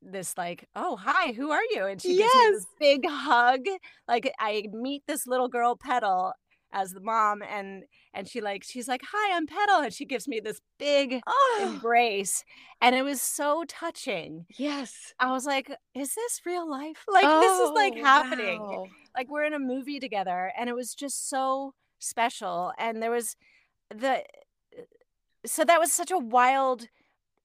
this 0.00 0.36
like, 0.38 0.68
oh 0.76 0.96
hi, 0.96 1.32
who 1.32 1.50
are 1.50 1.64
you? 1.70 1.84
And 1.86 2.00
she 2.00 2.16
gives 2.16 2.34
me 2.34 2.50
this 2.52 2.66
big 2.78 3.00
hug. 3.08 3.60
Like 4.06 4.32
I 4.38 4.64
meet 4.72 5.02
this 5.06 5.26
little 5.26 5.48
girl 5.48 5.76
Petal 5.76 6.32
as 6.70 6.92
the 6.92 7.00
mom, 7.00 7.42
and 7.42 7.84
and 8.12 8.28
she 8.28 8.40
like 8.42 8.62
she's 8.62 8.86
like, 8.88 9.00
hi, 9.10 9.34
I'm 9.34 9.46
Petal, 9.46 9.80
and 9.80 9.92
she 9.92 10.04
gives 10.04 10.28
me 10.28 10.38
this 10.38 10.60
big 10.78 11.20
Oh, 11.26 11.60
embrace, 11.72 12.44
and 12.82 12.94
it 12.94 13.02
was 13.02 13.20
so 13.22 13.64
touching. 13.66 14.44
yes. 14.58 15.14
I 15.18 15.32
was 15.32 15.46
like, 15.46 15.70
is 15.94 16.14
this 16.14 16.42
real 16.44 16.68
life? 16.70 17.04
Like 17.08 17.24
this 17.40 17.58
is 17.58 17.70
like 17.70 17.94
Oh, 17.96 18.04
happening 18.04 18.60
wow. 18.60 18.86
Like 19.16 19.28
we're 19.30 19.44
in 19.44 19.54
a 19.54 19.58
movie 19.58 20.00
together 20.00 20.52
and 20.56 20.68
it 20.68 20.74
was 20.74 20.94
just 20.94 21.28
so 21.28 21.74
special 21.98 22.72
and 22.78 23.02
there 23.02 23.10
was 23.10 23.36
the 23.90 24.22
so 25.46 25.64
that 25.64 25.80
was 25.80 25.92
such 25.92 26.10
a 26.10 26.18
wild 26.18 26.86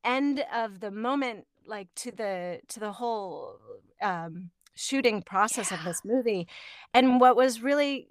end 0.03 0.43
of 0.53 0.79
the 0.79 0.91
moment 0.91 1.45
like 1.65 1.87
to 1.95 2.11
the 2.11 2.59
to 2.67 2.79
the 2.79 2.93
whole 2.93 3.57
um 4.01 4.51
shooting 4.75 5.21
process 5.21 5.71
of 5.71 5.83
this 5.83 6.03
movie 6.05 6.47
and 6.93 7.19
what 7.19 7.35
was 7.35 7.61
really 7.61 8.07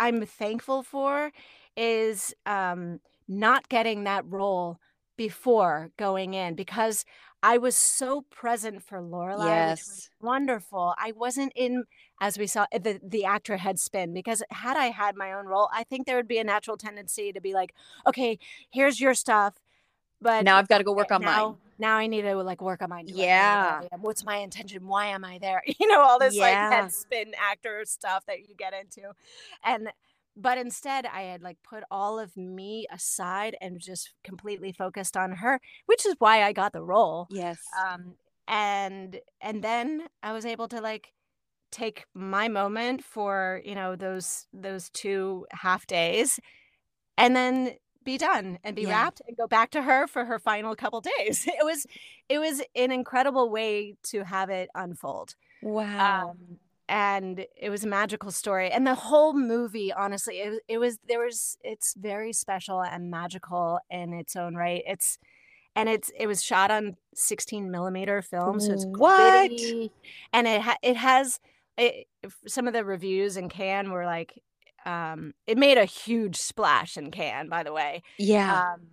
i'm 0.00 0.24
thankful 0.26 0.82
for 0.82 1.32
is 1.76 2.34
um 2.46 3.00
not 3.28 3.68
getting 3.68 4.04
that 4.04 4.24
role 4.26 4.78
before 5.16 5.90
going 5.98 6.34
in 6.34 6.54
because 6.54 7.04
i 7.42 7.58
was 7.58 7.76
so 7.76 8.22
present 8.30 8.82
for 8.82 9.00
lorelei 9.02 9.62
which 9.62 9.84
was 9.86 10.00
Yes. 10.00 10.10
wonderful 10.20 10.94
i 10.98 11.12
wasn't 11.12 11.52
in 11.56 11.84
as 12.20 12.38
we 12.38 12.46
saw 12.46 12.66
the 12.72 13.00
the 13.02 13.24
actor 13.24 13.56
head 13.58 13.78
spin 13.78 14.12
because 14.14 14.42
had 14.50 14.76
I 14.76 14.86
had 14.86 15.16
my 15.16 15.32
own 15.32 15.46
role, 15.46 15.68
I 15.72 15.84
think 15.84 16.06
there 16.06 16.16
would 16.16 16.28
be 16.28 16.38
a 16.38 16.44
natural 16.44 16.76
tendency 16.76 17.32
to 17.32 17.40
be 17.40 17.52
like, 17.54 17.74
okay, 18.06 18.38
here's 18.70 19.00
your 19.00 19.14
stuff, 19.14 19.54
but 20.20 20.44
Now 20.44 20.56
I've 20.56 20.68
got 20.68 20.78
to 20.78 20.84
go 20.84 20.92
work 20.92 21.12
on 21.12 21.20
now, 21.22 21.48
mine. 21.48 21.56
now 21.78 21.96
I 21.96 22.06
need 22.06 22.22
to 22.22 22.34
like 22.36 22.62
work 22.62 22.82
on 22.82 22.90
mine. 22.90 23.06
Do 23.06 23.12
I 23.14 23.16
know 23.16 23.22
what 23.22 23.26
Yeah. 23.26 23.80
Am? 23.92 24.02
What's 24.02 24.24
my 24.24 24.36
intention? 24.38 24.86
Why 24.86 25.06
am 25.06 25.24
I 25.24 25.38
there? 25.38 25.62
You 25.78 25.88
know, 25.88 26.00
all 26.00 26.18
this 26.18 26.38
like 26.38 26.54
head 26.54 26.92
spin 26.92 27.32
actor 27.38 27.82
stuff 27.84 28.24
that 28.26 28.40
you 28.48 28.54
get 28.56 28.72
into, 28.72 29.12
and 29.62 29.90
but 30.36 30.58
instead 30.58 31.06
I 31.06 31.22
had 31.22 31.42
like 31.42 31.58
put 31.62 31.84
all 31.90 32.18
of 32.18 32.36
me 32.36 32.86
aside 32.90 33.56
and 33.60 33.78
just 33.80 34.12
completely 34.24 34.72
focused 34.72 35.16
on 35.16 35.32
her, 35.32 35.60
which 35.86 36.04
is 36.06 36.14
why 36.18 36.42
I 36.42 36.52
got 36.52 36.72
the 36.72 36.82
role 36.82 37.28
Yes. 37.30 37.58
um 37.86 38.14
and 38.48 39.20
and 39.40 39.62
then 39.62 40.02
i 40.22 40.32
was 40.32 40.46
able 40.46 40.68
to 40.68 40.80
like 40.80 41.12
take 41.70 42.04
my 42.14 42.48
moment 42.48 43.02
for 43.04 43.60
you 43.64 43.74
know 43.74 43.96
those 43.96 44.46
those 44.52 44.88
two 44.90 45.46
half 45.50 45.86
days 45.86 46.38
and 47.18 47.34
then 47.34 47.72
be 48.04 48.16
done 48.18 48.58
and 48.62 48.76
be 48.76 48.82
Yeah. 48.82 48.90
wrapped 48.90 49.20
and 49.26 49.36
go 49.36 49.46
back 49.48 49.70
to 49.72 49.82
her 49.82 50.06
for 50.06 50.24
her 50.24 50.38
final 50.38 50.76
couple 50.76 51.00
days 51.00 51.44
it 51.46 51.64
was 51.64 51.86
it 52.28 52.38
was 52.38 52.62
an 52.76 52.92
incredible 52.92 53.50
way 53.50 53.96
to 54.04 54.22
have 54.24 54.48
it 54.50 54.68
unfold 54.74 55.34
wow. 55.62 56.30
um 56.30 56.58
and 56.88 57.44
it 57.60 57.68
was 57.68 57.82
a 57.82 57.88
magical 57.88 58.30
story 58.30 58.70
and 58.70 58.86
the 58.86 58.94
whole 58.94 59.32
movie 59.34 59.92
honestly 59.92 60.38
it, 60.40 60.50
was- 60.50 60.60
it 60.68 60.78
was 60.78 60.98
there 61.08 61.18
was 61.24 61.58
it's 61.64 61.94
very 61.98 62.32
special 62.32 62.80
and 62.80 63.10
magical 63.10 63.80
in 63.90 64.12
its 64.12 64.36
own 64.36 64.54
right 64.54 64.84
it's 64.86 65.18
and 65.74 65.88
it's 65.88 66.10
it 66.16 66.26
was 66.28 66.42
shot 66.42 66.70
on 66.70 66.96
16 67.14 67.70
millimeter 67.72 68.22
film 68.22 68.60
so 68.60 68.72
it's 68.72 68.86
What? 68.86 69.48
gritty, 69.48 69.90
and 70.32 70.46
it 70.46 70.60
ha- 70.62 70.78
it 70.80 70.96
has 70.96 71.40
it, 71.78 72.06
some 72.46 72.66
of 72.66 72.72
the 72.72 72.84
reviews 72.84 73.36
in 73.36 73.48
Cannes 73.48 73.90
were 73.90 74.04
like 74.06 74.42
um 74.84 75.34
it 75.46 75.58
made 75.58 75.78
a 75.78 75.84
huge 75.84 76.36
splash 76.36 76.96
in 76.96 77.10
Cannes 77.10 77.48
by 77.48 77.62
the 77.62 77.72
way 77.72 78.02
yeah. 78.18 78.62
um 78.74 78.86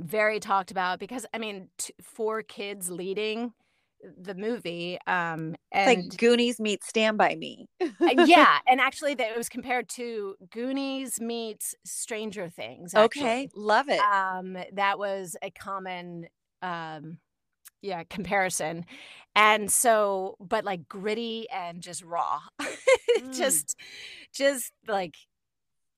very 0.00 0.40
talked 0.40 0.70
about 0.72 0.98
because 0.98 1.24
i 1.32 1.38
mean 1.38 1.68
t- 1.78 1.94
four 2.02 2.42
kids 2.42 2.90
leading 2.90 3.52
the 4.20 4.34
movie 4.34 4.98
um 5.06 5.54
and 5.72 5.86
like 6.08 6.18
Goonies 6.18 6.60
meets 6.60 6.88
Stand 6.88 7.16
by 7.16 7.36
Me. 7.36 7.68
uh, 7.80 7.86
yeah 8.26 8.58
and 8.66 8.80
actually 8.80 9.14
that 9.14 9.30
it 9.30 9.36
was 9.36 9.48
compared 9.48 9.88
to 9.90 10.34
goonies 10.50 11.20
meets 11.20 11.74
stranger 11.84 12.48
things 12.48 12.94
Okay. 12.94 13.48
Love 13.54 13.88
it. 13.88 14.00
um 14.00 14.58
that 14.72 14.98
was 14.98 15.36
a 15.42 15.50
common 15.50 16.26
um 16.60 17.18
yeah 17.84 18.02
comparison 18.08 18.84
and 19.36 19.70
so 19.70 20.36
but 20.40 20.64
like 20.64 20.88
gritty 20.88 21.46
and 21.50 21.80
just 21.82 22.02
raw 22.02 22.40
Mm. 23.20 23.36
just 23.36 23.76
just 24.32 24.72
like 24.88 25.14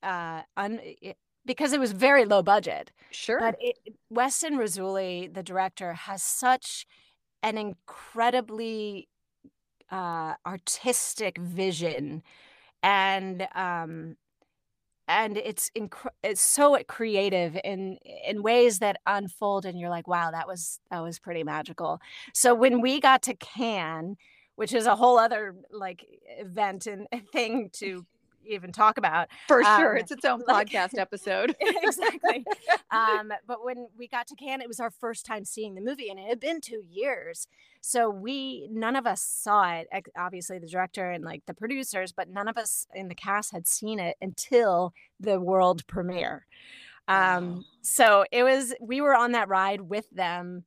uh 0.02 0.42
un- 0.56 0.80
it- 0.82 1.16
because 1.46 1.72
it 1.72 1.80
was 1.80 1.92
very 1.92 2.24
low 2.26 2.42
budget 2.42 2.90
sure. 3.10 3.38
but 3.40 3.54
it, 3.60 3.78
Weston 4.10 4.58
Razooli, 4.58 5.32
the 5.32 5.42
director, 5.42 5.94
has 5.94 6.22
such 6.22 6.86
an 7.42 7.56
incredibly 7.56 9.08
uh, 9.90 10.34
artistic 10.44 11.38
vision, 11.38 12.22
and 12.82 13.46
um, 13.54 14.16
and 15.08 15.36
it's 15.36 15.70
inc- 15.76 16.10
it's 16.22 16.40
so 16.40 16.78
creative 16.88 17.56
in 17.64 17.98
in 18.26 18.42
ways 18.42 18.80
that 18.80 18.98
unfold, 19.06 19.64
and 19.64 19.78
you're 19.78 19.90
like, 19.90 20.08
wow, 20.08 20.30
that 20.30 20.46
was 20.46 20.80
that 20.90 21.00
was 21.00 21.18
pretty 21.18 21.44
magical. 21.44 22.00
So 22.34 22.54
when 22.54 22.80
we 22.80 23.00
got 23.00 23.22
to 23.22 23.34
Cannes, 23.34 24.16
which 24.56 24.72
is 24.72 24.86
a 24.86 24.96
whole 24.96 25.18
other 25.18 25.54
like 25.70 26.04
event 26.38 26.86
and 26.86 27.06
thing 27.32 27.70
to 27.74 28.04
even 28.48 28.72
talk 28.72 28.98
about. 28.98 29.28
For 29.48 29.62
sure. 29.62 29.92
Um, 29.92 29.98
it's 29.98 30.10
its 30.10 30.24
own 30.24 30.42
like, 30.46 30.68
podcast 30.68 30.98
episode. 30.98 31.54
exactly. 31.60 32.44
um, 32.90 33.32
but 33.46 33.64
when 33.64 33.88
we 33.98 34.08
got 34.08 34.26
to 34.28 34.34
Cannes, 34.34 34.62
it 34.62 34.68
was 34.68 34.80
our 34.80 34.90
first 34.90 35.26
time 35.26 35.44
seeing 35.44 35.74
the 35.74 35.80
movie, 35.80 36.08
and 36.08 36.18
it 36.18 36.28
had 36.28 36.40
been 36.40 36.60
two 36.60 36.82
years. 36.88 37.48
So 37.80 38.10
we, 38.10 38.68
none 38.70 38.96
of 38.96 39.06
us 39.06 39.22
saw 39.22 39.72
it. 39.72 39.88
Obviously, 40.16 40.58
the 40.58 40.66
director 40.66 41.10
and 41.10 41.24
like 41.24 41.44
the 41.46 41.54
producers, 41.54 42.12
but 42.12 42.28
none 42.28 42.48
of 42.48 42.56
us 42.56 42.86
in 42.94 43.08
the 43.08 43.14
cast 43.14 43.52
had 43.52 43.66
seen 43.66 43.98
it 43.98 44.16
until 44.20 44.92
the 45.20 45.40
world 45.40 45.86
premiere. 45.86 46.46
Um, 47.08 47.64
so 47.82 48.24
it 48.32 48.42
was, 48.42 48.74
we 48.80 49.00
were 49.00 49.14
on 49.14 49.32
that 49.32 49.48
ride 49.48 49.82
with 49.82 50.10
them, 50.10 50.64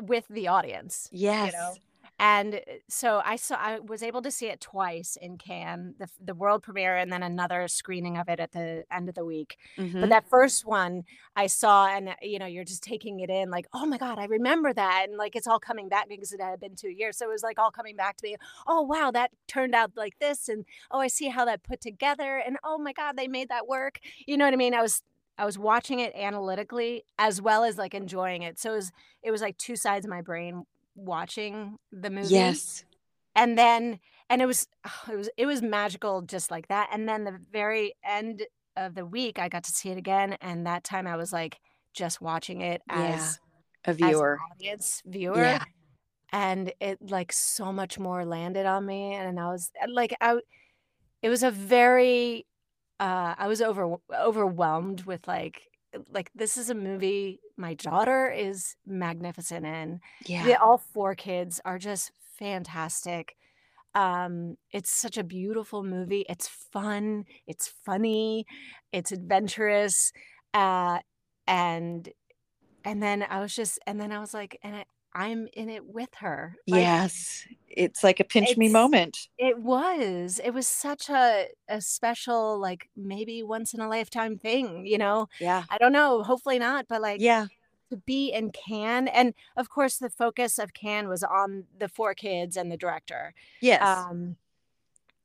with 0.00 0.24
the 0.28 0.48
audience. 0.48 1.08
Yes. 1.12 1.52
You 1.52 1.58
know? 1.58 1.74
And 2.18 2.54
uh, 2.54 2.58
so 2.88 3.20
I 3.24 3.36
saw 3.36 3.56
I 3.56 3.80
was 3.80 4.02
able 4.02 4.22
to 4.22 4.30
see 4.30 4.46
it 4.46 4.60
twice 4.60 5.16
in 5.20 5.36
Cannes, 5.36 5.94
the 5.98 6.08
the 6.24 6.34
world 6.34 6.62
premiere, 6.62 6.96
and 6.96 7.12
then 7.12 7.22
another 7.22 7.66
screening 7.66 8.16
of 8.16 8.28
it 8.28 8.40
at 8.40 8.52
the 8.52 8.84
end 8.92 9.08
of 9.08 9.14
the 9.14 9.24
week. 9.24 9.56
Mm-hmm. 9.76 10.00
But 10.00 10.10
that 10.10 10.28
first 10.28 10.64
one 10.64 11.04
I 11.34 11.48
saw, 11.48 11.86
and 11.86 12.10
uh, 12.10 12.14
you 12.22 12.38
know, 12.38 12.46
you're 12.46 12.64
just 12.64 12.82
taking 12.82 13.20
it 13.20 13.30
in, 13.30 13.50
like, 13.50 13.66
oh 13.72 13.86
my 13.86 13.98
god, 13.98 14.18
I 14.18 14.26
remember 14.26 14.72
that, 14.72 15.06
and 15.08 15.18
like 15.18 15.34
it's 15.34 15.46
all 15.46 15.58
coming 15.58 15.88
back 15.88 16.08
because 16.08 16.32
it 16.32 16.40
had 16.40 16.60
been 16.60 16.76
two 16.76 16.90
years, 16.90 17.18
so 17.18 17.26
it 17.26 17.32
was 17.32 17.42
like 17.42 17.58
all 17.58 17.70
coming 17.70 17.96
back 17.96 18.16
to 18.18 18.26
me. 18.28 18.36
Oh 18.66 18.82
wow, 18.82 19.10
that 19.10 19.32
turned 19.48 19.74
out 19.74 19.92
like 19.96 20.18
this, 20.20 20.48
and 20.48 20.64
oh, 20.90 21.00
I 21.00 21.08
see 21.08 21.28
how 21.28 21.44
that 21.46 21.64
put 21.64 21.80
together, 21.80 22.42
and 22.44 22.58
oh 22.62 22.78
my 22.78 22.92
god, 22.92 23.16
they 23.16 23.28
made 23.28 23.48
that 23.48 23.66
work. 23.66 23.98
You 24.26 24.36
know 24.36 24.44
what 24.44 24.54
I 24.54 24.58
mean? 24.58 24.74
I 24.74 24.82
was 24.82 25.02
I 25.36 25.44
was 25.44 25.58
watching 25.58 25.98
it 25.98 26.14
analytically 26.14 27.04
as 27.18 27.42
well 27.42 27.64
as 27.64 27.76
like 27.76 27.94
enjoying 27.94 28.42
it. 28.42 28.58
So 28.58 28.72
it 28.72 28.76
was 28.76 28.92
it 29.22 29.30
was 29.30 29.40
like 29.40 29.58
two 29.58 29.76
sides 29.76 30.06
of 30.06 30.10
my 30.10 30.22
brain 30.22 30.64
watching 30.94 31.76
the 31.92 32.10
movie. 32.10 32.34
Yes. 32.34 32.84
And 33.34 33.58
then 33.58 34.00
and 34.30 34.42
it 34.42 34.46
was 34.46 34.66
it 35.10 35.16
was 35.16 35.30
it 35.36 35.46
was 35.46 35.62
magical 35.62 36.22
just 36.22 36.50
like 36.50 36.68
that. 36.68 36.88
And 36.92 37.08
then 37.08 37.24
the 37.24 37.38
very 37.52 37.94
end 38.04 38.42
of 38.76 38.94
the 38.94 39.06
week 39.06 39.38
I 39.38 39.48
got 39.48 39.64
to 39.64 39.70
see 39.70 39.90
it 39.90 39.98
again 39.98 40.36
and 40.40 40.66
that 40.66 40.84
time 40.84 41.06
I 41.06 41.16
was 41.16 41.32
like 41.32 41.58
just 41.92 42.20
watching 42.20 42.60
it 42.60 42.82
as 42.88 43.38
yeah. 43.86 43.90
a 43.90 43.94
viewer. 43.94 44.34
As 44.34 44.56
audience 44.56 45.02
viewer. 45.06 45.36
Yeah. 45.36 45.64
And 46.32 46.72
it 46.80 46.98
like 47.00 47.32
so 47.32 47.72
much 47.72 47.98
more 47.98 48.24
landed 48.24 48.66
on 48.66 48.84
me 48.84 49.14
and 49.14 49.38
I 49.38 49.46
was 49.46 49.70
like 49.88 50.14
I 50.20 50.38
it 51.22 51.28
was 51.28 51.42
a 51.42 51.50
very 51.50 52.46
uh 52.98 53.34
I 53.38 53.46
was 53.46 53.62
over 53.62 53.96
overwhelmed 54.12 55.04
with 55.04 55.26
like 55.28 55.62
like 56.12 56.30
this 56.34 56.56
is 56.56 56.70
a 56.70 56.74
movie 56.74 57.40
my 57.56 57.74
daughter 57.74 58.30
is 58.30 58.76
magnificent 58.86 59.66
in. 59.66 60.00
Yeah. 60.26 60.56
all 60.62 60.78
four 60.78 61.14
kids 61.14 61.60
are 61.64 61.78
just 61.78 62.12
fantastic. 62.38 63.36
Um, 63.94 64.56
it's 64.72 64.94
such 64.94 65.18
a 65.18 65.24
beautiful 65.24 65.84
movie. 65.84 66.24
It's 66.28 66.48
fun, 66.48 67.24
it's 67.46 67.68
funny, 67.84 68.44
it's 68.92 69.12
adventurous. 69.12 70.12
Uh, 70.52 70.98
and 71.46 72.08
and 72.84 73.02
then 73.02 73.24
I 73.28 73.40
was 73.40 73.54
just 73.54 73.78
and 73.86 74.00
then 74.00 74.12
I 74.12 74.18
was 74.18 74.34
like, 74.34 74.58
and 74.62 74.76
I, 74.76 74.84
I'm 75.14 75.48
in 75.52 75.70
it 75.70 75.86
with 75.86 76.08
her. 76.16 76.56
Like, 76.66 76.80
yes. 76.80 77.46
It's 77.68 78.02
like 78.04 78.20
a 78.20 78.24
pinch 78.24 78.56
me 78.56 78.68
moment. 78.68 79.28
It 79.38 79.58
was. 79.58 80.40
It 80.42 80.50
was 80.50 80.66
such 80.66 81.08
a 81.08 81.46
a 81.68 81.80
special 81.80 82.58
like 82.60 82.88
maybe 82.96 83.42
once 83.42 83.74
in 83.74 83.80
a 83.80 83.88
lifetime 83.88 84.38
thing, 84.38 84.86
you 84.86 84.98
know. 84.98 85.28
Yeah. 85.40 85.64
I 85.70 85.78
don't 85.78 85.92
know, 85.92 86.22
hopefully 86.22 86.58
not, 86.58 86.86
but 86.88 87.02
like 87.02 87.20
Yeah. 87.20 87.46
To 87.90 87.96
be 87.98 88.32
in 88.32 88.50
Cannes 88.50 89.08
and 89.08 89.34
of 89.56 89.68
course 89.68 89.98
the 89.98 90.10
focus 90.10 90.58
of 90.58 90.72
Cannes 90.72 91.08
was 91.08 91.22
on 91.22 91.64
the 91.78 91.88
four 91.88 92.14
kids 92.14 92.56
and 92.56 92.70
the 92.70 92.76
director. 92.76 93.34
Yes. 93.60 93.82
Um 93.82 94.36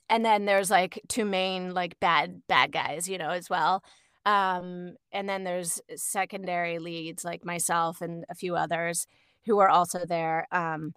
and 0.09 0.25
then 0.25 0.45
there's 0.45 0.69
like 0.71 1.01
two 1.07 1.25
main 1.25 1.73
like 1.73 1.99
bad 1.99 2.41
bad 2.47 2.71
guys, 2.71 3.07
you 3.07 3.17
know, 3.17 3.29
as 3.29 3.49
well. 3.49 3.83
Um 4.25 4.95
and 5.11 5.29
then 5.29 5.43
there's 5.43 5.81
secondary 5.95 6.79
leads 6.79 7.23
like 7.23 7.45
myself 7.45 8.01
and 8.01 8.25
a 8.29 8.35
few 8.35 8.55
others 8.55 9.07
who 9.45 9.59
are 9.59 9.69
also 9.69 10.05
there. 10.05 10.47
Um, 10.51 10.93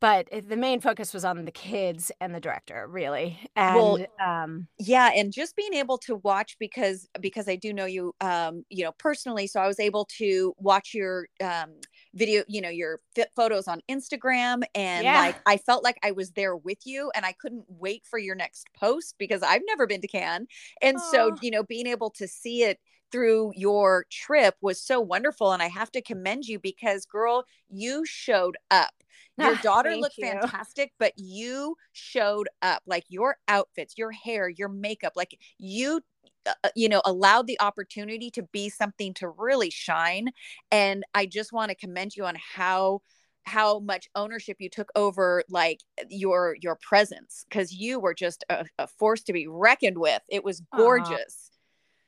but 0.00 0.28
the 0.46 0.56
main 0.56 0.80
focus 0.80 1.14
was 1.14 1.24
on 1.24 1.44
the 1.44 1.50
kids 1.50 2.12
and 2.20 2.34
the 2.34 2.40
director 2.40 2.86
really 2.88 3.38
and 3.56 3.74
well, 3.76 3.98
um 4.24 4.66
yeah 4.78 5.10
and 5.14 5.32
just 5.32 5.56
being 5.56 5.74
able 5.74 5.98
to 5.98 6.16
watch 6.16 6.56
because 6.58 7.08
because 7.20 7.48
i 7.48 7.56
do 7.56 7.72
know 7.72 7.86
you 7.86 8.14
um 8.20 8.64
you 8.68 8.84
know 8.84 8.92
personally 8.98 9.46
so 9.46 9.60
i 9.60 9.66
was 9.66 9.80
able 9.80 10.04
to 10.04 10.54
watch 10.58 10.92
your 10.94 11.26
um 11.42 11.70
video 12.16 12.42
you 12.48 12.60
know 12.60 12.68
your 12.68 13.00
photos 13.34 13.68
on 13.68 13.80
instagram 13.90 14.62
and 14.74 15.04
yeah. 15.04 15.18
like 15.20 15.36
i 15.46 15.56
felt 15.56 15.84
like 15.84 15.98
i 16.02 16.10
was 16.10 16.30
there 16.32 16.56
with 16.56 16.78
you 16.84 17.10
and 17.14 17.24
i 17.24 17.32
couldn't 17.32 17.64
wait 17.68 18.02
for 18.04 18.18
your 18.18 18.34
next 18.34 18.66
post 18.78 19.14
because 19.18 19.42
i've 19.42 19.62
never 19.66 19.86
been 19.86 20.00
to 20.00 20.08
cannes 20.08 20.48
and 20.82 20.96
Aww. 20.96 21.10
so 21.10 21.36
you 21.42 21.50
know 21.50 21.62
being 21.62 21.86
able 21.86 22.10
to 22.10 22.26
see 22.26 22.62
it 22.62 22.78
through 23.12 23.52
your 23.54 24.04
trip 24.10 24.56
was 24.60 24.80
so 24.80 25.00
wonderful. 25.00 25.52
And 25.52 25.62
I 25.62 25.68
have 25.68 25.90
to 25.92 26.02
commend 26.02 26.46
you 26.46 26.58
because, 26.58 27.06
girl, 27.06 27.44
you 27.68 28.04
showed 28.04 28.56
up. 28.70 28.92
Your 29.38 29.56
daughter 29.56 29.94
looked 29.96 30.16
you. 30.16 30.26
fantastic, 30.26 30.92
but 30.98 31.12
you 31.16 31.76
showed 31.92 32.48
up 32.62 32.82
like 32.86 33.04
your 33.08 33.36
outfits, 33.48 33.98
your 33.98 34.10
hair, 34.10 34.48
your 34.48 34.70
makeup, 34.70 35.12
like 35.14 35.38
you 35.58 36.00
uh, 36.46 36.52
uh, 36.64 36.68
you 36.74 36.88
know 36.88 37.02
allowed 37.04 37.46
the 37.46 37.60
opportunity 37.60 38.30
to 38.30 38.42
be 38.52 38.68
something 38.68 39.14
to 39.14 39.28
really 39.28 39.70
shine 39.70 40.30
and 40.70 41.04
i 41.14 41.26
just 41.26 41.52
want 41.52 41.70
to 41.70 41.74
commend 41.74 42.16
you 42.16 42.24
on 42.24 42.36
how 42.54 43.00
how 43.44 43.78
much 43.78 44.08
ownership 44.16 44.56
you 44.58 44.68
took 44.68 44.90
over 44.96 45.42
like 45.48 45.80
your 46.08 46.56
your 46.60 46.76
presence 46.76 47.44
because 47.48 47.72
you 47.72 48.00
were 48.00 48.14
just 48.14 48.44
a, 48.50 48.66
a, 48.78 48.86
force 48.86 49.22
to 49.22 49.32
be 49.32 49.46
reckoned 49.46 49.98
with 49.98 50.22
it 50.28 50.44
was 50.44 50.62
gorgeous 50.74 51.50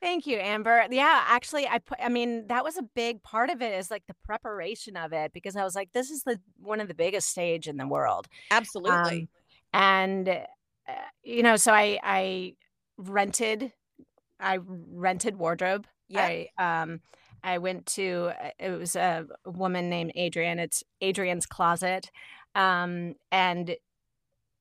Thank 0.01 0.29
you, 0.29 0.39
Amber. 0.39 0.87
Yeah, 0.91 1.25
actually, 1.27 1.67
I 1.67 1.79
put. 1.79 1.99
I 2.01 2.09
mean, 2.09 2.47
that 2.47 2.63
was 2.63 2.77
a 2.77 2.83
big 2.83 3.23
part 3.23 3.51
of 3.51 3.61
it. 3.63 3.77
Is 3.77 3.91
like 3.91 4.05
the 4.07 4.15
preparation 4.25 4.97
of 4.97 5.13
it 5.13 5.33
because 5.33 5.57
I 5.57 5.65
was 5.65 5.75
like, 5.75 5.93
this 5.93 6.11
is 6.11 6.23
the 6.23 6.39
one 6.61 6.81
of 6.81 6.87
the 6.87 6.95
biggest 6.95 7.29
stage 7.29 7.67
in 7.67 7.77
the 7.77 7.87
world. 7.87 8.29
Absolutely. 8.53 9.23
Um, 9.23 9.29
and 9.73 10.29
uh, 10.29 10.93
you 11.25 11.43
know, 11.43 11.57
so 11.57 11.73
I 11.73 11.99
I 12.03 12.55
rented, 12.97 13.73
I 14.41 14.59
rented 14.63 15.37
wardrobe. 15.37 15.87
Yeah. 16.09 16.23
I 16.59 16.83
um, 16.83 17.01
I 17.43 17.59
went 17.59 17.87
to. 17.87 18.33
Uh, 18.43 18.51
it 18.59 18.71
was 18.71 18.97
a 18.97 19.27
woman 19.45 19.89
named 19.89 20.13
Adrian. 20.15 20.59
It's 20.59 20.83
Adrian's 21.01 21.47
Closet. 21.47 22.11
Um, 22.55 23.15
and 23.31 23.77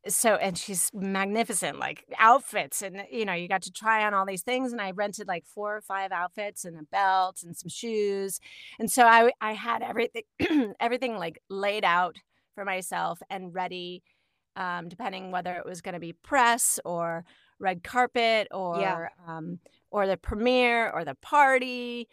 so 0.07 0.35
and 0.35 0.57
she's 0.57 0.89
magnificent 0.93 1.79
like 1.79 2.05
outfits 2.17 2.81
and 2.81 3.03
you 3.11 3.25
know 3.25 3.33
you 3.33 3.47
got 3.47 3.61
to 3.61 3.71
try 3.71 4.05
on 4.05 4.13
all 4.13 4.25
these 4.25 4.41
things 4.41 4.71
and 4.71 4.81
i 4.81 4.91
rented 4.91 5.27
like 5.27 5.45
four 5.45 5.75
or 5.75 5.81
five 5.81 6.11
outfits 6.11 6.65
and 6.65 6.77
a 6.77 6.83
belt 6.83 7.41
and 7.43 7.55
some 7.57 7.69
shoes 7.69 8.39
and 8.79 8.91
so 8.91 9.05
i 9.05 9.29
i 9.41 9.53
had 9.53 9.81
everything 9.81 10.23
everything 10.79 11.17
like 11.17 11.41
laid 11.49 11.83
out 11.83 12.15
for 12.55 12.63
myself 12.63 13.21
and 13.29 13.53
ready 13.53 14.03
um 14.55 14.87
depending 14.87 15.31
whether 15.31 15.53
it 15.55 15.65
was 15.65 15.81
going 15.81 15.93
to 15.93 15.99
be 15.99 16.13
press 16.13 16.79
or 16.85 17.25
red 17.59 17.83
carpet 17.83 18.47
or 18.51 18.79
yeah. 18.79 19.07
um 19.27 19.59
or 19.91 20.07
the 20.07 20.17
premiere 20.17 20.89
or 20.91 21.03
the 21.03 21.15
party 21.15 22.07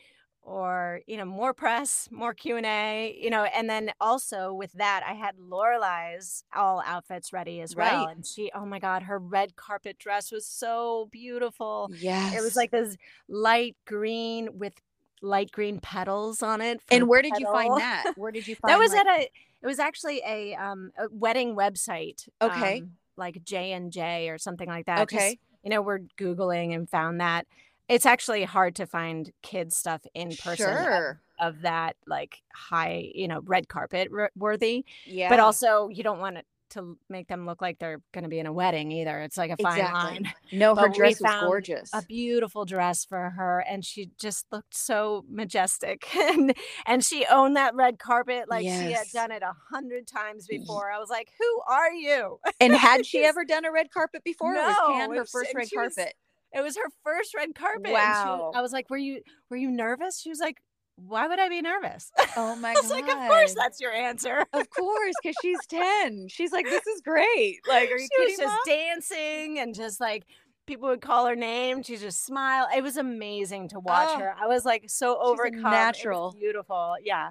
or 0.44 1.00
you 1.06 1.16
know 1.16 1.24
more 1.24 1.54
press 1.54 2.08
more 2.10 2.34
q&a 2.34 3.18
you 3.20 3.30
know 3.30 3.44
and 3.44 3.68
then 3.68 3.90
also 4.00 4.52
with 4.52 4.72
that 4.72 5.02
i 5.08 5.14
had 5.14 5.34
lorelei's 5.38 6.44
all 6.54 6.82
outfits 6.86 7.32
ready 7.32 7.60
as 7.60 7.74
well 7.74 8.04
right. 8.04 8.14
and 8.14 8.26
she 8.26 8.50
oh 8.54 8.66
my 8.66 8.78
god 8.78 9.02
her 9.02 9.18
red 9.18 9.56
carpet 9.56 9.98
dress 9.98 10.30
was 10.30 10.46
so 10.46 11.08
beautiful. 11.10 11.90
Yeah 11.98 12.34
it 12.34 12.42
was 12.42 12.56
like 12.56 12.70
this 12.70 12.96
light 13.28 13.76
green 13.86 14.58
with 14.58 14.74
light 15.22 15.50
green 15.50 15.80
petals 15.80 16.42
on 16.42 16.60
it 16.60 16.80
and 16.90 17.08
where 17.08 17.22
did 17.22 17.32
you 17.38 17.46
find 17.46 17.80
that? 17.80 18.12
Where 18.16 18.30
did 18.30 18.46
you 18.46 18.54
find 18.56 18.72
that 18.72 18.78
was 18.78 18.92
like- 18.92 19.06
at 19.06 19.20
a 19.20 19.30
it 19.62 19.66
was 19.66 19.78
actually 19.78 20.20
a 20.26 20.54
um 20.54 20.92
a 20.98 21.06
wedding 21.10 21.56
website 21.56 22.28
okay. 22.42 22.80
um, 22.80 22.90
like 23.16 23.42
j 23.44 23.72
and 23.72 23.92
j 23.92 24.28
or 24.28 24.38
something 24.38 24.68
like 24.68 24.86
that 24.86 25.00
okay 25.00 25.30
Just, 25.30 25.36
you 25.62 25.70
know 25.70 25.82
we're 25.82 26.00
googling 26.18 26.74
and 26.74 26.88
found 26.88 27.20
that 27.20 27.46
it's 27.88 28.06
actually 28.06 28.44
hard 28.44 28.76
to 28.76 28.86
find 28.86 29.30
kids 29.42 29.76
stuff 29.76 30.00
in 30.14 30.34
person 30.36 30.74
sure. 30.74 31.20
of, 31.38 31.56
of, 31.56 31.62
that 31.62 31.96
like 32.06 32.42
high 32.52 33.10
you 33.14 33.28
know 33.28 33.40
red 33.44 33.68
carpet 33.68 34.08
r- 34.16 34.30
worthy 34.36 34.84
yeah 35.06 35.28
but 35.28 35.40
also 35.40 35.88
you 35.88 36.02
don't 36.02 36.20
want 36.20 36.38
it 36.38 36.46
to 36.70 36.98
make 37.08 37.28
them 37.28 37.46
look 37.46 37.60
like 37.62 37.78
they're 37.78 38.00
going 38.12 38.24
to 38.24 38.28
be 38.28 38.38
in 38.38 38.46
a 38.46 38.52
wedding 38.52 38.90
either 38.90 39.20
it's 39.20 39.36
like 39.36 39.50
a 39.50 39.56
fine 39.56 39.78
exactly. 39.78 40.10
line 40.10 40.32
no 40.52 40.74
her 40.74 40.88
dress 40.88 41.20
was 41.20 41.40
gorgeous 41.40 41.90
a 41.92 42.02
beautiful 42.02 42.64
dress 42.64 43.04
for 43.04 43.30
her 43.30 43.64
and 43.68 43.84
she 43.84 44.10
just 44.18 44.46
looked 44.52 44.74
so 44.74 45.24
majestic 45.28 46.06
and 46.16 46.54
and 46.86 47.04
she 47.04 47.24
owned 47.30 47.56
that 47.56 47.74
red 47.74 47.98
carpet 47.98 48.44
like 48.48 48.64
yes. 48.64 48.82
she 48.82 48.92
had 48.92 49.06
done 49.12 49.30
it 49.30 49.42
a 49.42 49.54
hundred 49.70 50.06
times 50.06 50.46
before 50.46 50.90
i 50.90 50.98
was 50.98 51.10
like 51.10 51.28
who 51.38 51.60
are 51.72 51.92
you 51.92 52.38
and 52.60 52.74
had 52.74 53.04
she 53.06 53.24
ever 53.24 53.44
done 53.44 53.64
a 53.64 53.72
red 53.72 53.90
carpet 53.90 54.22
before 54.24 54.54
no, 54.54 54.60
was 55.08 55.18
her 55.18 55.24
first 55.26 55.54
red 55.54 55.68
carpet 55.72 55.96
was, 55.96 56.14
it 56.54 56.62
was 56.62 56.76
her 56.76 56.88
first 57.02 57.34
red 57.34 57.54
carpet. 57.54 57.92
Wow. 57.92 58.52
I 58.54 58.62
was 58.62 58.72
like, 58.72 58.88
"Were 58.88 58.96
you 58.96 59.22
were 59.50 59.56
you 59.56 59.72
nervous?" 59.72 60.20
She 60.20 60.28
was 60.28 60.38
like, 60.38 60.58
"Why 60.96 61.26
would 61.26 61.38
I 61.38 61.48
be 61.48 61.60
nervous?" 61.60 62.10
Oh 62.36 62.56
my 62.60 62.74
god! 62.74 62.90
Like, 62.90 63.08
of 63.08 63.18
course, 63.28 63.54
that's 63.54 63.80
your 63.80 63.92
answer. 63.92 64.44
of 64.52 64.70
course, 64.70 65.14
because 65.22 65.36
she's 65.42 65.58
ten. 65.68 66.28
She's 66.28 66.52
like, 66.52 66.66
"This 66.66 66.86
is 66.86 67.00
great." 67.00 67.60
Like, 67.68 67.90
are 67.90 67.98
you 67.98 68.08
she 68.18 68.34
kidding? 68.34 68.44
was 68.44 68.52
just 68.52 68.66
dancing 68.66 69.58
and 69.58 69.74
just 69.74 70.00
like 70.00 70.24
people 70.66 70.88
would 70.88 71.00
call 71.00 71.26
her 71.26 71.36
name. 71.36 71.82
She 71.82 71.96
just 71.96 72.24
smile. 72.24 72.68
It 72.74 72.82
was 72.82 72.96
amazing 72.96 73.68
to 73.68 73.80
watch 73.80 74.10
oh, 74.12 74.18
her. 74.18 74.34
I 74.40 74.46
was 74.46 74.64
like 74.64 74.84
so 74.88 75.18
overcome. 75.20 75.62
Natural, 75.62 76.34
beautiful. 76.38 76.96
Yeah. 77.02 77.30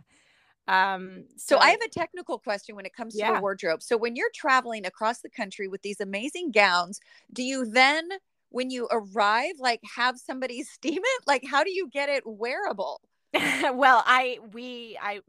Um, 0.68 1.26
so, 1.36 1.56
so, 1.56 1.60
I 1.60 1.72
have 1.72 1.82
a 1.82 1.90
technical 1.90 2.40
question 2.40 2.76
when 2.76 2.86
it 2.86 2.94
comes 2.94 3.14
to 3.16 3.20
yeah. 3.20 3.36
the 3.36 3.42
wardrobe. 3.42 3.82
So 3.82 3.98
when 3.98 4.16
you're 4.16 4.32
traveling 4.34 4.86
across 4.86 5.20
the 5.20 5.30
country 5.30 5.68
with 5.68 5.82
these 5.82 6.00
amazing 6.00 6.52
gowns, 6.52 7.02
do 7.34 7.44
you 7.44 7.66
then 7.66 8.08
when 8.50 8.70
you 8.70 8.88
arrive 8.92 9.56
like 9.60 9.82
have 9.96 10.18
somebody 10.18 10.64
steam 10.64 11.02
it? 11.04 11.24
Like 11.28 11.44
how 11.46 11.64
do 11.64 11.72
you 11.72 11.90
get 11.92 12.10
it 12.10 12.24
wearable? 12.26 13.02
well, 13.74 14.04
I 14.06 14.40
we 14.52 14.98
I 15.02 15.20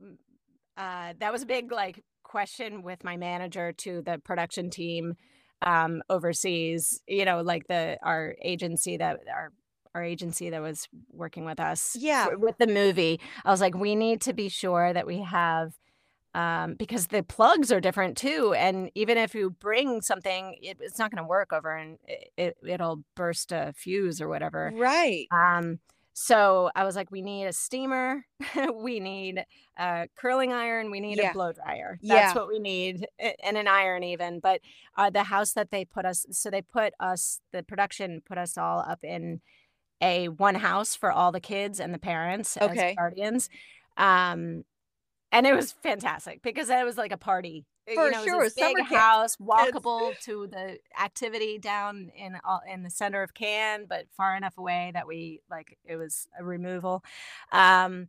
uh 0.77 1.15
that 1.19 1.33
was 1.33 1.43
a 1.43 1.47
big 1.47 1.73
like 1.73 2.03
question 2.23 2.83
with 2.83 3.05
my 3.05 3.17
manager 3.17 3.73
to 3.73 4.03
the 4.03 4.19
production 4.19 4.71
team 4.71 5.15
um 5.63 6.03
overseas, 6.11 7.01
you 7.07 7.25
know, 7.25 7.41
like 7.41 7.67
the 7.69 7.99
our 8.03 8.37
agency 8.43 8.97
that 8.97 9.21
our 9.33 9.53
our 9.95 10.03
agency 10.03 10.51
that 10.51 10.61
was 10.61 10.89
working 11.11 11.45
with 11.45 11.61
us 11.61 11.97
yeah. 11.99 12.27
for, 12.27 12.37
with 12.37 12.59
the 12.59 12.67
movie. 12.67 13.21
I 13.45 13.51
was 13.51 13.61
like 13.61 13.75
we 13.75 13.95
need 13.95 14.21
to 14.23 14.33
be 14.33 14.49
sure 14.49 14.93
that 14.93 15.07
we 15.07 15.23
have 15.23 15.73
um, 16.35 16.75
because 16.75 17.07
the 17.07 17.23
plugs 17.23 17.71
are 17.71 17.81
different 17.81 18.17
too 18.17 18.55
and 18.59 18.91
even 18.97 19.17
if 19.17 19.37
you 19.37 19.51
bring 19.51 20.03
something 20.03 20.57
it, 20.61 20.79
it's 20.81 20.99
not 20.99 21.13
going 21.13 21.23
to 21.23 21.29
work 21.29 21.53
over 21.53 21.77
and 21.77 21.99
it, 22.37 22.57
it, 22.61 22.81
will 22.81 23.05
burst 23.15 23.53
a 23.53 23.73
fuse 23.77 24.21
or 24.21 24.29
whatever. 24.29 24.73
Right. 24.75 25.29
Um 25.31 25.79
so 26.15 26.71
i 26.75 26.85
was 26.85 26.97
like 26.97 27.11
we 27.11 27.21
need 27.21 27.45
a 27.45 27.53
steamer 27.53 28.25
we 28.75 29.01
need 29.01 29.45
a 29.79 30.09
curling 30.17 30.53
iron 30.53 30.91
we 30.91 31.01
need 31.01 31.19
yeah. 31.19 31.31
a 31.31 31.33
blow 31.35 31.53
dryer 31.53 31.99
that's 32.03 32.35
yeah. 32.35 32.35
what 32.35 32.49
we 32.49 32.59
need 32.59 33.07
and 33.43 33.59
an 33.59 33.69
iron 33.69 34.03
even 34.03 34.41
but 34.41 34.61
uh, 34.97 35.11
the 35.11 35.25
house 35.25 35.53
that 35.53 35.71
they 35.71 35.85
put 35.85 36.07
us 36.07 36.25
so 36.31 36.51
they 36.51 36.63
put 36.63 36.95
us 36.99 37.41
the 37.53 37.63
production 37.63 38.23
put 38.27 38.39
us 38.39 38.57
all 38.57 38.79
up 38.81 39.05
in 39.05 39.41
a 40.05 40.29
one 40.29 40.57
house 40.57 40.95
for 40.95 41.11
all 41.11 41.33
the 41.33 41.41
kids 41.41 41.81
and 41.81 41.93
the 41.93 41.99
parents 41.99 42.59
okay. 42.61 42.91
as 42.91 42.97
guardians. 42.97 43.49
Um, 43.97 44.65
and 45.33 45.47
it 45.47 45.55
was 45.55 45.73
fantastic 45.73 46.43
because 46.43 46.69
it 46.69 46.85
was 46.85 46.97
like 46.97 47.11
a 47.11 47.17
party. 47.17 47.65
For 47.87 48.07
you 48.07 48.11
know, 48.13 48.25
sure, 48.25 48.41
it 48.41 48.45
was 48.45 48.55
big 48.55 48.81
house, 48.81 49.37
walkable 49.37 50.19
to 50.23 50.47
the 50.47 50.79
activity 50.99 51.59
down 51.59 52.11
in 52.17 52.39
in 52.73 52.83
the 52.83 52.91
center 52.91 53.23
of 53.23 53.35
Cannes, 53.35 53.87
but 53.89 54.07
far 54.17 54.37
enough 54.37 54.57
away 54.57 54.91
that 54.95 55.07
we 55.07 55.41
like 55.51 55.77
it 55.85 55.97
was 55.97 56.27
a 56.39 56.45
removal. 56.45 57.05
Um, 57.53 58.09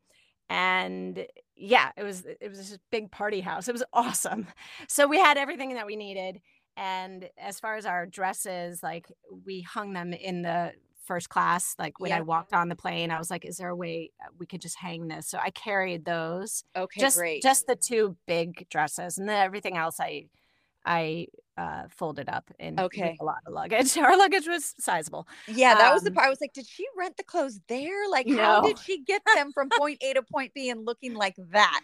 and 0.50 1.26
yeah, 1.56 1.92
it 1.98 2.04
was 2.04 2.24
it 2.26 2.48
was 2.48 2.58
this 2.58 2.78
big 2.90 3.12
party 3.12 3.42
house. 3.42 3.68
It 3.68 3.74
was 3.74 3.84
awesome. 3.94 4.48
So 4.88 5.08
we 5.08 5.20
had 5.20 5.38
everything 5.38 5.74
that 5.74 5.86
we 5.86 5.96
needed. 5.96 6.42
And 6.78 7.30
as 7.38 7.60
far 7.60 7.76
as 7.76 7.86
our 7.86 8.06
dresses, 8.06 8.84
like 8.84 9.08
we 9.46 9.62
hung 9.62 9.94
them 9.94 10.14
in 10.14 10.42
the 10.42 10.74
first 11.06 11.30
class 11.30 11.76
like 11.78 12.00
when 12.00 12.10
yeah. 12.10 12.18
i 12.18 12.22
walked 12.22 12.54
on 12.54 12.70
the 12.70 12.76
plane 12.76 13.12
i 13.12 13.18
was 13.18 13.30
like 13.30 13.46
is 13.46 13.58
there 13.58 13.70
a 13.70 13.76
way 13.76 14.12
uh, 14.24 14.28
we 14.40 14.46
could 14.46 14.62
just 14.62 14.78
hang 14.78 15.08
this? 15.08 15.28
So 15.28 15.38
i 15.42 15.50
carried 15.52 16.06
those 16.06 16.64
okay 16.76 17.00
just 17.00 17.18
great. 17.18 17.42
just 17.42 17.68
the 17.68 17.76
two 17.76 18.18
big 18.28 18.68
dresses 18.70 19.18
and 19.18 19.28
then 19.30 19.42
everything 19.42 19.78
else 19.78 20.00
i 20.00 20.26
i 20.86 21.28
uh 21.58 21.84
folded 21.90 22.28
up 22.28 22.52
in 22.60 22.80
okay. 22.80 23.16
a 23.20 23.24
lot 23.24 23.38
of 23.46 23.54
luggage. 23.54 23.98
Our 23.98 24.18
luggage 24.18 24.48
was 24.48 24.74
sizable 24.80 25.28
yeah 25.48 25.74
that 25.76 25.88
um, 25.88 25.94
was 25.94 26.04
the 26.04 26.10
um 26.10 26.16
part 26.16 26.28
i 26.28 26.30
was 26.30 26.42
like 26.42 26.54
did 26.54 26.68
she 26.68 26.86
rent 26.98 27.18
the 27.18 27.24
clothes 27.24 27.60
there? 27.68 28.10
Like 28.10 28.30
how 28.30 28.62
did 28.62 28.78
she 28.80 29.02
get 29.04 29.22
them 29.36 29.52
from 29.54 29.70
point 29.70 30.00
a 30.02 30.14
to 30.14 30.24
point 30.24 30.54
b 30.54 30.70
and 30.70 30.86
looking 30.86 31.14
like 31.14 31.36
that? 31.52 31.82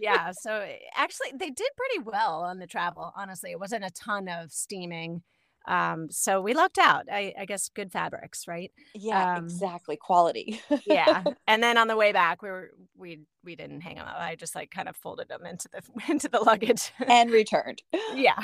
Yeah 0.00 0.32
so 0.40 0.56
eh, 0.56 0.78
actually 0.96 1.32
they 1.38 1.50
did 1.50 1.68
pretty 1.76 2.04
well 2.04 2.42
on 2.42 2.58
the 2.58 2.66
travel 2.66 3.12
honestly 3.16 3.52
it 3.52 3.60
wasn't 3.60 3.84
a 3.84 3.90
ton 3.90 4.28
of 4.28 4.50
steaming 4.50 5.22
um, 5.66 6.08
so 6.10 6.40
we 6.40 6.54
lucked 6.54 6.78
out. 6.78 7.04
I, 7.10 7.32
I 7.38 7.44
guess 7.46 7.68
good 7.68 7.90
fabrics, 7.90 8.46
right? 8.46 8.70
Yeah, 8.94 9.36
um, 9.36 9.44
exactly. 9.44 9.96
Quality. 9.96 10.60
yeah. 10.86 11.24
And 11.46 11.62
then 11.62 11.76
on 11.76 11.88
the 11.88 11.96
way 11.96 12.12
back, 12.12 12.42
we 12.42 12.48
were 12.48 12.70
we 12.96 13.20
we 13.44 13.54
didn't 13.54 13.82
hang 13.82 13.96
them 13.96 14.06
up. 14.06 14.16
I 14.18 14.34
just 14.34 14.54
like 14.54 14.70
kind 14.70 14.88
of 14.88 14.96
folded 14.96 15.28
them 15.28 15.44
into 15.44 15.68
the 15.68 15.82
into 16.10 16.28
the 16.28 16.40
luggage 16.40 16.92
and 17.06 17.30
returned. 17.30 17.82
yeah. 18.14 18.38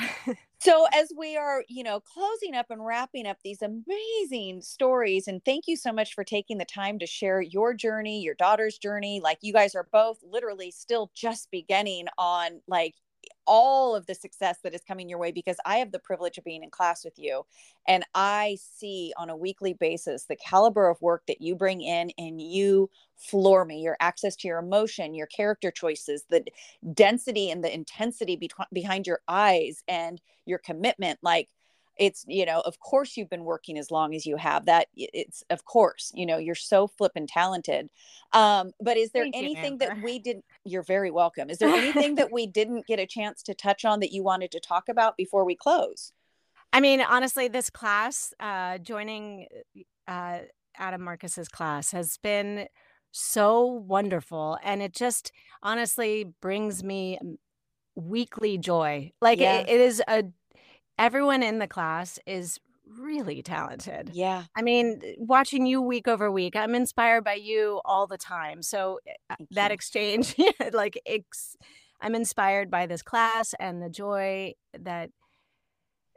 So 0.59 0.85
as 0.93 1.11
we 1.17 1.35
are, 1.35 1.63
you 1.67 1.83
know, 1.83 1.99
closing 1.99 2.55
up 2.55 2.67
and 2.69 2.85
wrapping 2.85 3.25
up 3.25 3.37
these 3.43 3.61
amazing 3.61 4.61
stories, 4.61 5.27
and 5.27 5.43
thank 5.43 5.67
you 5.67 5.75
so 5.75 5.91
much 5.91 6.13
for 6.13 6.23
taking 6.23 6.57
the 6.57 6.65
time 6.65 6.99
to 6.99 7.07
share 7.07 7.41
your 7.41 7.73
journey, 7.73 8.21
your 8.21 8.35
daughter's 8.35 8.77
journey. 8.77 9.19
Like 9.21 9.39
you 9.41 9.53
guys 9.53 9.73
are 9.75 9.87
both 9.91 10.19
literally 10.23 10.71
still 10.71 11.11
just 11.15 11.49
beginning 11.51 12.05
on 12.17 12.61
like 12.67 12.95
all 13.53 13.97
of 13.97 14.05
the 14.05 14.15
success 14.15 14.59
that 14.63 14.73
is 14.73 14.79
coming 14.87 15.09
your 15.09 15.19
way 15.19 15.29
because 15.29 15.57
I 15.65 15.79
have 15.79 15.91
the 15.91 15.99
privilege 15.99 16.37
of 16.37 16.45
being 16.45 16.63
in 16.63 16.69
class 16.69 17.03
with 17.03 17.19
you. 17.19 17.45
And 17.85 18.05
I 18.15 18.57
see 18.61 19.11
on 19.17 19.29
a 19.29 19.35
weekly 19.35 19.73
basis 19.73 20.23
the 20.23 20.37
caliber 20.37 20.87
of 20.87 21.01
work 21.01 21.23
that 21.27 21.41
you 21.41 21.53
bring 21.53 21.81
in 21.81 22.11
and 22.17 22.41
you 22.41 22.89
floor 23.17 23.65
me. 23.65 23.81
Your 23.81 23.97
access 23.99 24.37
to 24.37 24.47
your 24.47 24.59
emotion, 24.59 25.13
your 25.13 25.27
character 25.27 25.69
choices, 25.69 26.23
the 26.29 26.45
density 26.93 27.51
and 27.51 27.61
the 27.61 27.73
intensity 27.73 28.37
be- 28.37 28.49
behind 28.71 29.05
your 29.05 29.19
eyes, 29.27 29.83
and 29.85 30.21
your 30.45 30.59
commitment. 30.59 31.19
Like, 31.21 31.49
it's 31.97 32.25
you 32.27 32.45
know 32.45 32.61
of 32.61 32.79
course 32.79 33.17
you've 33.17 33.29
been 33.29 33.43
working 33.43 33.77
as 33.77 33.91
long 33.91 34.15
as 34.15 34.25
you 34.25 34.37
have 34.37 34.65
that 34.65 34.87
it's 34.95 35.43
of 35.49 35.65
course 35.65 36.11
you 36.15 36.25
know 36.25 36.37
you're 36.37 36.55
so 36.55 36.87
flippin' 36.87 37.27
talented 37.27 37.89
um 38.33 38.71
but 38.79 38.97
is 38.97 39.11
there 39.11 39.23
Thank 39.23 39.35
anything 39.35 39.73
you, 39.73 39.77
that 39.79 40.01
we 40.01 40.19
didn't 40.19 40.45
you're 40.63 40.83
very 40.83 41.11
welcome 41.11 41.49
is 41.49 41.57
there 41.59 41.69
anything 41.69 42.15
that 42.15 42.31
we 42.31 42.47
didn't 42.47 42.87
get 42.87 42.99
a 42.99 43.05
chance 43.05 43.43
to 43.43 43.53
touch 43.53 43.85
on 43.85 43.99
that 43.99 44.11
you 44.11 44.23
wanted 44.23 44.51
to 44.51 44.59
talk 44.59 44.89
about 44.89 45.17
before 45.17 45.45
we 45.45 45.55
close 45.55 46.13
i 46.73 46.79
mean 46.79 47.01
honestly 47.01 47.47
this 47.47 47.69
class 47.69 48.33
uh 48.39 48.77
joining 48.77 49.47
uh 50.07 50.39
adam 50.77 51.01
marcus's 51.01 51.49
class 51.49 51.91
has 51.91 52.17
been 52.17 52.67
so 53.11 53.65
wonderful 53.65 54.57
and 54.63 54.81
it 54.81 54.93
just 54.93 55.33
honestly 55.61 56.33
brings 56.41 56.83
me 56.83 57.19
weekly 57.95 58.57
joy 58.57 59.11
like 59.21 59.39
yeah. 59.39 59.59
it, 59.59 59.69
it 59.69 59.81
is 59.81 60.01
a 60.07 60.23
everyone 60.97 61.43
in 61.43 61.59
the 61.59 61.67
class 61.67 62.19
is 62.25 62.59
really 62.97 63.41
talented. 63.41 64.11
Yeah. 64.13 64.43
I 64.55 64.61
mean, 64.61 65.01
watching 65.17 65.65
you 65.65 65.81
week 65.81 66.07
over 66.07 66.31
week, 66.31 66.55
I'm 66.55 66.75
inspired 66.75 67.23
by 67.23 67.35
you 67.35 67.81
all 67.85 68.07
the 68.07 68.17
time. 68.17 68.61
So 68.61 68.99
eh, 69.07 69.11
uh, 69.29 69.35
Thank 69.37 69.49
that 69.51 69.71
you. 69.71 69.75
exchange, 69.75 70.35
like, 70.73 70.99
ex- 71.05 71.55
I'm 72.01 72.15
inspired 72.15 72.71
by 72.71 72.87
this 72.87 73.01
class 73.01 73.53
and 73.59 73.81
the 73.81 73.89
joy 73.89 74.53
that 74.77 75.11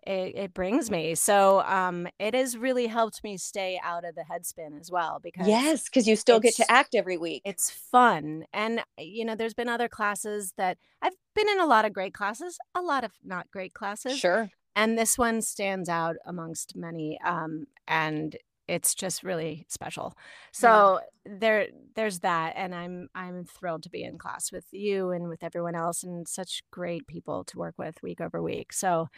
it, 0.06 0.32
it 0.36 0.54
brings 0.54 0.90
me. 0.90 1.14
So 1.14 1.62
um, 1.62 2.08
it 2.18 2.34
has 2.34 2.56
really 2.58 2.86
helped 2.86 3.24
me 3.24 3.36
stay 3.36 3.80
out 3.82 4.04
of 4.04 4.14
the 4.14 4.22
headspin 4.30 4.78
as 4.78 4.90
well. 4.90 5.18
Because 5.22 5.46
yes, 5.46 5.84
because 5.84 6.06
you 6.06 6.16
still 6.16 6.40
get 6.40 6.54
to 6.56 6.70
act 6.70 6.94
every 6.94 7.16
week. 7.16 7.42
It's 7.44 7.70
fun, 7.70 8.44
and 8.52 8.82
you 8.98 9.24
know, 9.24 9.34
there's 9.34 9.54
been 9.54 9.68
other 9.68 9.88
classes 9.88 10.52
that 10.58 10.76
I've 11.00 11.14
been 11.34 11.48
in 11.48 11.58
a 11.58 11.66
lot 11.66 11.86
of 11.86 11.94
great 11.94 12.12
classes, 12.12 12.58
a 12.74 12.82
lot 12.82 13.04
of 13.04 13.12
not 13.24 13.50
great 13.50 13.72
classes. 13.72 14.18
Sure 14.18 14.50
and 14.76 14.98
this 14.98 15.16
one 15.16 15.42
stands 15.42 15.88
out 15.88 16.16
amongst 16.26 16.76
many 16.76 17.18
um, 17.24 17.66
and 17.86 18.36
it's 18.66 18.94
just 18.94 19.22
really 19.22 19.66
special. 19.68 20.16
So 20.52 21.00
yeah. 21.26 21.32
there 21.38 21.66
there's 21.94 22.20
that 22.20 22.54
and 22.56 22.74
i'm 22.74 23.08
i'm 23.14 23.44
thrilled 23.44 23.82
to 23.82 23.90
be 23.90 24.02
in 24.02 24.18
class 24.18 24.50
with 24.50 24.64
you 24.72 25.10
and 25.10 25.28
with 25.28 25.42
everyone 25.44 25.74
else 25.74 26.02
and 26.02 26.26
such 26.26 26.62
great 26.70 27.06
people 27.06 27.44
to 27.44 27.58
work 27.58 27.74
with 27.78 28.02
week 28.02 28.20
over 28.20 28.42
week. 28.42 28.72
So 28.72 29.08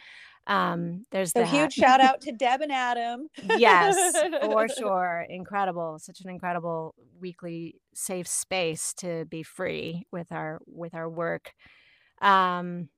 um 0.47 1.05
there's 1.11 1.35
a 1.35 1.45
huge 1.45 1.73
shout 1.73 2.01
out 2.01 2.21
to 2.21 2.31
deb 2.37 2.61
and 2.61 2.71
adam. 2.71 3.27
Yes 3.57 4.17
for 4.41 4.67
sure. 4.77 5.25
Incredible 5.29 5.97
such 5.99 6.21
an 6.21 6.29
incredible 6.29 6.93
weekly 7.19 7.75
safe 7.93 8.27
space 8.27 8.93
to 8.95 9.25
be 9.25 9.43
free 9.43 10.05
with 10.11 10.31
our 10.31 10.59
with 10.65 10.93
our 10.93 11.09
work. 11.09 11.53
Um 12.21 12.89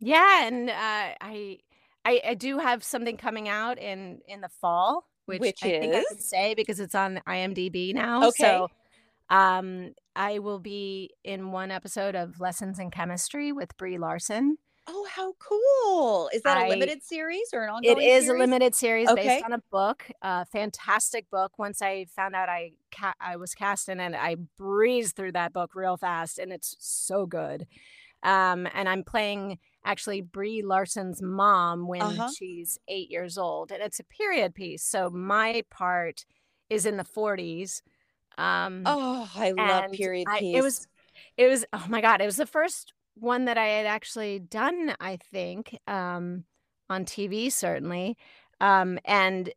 yeah 0.00 0.46
and 0.46 0.70
uh, 0.70 1.14
i 1.20 1.58
I, 2.04 2.20
I 2.28 2.34
do 2.34 2.58
have 2.58 2.82
something 2.82 3.16
coming 3.16 3.48
out 3.48 3.78
in 3.78 4.20
in 4.26 4.40
the 4.40 4.48
fall, 4.48 5.08
which, 5.26 5.40
which 5.40 5.58
I 5.62 5.68
is 5.68 5.80
think 5.80 5.94
I 5.94 6.04
can 6.08 6.20
say 6.20 6.54
because 6.54 6.80
it's 6.80 6.94
on 6.94 7.20
IMDb 7.26 7.94
now. 7.94 8.28
Okay. 8.28 8.42
So 8.42 8.68
um 9.28 9.92
I 10.16 10.38
will 10.40 10.58
be 10.58 11.10
in 11.24 11.52
one 11.52 11.70
episode 11.70 12.14
of 12.14 12.40
Lessons 12.40 12.78
in 12.78 12.90
Chemistry 12.90 13.52
with 13.52 13.76
Brie 13.76 13.98
Larson. 13.98 14.58
Oh, 14.92 15.06
how 15.08 15.34
cool. 15.38 16.30
Is 16.32 16.42
that 16.42 16.56
I, 16.56 16.66
a 16.66 16.68
limited 16.68 17.02
series 17.04 17.50
or 17.52 17.62
an 17.62 17.70
ongoing 17.70 17.98
It 17.98 18.02
is 18.02 18.24
series? 18.24 18.28
a 18.28 18.32
limited 18.42 18.74
series 18.74 19.08
okay. 19.08 19.28
based 19.28 19.44
on 19.44 19.52
a 19.52 19.62
book, 19.70 20.10
a 20.22 20.44
fantastic 20.46 21.30
book. 21.30 21.58
Once 21.58 21.80
I 21.80 22.06
found 22.06 22.34
out 22.34 22.48
I 22.48 22.72
ca- 22.90 23.14
I 23.20 23.36
was 23.36 23.54
cast 23.54 23.88
in 23.88 24.00
it, 24.00 24.14
I 24.14 24.36
breezed 24.58 25.14
through 25.14 25.32
that 25.32 25.52
book 25.52 25.74
real 25.74 25.96
fast 25.96 26.38
and 26.38 26.52
it's 26.52 26.76
so 26.80 27.24
good. 27.26 27.66
Um, 28.22 28.66
and 28.74 28.88
I'm 28.88 29.04
playing 29.04 29.58
actually 29.84 30.20
Brie 30.20 30.62
Larson's 30.62 31.22
mom 31.22 31.86
when 31.86 32.02
uh-huh. 32.02 32.30
she's 32.36 32.78
eight 32.88 33.10
years 33.10 33.38
old. 33.38 33.72
And 33.72 33.82
it's 33.82 34.00
a 34.00 34.04
period 34.04 34.54
piece. 34.54 34.82
So 34.82 35.10
my 35.10 35.64
part 35.70 36.24
is 36.68 36.86
in 36.86 36.96
the 36.96 37.04
40s. 37.04 37.82
Um, 38.38 38.82
oh, 38.86 39.30
I 39.34 39.52
love 39.52 39.92
period 39.92 40.26
I, 40.30 40.38
piece. 40.40 40.56
It 40.56 40.62
was, 40.62 40.86
it 41.36 41.48
was, 41.48 41.64
oh 41.72 41.86
my 41.88 42.00
God, 42.00 42.20
it 42.20 42.26
was 42.26 42.36
the 42.36 42.46
first 42.46 42.92
one 43.14 43.46
that 43.46 43.58
I 43.58 43.66
had 43.66 43.86
actually 43.86 44.38
done, 44.38 44.94
I 45.00 45.16
think, 45.16 45.78
um, 45.86 46.44
on 46.88 47.04
TV, 47.04 47.52
certainly. 47.52 48.16
Um, 48.60 48.98
and 49.04 49.50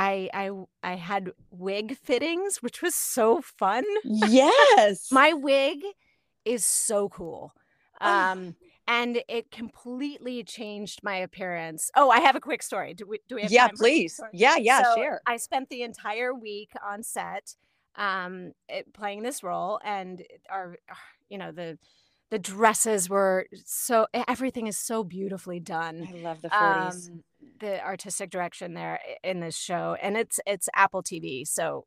I 0.00 0.30
I 0.32 0.50
I 0.82 0.94
had 0.94 1.30
wig 1.50 1.96
fittings, 1.96 2.62
which 2.62 2.80
was 2.80 2.94
so 2.94 3.42
fun. 3.42 3.84
Yes. 4.04 5.12
My 5.12 5.34
wig 5.34 5.80
is 6.46 6.64
so 6.64 7.10
cool. 7.10 7.52
Um 8.00 8.56
and 8.86 9.22
it 9.28 9.50
completely 9.50 10.42
changed 10.42 11.00
my 11.02 11.16
appearance. 11.16 11.90
Oh, 11.96 12.10
I 12.10 12.20
have 12.20 12.36
a 12.36 12.40
quick 12.40 12.62
story. 12.62 12.94
Do 12.94 13.06
we 13.06 13.20
do 13.28 13.36
we 13.36 13.42
have 13.42 13.52
yeah, 13.52 13.68
time 13.68 13.76
for 13.76 13.84
a 13.84 13.88
quick 13.88 13.92
please. 13.92 14.20
Yeah, 14.32 14.56
yeah, 14.56 14.82
so 14.82 14.94
share. 14.96 15.20
I 15.26 15.36
spent 15.36 15.68
the 15.68 15.82
entire 15.82 16.34
week 16.34 16.70
on 16.86 17.02
set 17.02 17.54
um 17.96 18.52
it, 18.68 18.92
playing 18.94 19.22
this 19.22 19.42
role 19.42 19.80
and 19.84 20.22
our 20.48 20.76
you 21.28 21.38
know 21.38 21.50
the 21.50 21.76
the 22.30 22.38
dresses 22.38 23.10
were 23.10 23.46
so 23.64 24.06
everything 24.28 24.68
is 24.68 24.78
so 24.78 25.02
beautifully 25.02 25.58
done 25.58 26.08
I 26.08 26.16
love 26.18 26.40
the 26.40 26.48
40s. 26.50 27.08
um 27.08 27.24
the 27.58 27.84
artistic 27.84 28.30
direction 28.30 28.74
there 28.74 29.00
in 29.24 29.40
this 29.40 29.56
show 29.56 29.96
and 30.00 30.16
it's 30.16 30.38
it's 30.46 30.68
apple 30.74 31.02
tv 31.02 31.46
so 31.46 31.84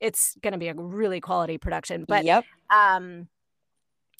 it's 0.00 0.36
going 0.42 0.52
to 0.52 0.58
be 0.58 0.68
a 0.68 0.74
really 0.74 1.20
quality 1.20 1.56
production 1.56 2.04
but 2.08 2.24
yep. 2.24 2.44
um 2.70 3.28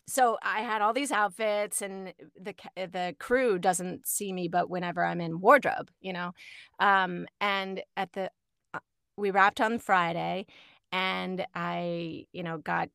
so 0.09 0.39
i 0.43 0.61
had 0.61 0.83
all 0.83 0.93
these 0.93 1.13
outfits 1.13 1.83
and 1.83 2.13
the 2.41 2.55
the 2.75 3.15
crew 3.19 3.59
doesn't 3.59 4.07
see 4.07 4.33
me 4.33 4.49
but 4.49 4.71
whenever 4.71 5.05
i'm 5.05 5.21
in 5.21 5.41
wardrobe 5.41 5.91
you 6.01 6.13
know? 6.13 6.33
Um 6.81 7.27
and 7.41 7.83
at 7.97 8.13
the 8.13 8.31
uh, 8.75 8.81
we 9.17 9.31
wrapped 9.31 9.61
on 9.61 9.79
friday 9.79 10.47
and 10.93 11.47
i 11.55 12.25
you 12.33 12.43
know 12.43 12.59
got 12.59 12.89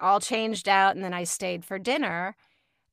all 0.00 0.20
changed 0.20 0.68
out 0.68 0.94
and 0.94 1.04
then 1.04 1.14
i 1.14 1.24
stayed 1.24 1.64
for 1.64 1.78
dinner 1.78 2.36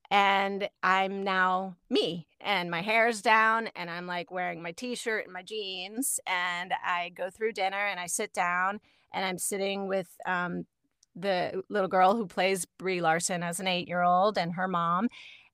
and 0.09 0.69
i'm 0.83 1.23
now 1.23 1.75
me 1.89 2.27
and 2.41 2.69
my 2.69 2.81
hair's 2.81 3.21
down 3.21 3.67
and 3.75 3.89
i'm 3.89 4.07
like 4.07 4.31
wearing 4.31 4.61
my 4.61 4.71
t-shirt 4.71 5.25
and 5.25 5.33
my 5.33 5.43
jeans 5.43 6.19
and 6.27 6.73
i 6.85 7.09
go 7.09 7.29
through 7.29 7.51
dinner 7.53 7.87
and 7.87 7.99
i 7.99 8.07
sit 8.07 8.33
down 8.33 8.79
and 9.13 9.25
i'm 9.25 9.37
sitting 9.37 9.87
with 9.87 10.09
um, 10.25 10.65
the 11.15 11.63
little 11.69 11.87
girl 11.89 12.15
who 12.15 12.25
plays 12.27 12.65
Brie 12.77 13.01
Larson 13.01 13.43
as 13.43 13.59
an 13.59 13.67
eight-year-old 13.67 14.37
and 14.37 14.53
her 14.53 14.67
mom. 14.67 15.09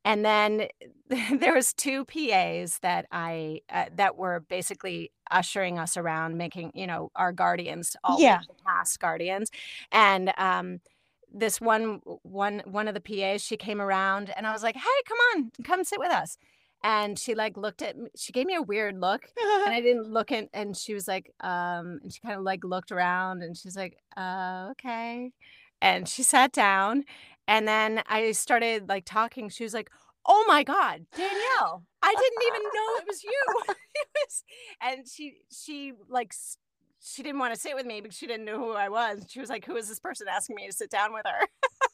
And 0.06 0.24
then 0.24 0.68
there 1.40 1.54
was 1.54 1.74
two 1.74 2.06
PAs 2.06 2.80
that 2.82 3.08
I 3.12 3.62
uh, 3.70 3.86
that 3.96 4.18
were 4.18 4.42
basically 4.42 5.12
ushering 5.32 5.78
us 5.80 5.98
around, 5.98 6.38
making 6.38 6.72
you 6.76 6.88
know 6.88 7.12
our 7.16 7.32
guardians, 7.34 7.96
all 8.04 8.20
Yeah. 8.22 8.40
the 8.48 8.54
past 8.66 9.00
guardians, 9.00 9.52
and 9.92 10.34
um, 10.38 10.80
this 11.34 11.60
one 11.60 12.00
one 12.24 12.62
one 12.66 12.88
of 12.88 12.94
the 12.94 13.02
PAs 13.02 13.42
she 13.44 13.58
came 13.58 13.82
around 13.82 14.32
and 14.38 14.48
I 14.48 14.54
was 14.54 14.64
like, 14.64 14.76
hey, 14.76 15.02
come 15.08 15.18
on, 15.36 15.52
come 15.64 15.84
sit 15.84 16.00
with 16.00 16.12
us. 16.12 16.38
And 16.88 17.20
she 17.20 17.36
like 17.36 17.58
looked 17.58 17.82
at 17.82 17.98
me, 17.98 18.10
she 18.16 18.32
gave 18.32 18.46
me 18.46 18.56
a 18.56 18.62
weird 18.62 18.98
look 18.98 19.26
and 19.66 19.74
I 19.74 19.82
didn't 19.82 20.10
look 20.10 20.32
in 20.32 20.48
and 20.54 20.76
she 20.76 20.94
was 20.94 21.06
like, 21.06 21.34
um, 21.42 22.00
and 22.02 22.14
she 22.14 22.22
kind 22.22 22.36
of 22.38 22.44
like 22.44 22.64
looked 22.64 22.94
around 22.94 23.44
and 23.44 23.58
she's 23.58 23.76
like, 23.76 23.98
uh, 24.16 24.70
okay. 24.72 25.34
And 25.82 26.08
she 26.08 26.24
sat 26.24 26.54
down 26.54 27.04
and 27.46 27.68
then 27.68 28.04
I 28.08 28.32
started 28.32 28.88
like 28.88 29.04
talking. 29.04 29.50
She 29.50 29.66
was 29.66 29.74
like, 29.74 29.90
Oh 30.26 30.46
my 30.48 30.64
God, 30.64 31.06
Danielle, 31.14 31.84
I 32.02 32.14
didn't 32.14 32.48
even 32.48 32.62
know 32.64 32.96
it 33.00 33.04
was 33.06 33.22
you. 33.22 33.44
it 33.96 34.08
was, 34.16 34.44
and 34.82 35.08
she 35.08 35.36
she 35.52 35.92
like 36.08 36.34
she 37.02 37.22
didn't 37.22 37.40
want 37.40 37.54
to 37.54 37.60
sit 37.60 37.76
with 37.76 37.86
me 37.86 38.00
because 38.00 38.18
she 38.18 38.28
didn't 38.28 38.46
know 38.46 38.60
who 38.60 38.72
I 38.72 38.88
was. 38.88 39.26
She 39.30 39.42
was 39.42 39.50
like, 39.50 39.66
Who 39.66 39.76
is 39.76 39.90
this 39.90 40.00
person 40.00 40.28
asking 40.30 40.56
me 40.56 40.68
to 40.68 40.74
sit 40.74 40.90
down 40.90 41.14
with 41.14 41.26
her? 41.26 41.48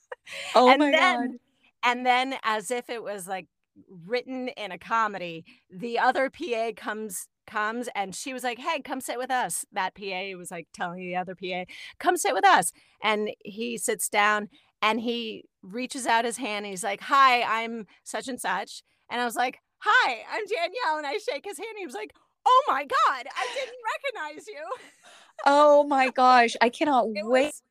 oh 0.56 0.70
and 0.70 0.80
my 0.80 0.92
then 0.92 1.32
god. 1.32 1.40
and 1.84 2.06
then 2.06 2.36
as 2.44 2.70
if 2.70 2.92
it 2.92 3.02
was 3.02 3.28
like 3.28 3.48
written 4.06 4.50
in 4.50 4.72
a 4.72 4.78
comedy 4.78 5.46
the 5.70 5.98
other 5.98 6.30
pa 6.30 6.72
comes 6.76 7.28
comes 7.46 7.90
and 7.96 8.16
she 8.16 8.34
was 8.34 8.44
like 8.44 8.60
hey 8.60 8.82
come 8.82 9.02
sit 9.02 9.18
with 9.18 9.32
us. 9.32 9.66
That 9.72 9.96
pa 9.96 10.38
was 10.38 10.52
like 10.52 10.68
telling 10.74 11.00
the 11.00 11.16
other 11.16 11.36
pa 11.36 11.66
come 12.00 12.18
sit 12.18 12.34
with 12.34 12.46
us. 12.46 12.72
And 13.02 13.32
he 13.44 13.78
sits 13.78 14.10
down 14.10 14.50
and 14.82 15.02
he 15.02 15.46
reaches 15.62 16.06
out 16.06 16.26
his 16.26 16.38
hand 16.38 16.66
and 16.66 16.72
he's 16.72 16.84
like 16.84 17.02
hi 17.02 17.42
i'm 17.42 17.86
such 18.04 18.28
and 18.28 18.40
such. 18.40 18.84
And 19.10 19.22
i 19.22 19.26
was 19.26 19.36
like 19.36 19.60
hi 19.80 20.24
i'm 20.32 20.46
danielle. 20.48 20.98
And 20.98 21.08
i 21.08 21.18
shake 21.18 21.46
his 21.46 21.58
hand 21.58 21.70
and 21.72 21.80
he 21.80 21.86
was 21.86 21.96
like 21.96 22.14
oh 22.46 22.64
my 22.68 22.84
god 22.84 23.28
i 23.36 23.48
didn't 23.56 24.24
recognize 24.26 24.48
you. 24.48 24.64
Oh 25.46 25.84
my 25.84 26.10
gosh. 26.10 26.56
I 26.62 26.70
cannot 26.70 27.08
it 27.16 27.26
wait 27.26 27.46
was 27.46 27.62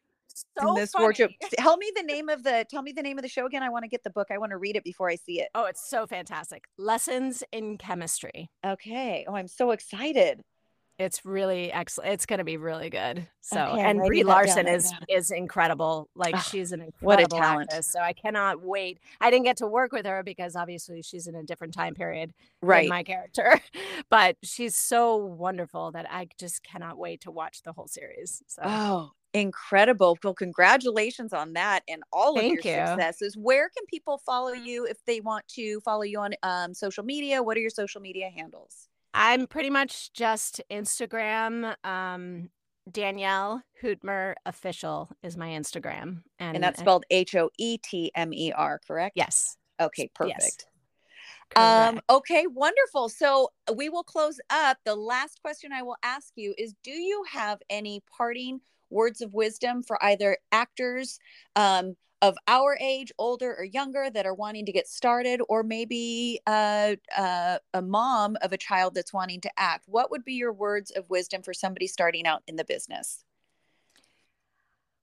in 0.60 0.66
so 0.68 0.74
this 0.74 0.92
wardrobe. 0.98 1.30
Tell 1.58 1.76
me 1.76 1.90
the 1.96 2.02
name 2.02 2.28
of 2.28 2.42
the 2.42 2.64
tell 2.70 2.82
me 2.82 2.92
the 2.92 3.02
name 3.02 3.18
of 3.18 3.22
the 3.22 3.28
show 3.28 3.46
again. 3.46 3.62
I 3.62 3.68
want 3.70 3.84
to 3.84 3.88
get 3.88 4.02
the 4.04 4.10
book. 4.10 4.28
I 4.30 4.38
want 4.38 4.50
to 4.50 4.58
read 4.58 4.76
it 4.76 4.84
before 4.84 5.08
I 5.10 5.16
see 5.16 5.40
it. 5.40 5.48
oh 5.54 5.64
it's 5.66 5.88
so 5.88 6.06
fantastic 6.06 6.64
lessons 6.78 7.42
in 7.52 7.78
chemistry 7.78 8.50
Okay. 8.64 9.24
Oh, 9.28 9.34
I'm 9.34 9.48
so 9.48 9.70
excited. 9.72 10.42
It's 10.98 11.24
really 11.24 11.72
excellent. 11.72 12.12
It's 12.12 12.26
going 12.26 12.38
to 12.38 12.44
be 12.44 12.58
really 12.58 12.90
good. 12.90 13.26
So, 13.40 13.58
Okay, 13.60 13.80
and 13.82 13.98
Brie 13.98 14.22
that 14.22 14.26
down 14.28 14.34
Larson 14.36 14.68
is 14.68 14.92
is 15.08 15.30
incredible. 15.30 16.08
Like 16.14 16.36
she's 16.36 16.70
an 16.70 16.80
incredible 16.82 17.38
talent. 17.38 17.70
actress. 17.70 17.86
So 17.88 17.98
I 17.98 18.12
cannot 18.12 18.60
wait. 18.62 18.98
I 19.20 19.30
didn't 19.30 19.44
get 19.46 19.56
to 19.58 19.66
work 19.66 19.90
with 19.90 20.06
her 20.06 20.22
because 20.22 20.54
obviously 20.54 21.02
she's 21.02 21.26
in 21.26 21.34
a 21.34 21.42
different 21.42 21.72
time 21.74 21.94
period 21.94 22.34
than 22.60 22.68
Right. 22.68 22.88
my 22.88 23.02
character, 23.02 23.58
but 24.10 24.36
she's 24.44 24.76
so 24.76 25.16
wonderful 25.16 25.90
that 25.92 26.06
I 26.10 26.28
just 26.38 26.62
cannot 26.62 26.98
wait 26.98 27.22
to 27.22 27.30
watch 27.30 27.62
the 27.64 27.72
whole 27.72 27.88
series. 27.88 28.42
So 28.46 28.62
Oh, 28.64 29.10
incredible. 29.34 30.18
Well, 30.22 30.34
congratulations 30.34 31.32
on 31.32 31.54
that 31.54 31.82
and 31.88 32.02
all 32.12 32.38
of 32.38 32.44
your 32.44 32.54
you. 32.54 32.60
successes. 32.60 33.36
Where 33.36 33.68
can 33.68 33.84
people 33.86 34.18
follow 34.18 34.52
you 34.52 34.86
if 34.86 35.04
they 35.06 35.20
want 35.20 35.46
to 35.48 35.80
follow 35.80 36.02
you 36.02 36.20
on 36.20 36.32
um, 36.42 36.74
social 36.74 37.04
media? 37.04 37.42
What 37.42 37.56
are 37.56 37.60
your 37.60 37.70
social 37.70 38.00
media 38.00 38.30
handles? 38.34 38.88
I'm 39.14 39.46
pretty 39.46 39.70
much 39.70 40.12
just 40.12 40.60
Instagram. 40.70 41.74
Um, 41.84 42.50
Danielle 42.90 43.62
Hoetmer 43.82 44.34
official 44.44 45.08
is 45.22 45.36
my 45.36 45.50
Instagram, 45.50 46.22
and, 46.38 46.56
And 46.56 46.64
that's 46.64 46.80
spelled 46.80 47.04
H 47.10 47.34
O 47.36 47.50
E 47.58 47.78
T 47.78 48.10
M 48.14 48.32
E 48.32 48.52
R, 48.52 48.80
correct? 48.86 49.12
yes, 49.16 49.56
Okay, 49.80 50.04
yes, 50.04 50.10
perfect. 50.14 50.66
Um, 51.54 52.00
okay, 52.08 52.46
wonderful. 52.46 53.08
So 53.08 53.50
we 53.74 53.88
will 53.88 54.02
close 54.02 54.40
up. 54.50 54.78
The 54.84 54.94
last 54.94 55.40
question 55.42 55.70
I 55.72 55.82
will 55.82 55.96
ask 56.02 56.32
you 56.34 56.54
is 56.56 56.74
Do 56.82 56.92
you 56.92 57.24
have 57.30 57.60
any 57.68 58.02
parting 58.16 58.60
words 58.92 59.20
of 59.20 59.34
wisdom 59.34 59.82
for 59.82 60.02
either 60.04 60.38
actors 60.52 61.18
um, 61.56 61.96
of 62.20 62.36
our 62.46 62.78
age, 62.80 63.10
older 63.18 63.54
or 63.58 63.64
younger, 63.64 64.08
that 64.10 64.26
are 64.26 64.34
wanting 64.34 64.64
to 64.66 64.72
get 64.72 64.86
started, 64.86 65.40
or 65.48 65.64
maybe 65.64 66.40
uh, 66.46 66.94
uh, 67.16 67.58
a 67.74 67.82
mom 67.82 68.36
of 68.42 68.52
a 68.52 68.56
child 68.58 68.94
that's 68.94 69.12
wanting 69.12 69.40
to 69.40 69.50
act? 69.56 69.84
What 69.88 70.10
would 70.10 70.24
be 70.24 70.34
your 70.34 70.52
words 70.52 70.92
of 70.92 71.10
wisdom 71.10 71.42
for 71.42 71.52
somebody 71.52 71.88
starting 71.88 72.26
out 72.26 72.42
in 72.46 72.56
the 72.56 72.64
business? 72.64 73.24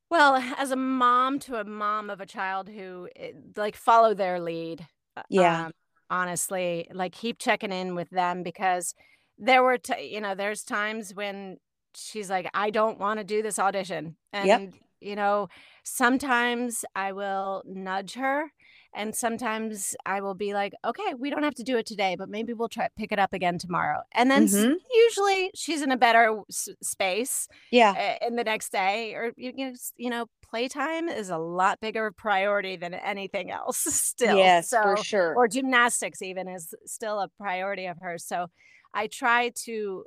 Well, 0.10 0.36
as 0.58 0.72
a 0.72 0.76
mom 0.76 1.40
to 1.40 1.60
a 1.60 1.64
mom 1.64 2.10
of 2.10 2.20
a 2.20 2.26
child 2.26 2.70
who 2.70 3.10
eh, 3.16 3.34
like 3.56 3.76
follow 3.76 4.14
their 4.14 4.40
lead. 4.40 4.88
uh, 5.16 5.24
Yeah. 5.30 5.66
Um, 5.66 5.72
honestly, 6.10 6.88
like 6.92 7.12
keep 7.12 7.38
checking 7.38 7.72
in 7.72 7.96
with 7.96 8.10
them 8.10 8.42
because 8.44 8.96
there 9.38 9.62
were, 9.64 9.78
t- 9.78 10.12
you 10.12 10.20
know, 10.20 10.36
there's 10.36 10.64
times 10.64 11.14
when 11.14 11.58
she's 11.96 12.30
like, 12.30 12.50
I 12.54 12.70
don't 12.70 13.00
want 13.00 13.20
to 13.20 13.24
do 13.24 13.42
this 13.42 13.60
audition. 13.60 14.16
Yep. 14.34 14.60
And, 14.60 14.74
you 15.02 15.16
know, 15.16 15.48
sometimes 15.84 16.86
I 16.96 17.12
will 17.14 17.64
nudge 17.66 18.14
her 18.14 18.52
and 18.96 19.16
sometimes 19.16 19.96
I 20.06 20.22
will 20.22 20.34
be 20.34 20.54
like, 20.54 20.74
okay, 20.84 21.14
we 21.18 21.30
don't 21.30 21.44
have 21.44 21.54
to 21.56 21.64
do 21.64 21.78
it 21.78 21.86
today, 21.86 22.16
but 22.18 22.30
maybe 22.30 22.54
we'll 22.54 22.70
try 22.70 22.88
pick 22.98 23.12
it 23.12 23.20
up 23.20 23.34
again 23.34 23.58
tomorrow. 23.58 24.02
And 24.14 24.32
then 24.32 24.48
Mhm. 24.48 24.76
usually 24.94 25.52
she's 25.56 25.82
in 25.82 25.92
a 25.92 25.98
better 25.98 26.42
s- 26.50 26.70
space 26.82 27.48
Yeah. 27.72 28.18
uh, 28.22 28.26
in 28.28 28.36
the 28.36 28.44
next 28.44 28.72
day 28.72 29.14
or 29.14 29.32
you, 29.38 29.54
you 29.56 29.66
know 29.68 29.74
you 29.98 30.10
know 30.10 30.26
playtime 30.42 31.08
is 31.10 31.30
a 31.30 31.38
lot 31.38 31.80
bigger 31.80 32.12
priority 32.12 32.76
than 32.76 32.94
anything 32.96 33.52
else 33.52 33.78
still 33.94 34.38
yes, 34.38 34.70
so 34.70 34.82
for 34.82 34.98
sure. 34.98 35.36
or 35.36 35.48
gymnastics 35.48 36.22
even 36.24 36.48
is 36.48 36.74
still 36.86 37.20
a 37.20 37.28
priority 37.38 37.86
of 37.86 37.98
hers 38.02 38.26
so 38.26 38.48
i 38.96 39.06
try 39.06 39.52
to 39.56 40.04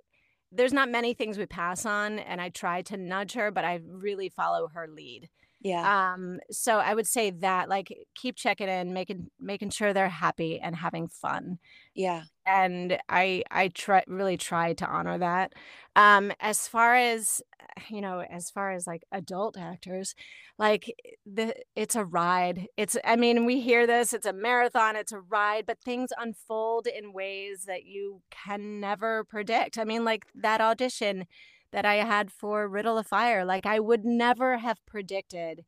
there's 0.53 0.73
not 0.73 0.91
many 0.91 1.15
things 1.15 1.39
we 1.39 1.47
pass 1.47 1.87
on 1.87 2.19
and 2.19 2.41
i 2.41 2.49
try 2.49 2.83
to 2.83 2.97
nudge 2.97 3.33
her 3.33 3.51
but 3.51 3.65
i 3.65 3.81
really 3.87 4.29
follow 4.29 4.69
her 4.69 4.87
lead 4.89 5.29
yeah. 5.63 6.13
um 6.15 6.41
so 6.51 6.79
i 6.79 6.95
would 6.95 7.07
say 7.07 7.31
that 7.31 7.69
like 7.69 7.93
keep 8.15 8.37
checking 8.37 8.69
in 8.69 8.93
making 8.93 9.31
making 9.41 9.71
sure 9.71 9.93
they're 9.93 10.09
happy 10.09 10.59
and 10.61 10.75
having 10.77 11.09
fun 11.09 11.59
Yeah. 11.95 12.23
and 12.47 12.99
i 13.09 13.43
i 13.51 13.69
try 13.69 14.03
really 14.07 14.37
try 14.37 14.73
to 14.75 14.87
honor 14.87 15.19
that 15.19 15.53
um 15.97 16.33
as 16.41 16.67
far 16.69 16.95
as 16.97 17.41
you 17.89 18.01
know 18.01 18.21
as 18.21 18.51
far 18.51 18.73
as 18.73 18.87
like 18.87 19.03
adult 19.13 19.57
actors 19.57 20.15
like 20.59 20.93
the 21.25 21.55
it's 21.77 21.95
a 21.97 22.05
ride 22.05 22.67
it's 22.77 22.97
i 23.05 23.17
mean 23.17 23.47
we 23.47 23.61
hear 23.61 23.87
this 23.87 24.13
it's 24.13 24.27
a 24.27 24.33
marathon 24.33 24.97
it's 24.97 25.13
a 25.13 25.21
ride 25.21 25.65
but 25.67 25.81
things 25.85 26.11
unfold 26.19 26.87
in 26.87 27.13
ways 27.13 27.65
that 27.67 27.85
you 27.85 28.21
can 28.31 28.81
never 28.81 29.25
predict 29.25 29.79
i 29.79 29.85
mean 29.85 30.05
like 30.05 30.25
that 30.35 30.61
audition 30.61 31.27
that 31.73 31.85
i 31.85 31.97
had 31.97 32.31
for 32.31 32.69
riddle 32.69 32.99
of 32.99 33.07
fire 33.07 33.45
like 33.45 33.67
i 33.67 33.79
would 33.81 34.05
never 34.05 34.59
have 34.59 34.85
predicted 34.87 35.65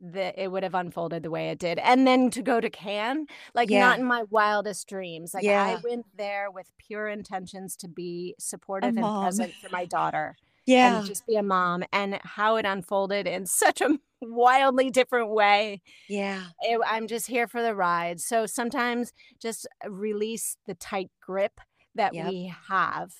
that 0.00 0.38
it 0.38 0.52
would 0.52 0.62
have 0.62 0.76
unfolded 0.76 1.24
the 1.24 1.30
way 1.30 1.48
it 1.48 1.58
did. 1.58 1.76
And 1.80 2.06
then 2.06 2.30
to 2.30 2.40
go 2.40 2.60
to 2.60 2.70
Cannes, 2.70 3.26
like 3.52 3.68
Yeah. 3.68 3.80
not 3.80 3.98
in 3.98 4.04
my 4.04 4.22
wildest 4.30 4.88
dreams. 4.88 5.34
Like 5.34 5.44
I 5.44 5.74
went 5.82 6.06
there 6.16 6.52
with 6.52 6.70
pure 6.78 7.08
intentions 7.08 7.74
to 7.78 7.88
be 7.88 8.36
supportive 8.38 8.96
and 8.96 9.04
present 9.22 9.52
for 9.60 9.68
my 9.70 9.86
daughter 9.86 10.36
Yeah. 10.66 10.98
and 10.98 11.04
just 11.06 11.26
be 11.26 11.34
a 11.34 11.42
mom. 11.42 11.82
And 11.92 12.20
how 12.22 12.54
it 12.54 12.64
unfolded 12.64 13.26
in 13.26 13.46
such 13.46 13.80
a 13.80 13.98
wildly 14.22 14.88
different 14.90 15.30
way. 15.30 15.82
Yeah. 16.08 16.44
It, 16.60 16.80
I'm 16.86 17.08
just 17.08 17.26
here 17.26 17.48
for 17.48 17.60
the 17.60 17.74
ride. 17.74 18.20
So 18.20 18.46
sometimes 18.46 19.12
just 19.42 19.66
release 19.84 20.58
the 20.68 20.74
tight 20.74 21.10
grip 21.20 21.60
that 21.96 22.14
Yep. 22.14 22.28
we 22.30 22.54
have 22.68 23.10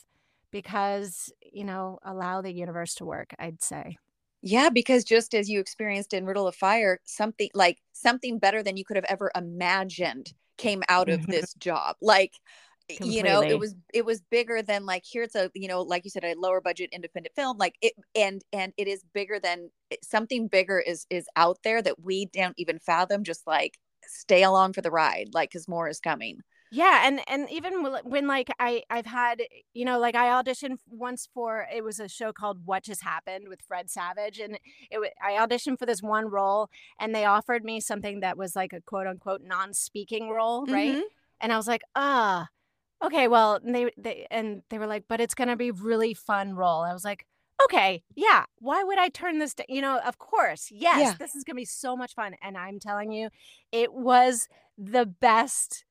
because, 0.51 1.33
you 1.53 1.65
know, 1.65 1.99
allow 2.05 2.43
the 2.43 2.53
universe 2.53 2.95
to 2.97 3.05
work, 3.05 3.35
I'd 3.39 3.63
say. 3.63 3.99
Yeah, 4.41 4.71
because 4.71 5.05
just 5.05 5.35
as 5.35 5.49
you 5.49 5.59
experienced 5.61 6.15
in 6.15 6.25
Riddle 6.25 6.47
of 6.47 6.55
Fire, 6.55 7.01
something 7.05 7.51
like 7.55 7.79
something 7.93 8.39
better 8.39 8.63
than 8.63 8.77
you 8.77 8.85
could 8.85 8.97
have 8.97 9.07
ever 9.09 9.31
imagined 9.35 10.33
came 10.59 10.83
out 10.89 11.09
of 11.09 11.27
this 11.27 11.55
job. 11.55 11.97
Like 12.01 12.33
you 12.89 13.23
know, 13.23 13.43
it 13.43 13.59
was 13.59 13.75
it 13.93 14.05
was 14.05 14.23
bigger 14.31 14.63
than 14.63 14.87
like 14.87 15.05
here's 15.11 15.35
a 15.35 15.51
you 15.55 15.69
know 15.69 15.83
like 15.83 16.05
you 16.05 16.11
said 16.11 16.25
a 16.25 16.35
lower 16.37 16.61
budget 16.61 16.89
independent 16.93 17.35
film 17.35 17.59
like 17.59 17.75
it 17.83 17.93
and 18.15 18.43
and 18.53 18.73
it 18.79 18.89
is 18.89 19.05
bigger 19.13 19.39
than 19.39 19.71
eh, 19.91 19.97
something 20.03 20.49
bigger 20.49 20.79
is 20.79 21.07
is 21.11 21.27
out 21.37 21.59
there 21.65 21.83
that 21.83 22.01
we 22.03 22.27
don't 22.27 22.55
even 22.57 22.79
fathom 22.79 23.25
just 23.25 23.47
like 23.47 23.79
stay 24.07 24.43
along 24.43 24.73
for 24.73 24.81
the 24.81 24.91
ride 24.91 25.29
like 25.35 25.51
cuz 25.53 25.69
more 25.69 25.89
is 25.89 26.01
coming. 26.01 26.41
Yeah, 26.71 27.03
and 27.07 27.21
and 27.29 27.49
even 27.51 27.83
when 28.05 28.27
like 28.27 28.49
I 28.59 28.83
I've 28.91 29.07
had 29.07 29.43
you 29.73 29.85
know 29.87 29.99
like 29.99 30.15
I 30.15 30.27
auditioned 30.27 30.79
once 30.87 31.27
for 31.33 31.67
it 31.75 31.83
was 31.83 31.99
a 31.99 32.09
show 32.09 32.33
called 32.33 32.67
What 32.67 32.85
Just 32.85 33.03
Happened 33.03 33.49
with 33.49 33.63
Fred 33.63 33.89
Savage 33.91 34.39
and 34.39 34.59
it 34.91 35.13
I 35.23 35.33
auditioned 35.33 35.79
for 35.79 35.87
this 35.87 36.03
one 36.03 36.27
role 36.29 36.69
and 37.01 37.15
they 37.15 37.25
offered 37.25 37.65
me 37.65 37.81
something 37.81 38.21
that 38.21 38.37
was 38.37 38.55
like 38.55 38.75
a 38.75 38.83
quote 38.83 39.07
unquote 39.07 39.41
non-speaking 39.43 40.29
role, 40.29 40.67
right? 40.67 40.99
Mhm. 40.99 41.09
And 41.41 41.53
I 41.53 41.57
was 41.57 41.69
like, 41.69 41.83
"Ah, 41.95 42.49
okay, 43.03 43.29
well, 43.29 43.57
and 43.57 43.75
they 43.75 43.91
they 43.97 44.27
and 44.31 44.63
they 44.71 44.79
were 44.79 44.87
like, 44.87 45.05
"But 45.09 45.21
it's 45.21 45.35
going 45.35 45.49
to 45.49 45.57
be 45.57 45.71
really 45.71 46.15
fun 46.15 46.55
role." 46.55 46.83
I 46.83 46.93
was 46.93 47.05
like, 47.05 47.27
"Okay, 47.65 48.03
yeah. 48.17 48.45
Why 48.59 48.85
would 48.85 48.99
I 48.99 49.09
turn 49.11 49.39
this 49.39 49.55
down? 49.55 49.67
You 49.69 49.83
know, 49.83 49.99
of 50.01 50.19
course. 50.19 50.71
Yes, 50.71 51.01
Yeah. 51.01 51.15
this 51.15 51.35
is 51.37 51.45
going 51.45 51.55
to 51.57 51.61
be 51.61 51.65
so 51.67 51.97
much 51.97 52.15
fun." 52.15 52.35
And 52.43 52.57
I'm 52.59 52.79
telling 52.81 53.13
you, 53.13 53.31
it 53.73 53.93
was 53.95 54.49
the 54.79 55.07
best 55.07 55.85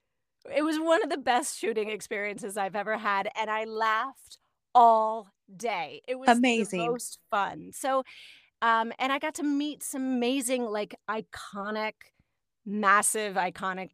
it 0.55 0.63
was 0.63 0.77
one 0.79 1.03
of 1.03 1.09
the 1.09 1.17
best 1.17 1.57
shooting 1.59 1.89
experiences 1.89 2.57
I've 2.57 2.75
ever 2.75 2.97
had, 2.97 3.29
and 3.39 3.49
I 3.49 3.65
laughed 3.65 4.37
all 4.73 5.29
day. 5.55 6.01
It 6.07 6.19
was 6.19 6.29
Amazing. 6.29 6.79
the 6.79 6.87
most 6.87 7.19
fun. 7.31 7.71
So, 7.73 8.03
um, 8.61 8.91
and 8.99 9.11
I 9.11 9.19
got 9.19 9.35
to 9.35 9.43
meet 9.43 9.83
some 9.83 10.01
amazing, 10.01 10.65
like 10.65 10.95
iconic, 11.09 11.93
massive, 12.65 13.35
iconic, 13.35 13.89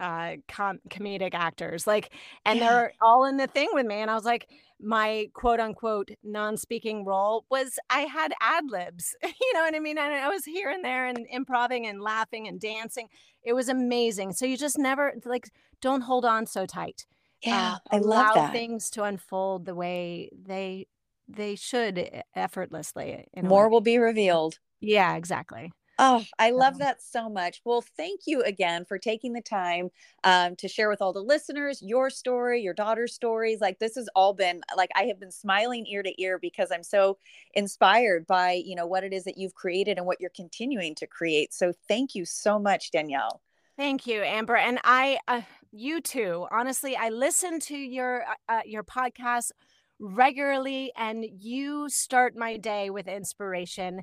uh, 0.00 0.36
com- 0.48 0.80
comedic 0.88 1.34
actors. 1.34 1.86
Like, 1.86 2.12
and 2.44 2.58
Yeah. 2.58 2.68
they're 2.68 2.92
all 3.00 3.24
in 3.26 3.36
the 3.36 3.46
thing 3.46 3.68
with 3.72 3.86
me. 3.86 3.96
And 3.96 4.10
I 4.10 4.14
was 4.14 4.24
like, 4.24 4.48
my 4.82 5.28
quote 5.34 5.60
unquote 5.60 6.10
non-speaking 6.24 7.04
role 7.04 7.44
was 7.50 7.78
I 7.90 8.00
had 8.00 8.32
ad 8.40 8.64
libs. 8.70 9.14
you 9.22 9.52
know 9.54 9.60
what 9.60 9.74
I 9.74 9.78
mean? 9.78 9.98
And 9.98 10.14
I 10.14 10.28
was 10.28 10.44
here 10.44 10.70
and 10.70 10.82
there 10.84 11.06
and 11.06 11.26
improving 11.30 11.86
and 11.86 12.00
laughing 12.00 12.48
and 12.48 12.58
dancing. 12.58 13.08
It 13.44 13.52
was 13.52 13.68
amazing. 13.68 14.32
So 14.32 14.46
you 14.46 14.56
just 14.56 14.78
never 14.78 15.12
like 15.24 15.50
don't 15.82 16.02
hold 16.02 16.24
on 16.24 16.46
so 16.46 16.64
tight. 16.66 17.04
Yeah, 17.42 17.74
Uh, 17.74 17.78
I 17.90 17.98
love 17.98 18.04
allow 18.04 18.34
that. 18.34 18.52
things 18.52 18.90
to 18.90 19.02
unfold 19.04 19.66
the 19.66 19.74
way 19.74 20.30
they 20.32 20.86
they 21.28 21.54
should 21.56 22.22
effortlessly. 22.34 23.26
More 23.40 23.68
will 23.68 23.80
be 23.80 23.98
revealed. 23.98 24.58
Yeah, 24.80 25.14
exactly. 25.16 25.72
Oh, 26.02 26.24
I 26.38 26.50
love 26.52 26.78
that 26.78 27.02
so 27.02 27.28
much. 27.28 27.60
Well, 27.62 27.82
thank 27.82 28.20
you 28.26 28.40
again 28.40 28.86
for 28.86 28.98
taking 28.98 29.34
the 29.34 29.42
time 29.42 29.90
um, 30.24 30.56
to 30.56 30.66
share 30.66 30.88
with 30.88 31.02
all 31.02 31.12
the 31.12 31.20
listeners 31.22 31.82
your 31.82 32.08
story, 32.08 32.62
your 32.62 32.72
daughter's 32.72 33.12
stories. 33.12 33.60
Like 33.60 33.78
this 33.80 33.96
has 33.96 34.08
all 34.16 34.32
been 34.32 34.62
like 34.78 34.88
I 34.96 35.02
have 35.02 35.20
been 35.20 35.30
smiling 35.30 35.84
ear 35.86 36.02
to 36.02 36.22
ear 36.22 36.38
because 36.38 36.72
I'm 36.72 36.82
so 36.82 37.18
inspired 37.52 38.26
by 38.26 38.62
you 38.64 38.74
know 38.76 38.86
what 38.86 39.04
it 39.04 39.12
is 39.12 39.24
that 39.24 39.36
you've 39.36 39.54
created 39.54 39.98
and 39.98 40.06
what 40.06 40.22
you're 40.22 40.30
continuing 40.34 40.94
to 40.94 41.06
create. 41.06 41.52
So 41.52 41.74
thank 41.86 42.14
you 42.14 42.24
so 42.24 42.58
much, 42.58 42.90
Danielle. 42.90 43.42
Thank 43.76 44.06
you, 44.06 44.22
Amber. 44.22 44.56
And 44.56 44.78
I, 44.84 45.18
uh, 45.28 45.42
you 45.70 46.00
too. 46.00 46.46
Honestly, 46.50 46.96
I 46.96 47.10
listen 47.10 47.60
to 47.60 47.76
your 47.76 48.22
uh, 48.22 48.52
uh, 48.52 48.60
your 48.64 48.84
podcast 48.84 49.50
regularly, 49.98 50.92
and 50.96 51.26
you 51.38 51.90
start 51.90 52.34
my 52.34 52.56
day 52.56 52.88
with 52.88 53.06
inspiration 53.06 54.00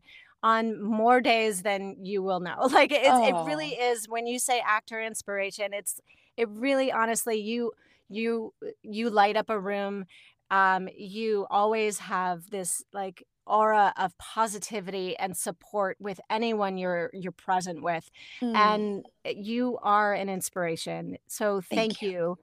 on 0.47 0.81
more 0.81 1.19
days 1.21 1.61
than 1.63 1.97
you 2.05 2.23
will 2.23 2.39
know. 2.39 2.69
Like 2.77 2.91
it's, 2.91 3.19
it 3.29 3.35
really 3.45 3.69
is. 3.69 4.07
When 4.07 4.27
you 4.27 4.39
say 4.39 4.61
actor 4.65 5.01
inspiration, 5.01 5.73
it's 5.73 5.99
it 6.37 6.47
really, 6.49 6.91
honestly, 6.91 7.35
you 7.37 7.71
you 8.09 8.53
you 8.83 9.09
light 9.09 9.35
up 9.37 9.49
a 9.49 9.59
room. 9.59 10.05
Um, 10.49 10.87
you 10.95 11.45
always 11.49 11.99
have 11.99 12.49
this 12.49 12.83
like 12.93 13.23
aura 13.45 13.93
of 13.97 14.17
positivity 14.17 15.17
and 15.17 15.35
support 15.35 15.97
with 15.99 16.19
anyone 16.29 16.77
you're 16.77 17.09
you're 17.13 17.31
present 17.31 17.81
with 17.81 18.09
Mm, 18.41 18.53
and 18.55 19.05
you 19.25 19.77
are 19.81 20.13
an 20.13 20.29
inspiration. 20.29 21.17
So 21.27 21.61
Thank 21.69 22.01
thank, 22.01 22.01
you. 22.01 22.37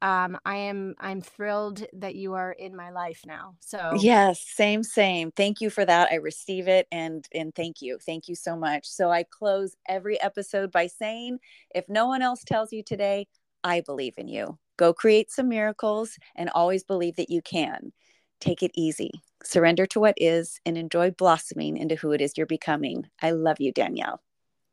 Um, 0.00 0.38
I 0.44 0.56
am 0.56 0.94
I'm 0.98 1.20
thrilled 1.20 1.84
that 1.94 2.14
you 2.14 2.34
are 2.34 2.52
in 2.52 2.76
my 2.76 2.90
life 2.90 3.22
now. 3.26 3.56
So 3.60 3.94
Yes, 4.00 4.44
same, 4.46 4.82
same. 4.82 5.30
Thank 5.32 5.60
you 5.62 5.70
for 5.70 5.84
that. 5.84 6.10
I 6.12 6.16
receive 6.16 6.68
it 6.68 6.86
and 6.92 7.26
and 7.34 7.54
thank 7.54 7.80
you. 7.80 7.98
Thank 8.04 8.28
you 8.28 8.34
so 8.34 8.54
much. 8.56 8.86
So 8.86 9.10
I 9.10 9.22
close 9.24 9.76
every 9.88 10.20
episode 10.20 10.70
by 10.70 10.88
saying, 10.88 11.38
if 11.74 11.88
no 11.88 12.06
one 12.06 12.20
else 12.22 12.44
tells 12.44 12.72
you 12.72 12.82
today, 12.82 13.26
I 13.64 13.80
believe 13.80 14.14
in 14.18 14.28
you. 14.28 14.58
Go 14.76 14.92
create 14.92 15.30
some 15.30 15.48
miracles 15.48 16.18
and 16.36 16.50
always 16.50 16.84
believe 16.84 17.16
that 17.16 17.30
you 17.30 17.40
can. 17.42 17.92
Take 18.40 18.62
it 18.62 18.70
easy. 18.74 19.10
Surrender 19.42 19.86
to 19.86 20.00
what 20.00 20.14
is 20.18 20.60
and 20.66 20.76
enjoy 20.76 21.10
blossoming 21.10 21.76
into 21.76 21.96
who 21.96 22.12
it 22.12 22.20
is 22.20 22.34
you're 22.36 22.46
becoming. 22.46 23.06
I 23.22 23.30
love 23.32 23.56
you, 23.58 23.72
Danielle. 23.72 24.20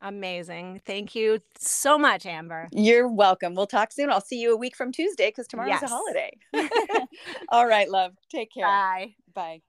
Amazing. 0.00 0.80
Thank 0.84 1.14
you 1.14 1.40
so 1.58 1.98
much, 1.98 2.26
Amber. 2.26 2.68
You're 2.72 3.08
welcome. 3.08 3.54
We'll 3.54 3.66
talk 3.66 3.92
soon. 3.92 4.10
I'll 4.10 4.20
see 4.20 4.40
you 4.40 4.52
a 4.52 4.56
week 4.56 4.76
from 4.76 4.92
Tuesday 4.92 5.28
because 5.28 5.46
tomorrow's 5.46 5.82
a 5.82 5.88
holiday. 5.88 6.32
All 7.48 7.66
right, 7.66 7.88
love. 7.88 8.12
Take 8.30 8.52
care. 8.52 8.66
Bye. 8.66 9.14
Bye. 9.34 9.62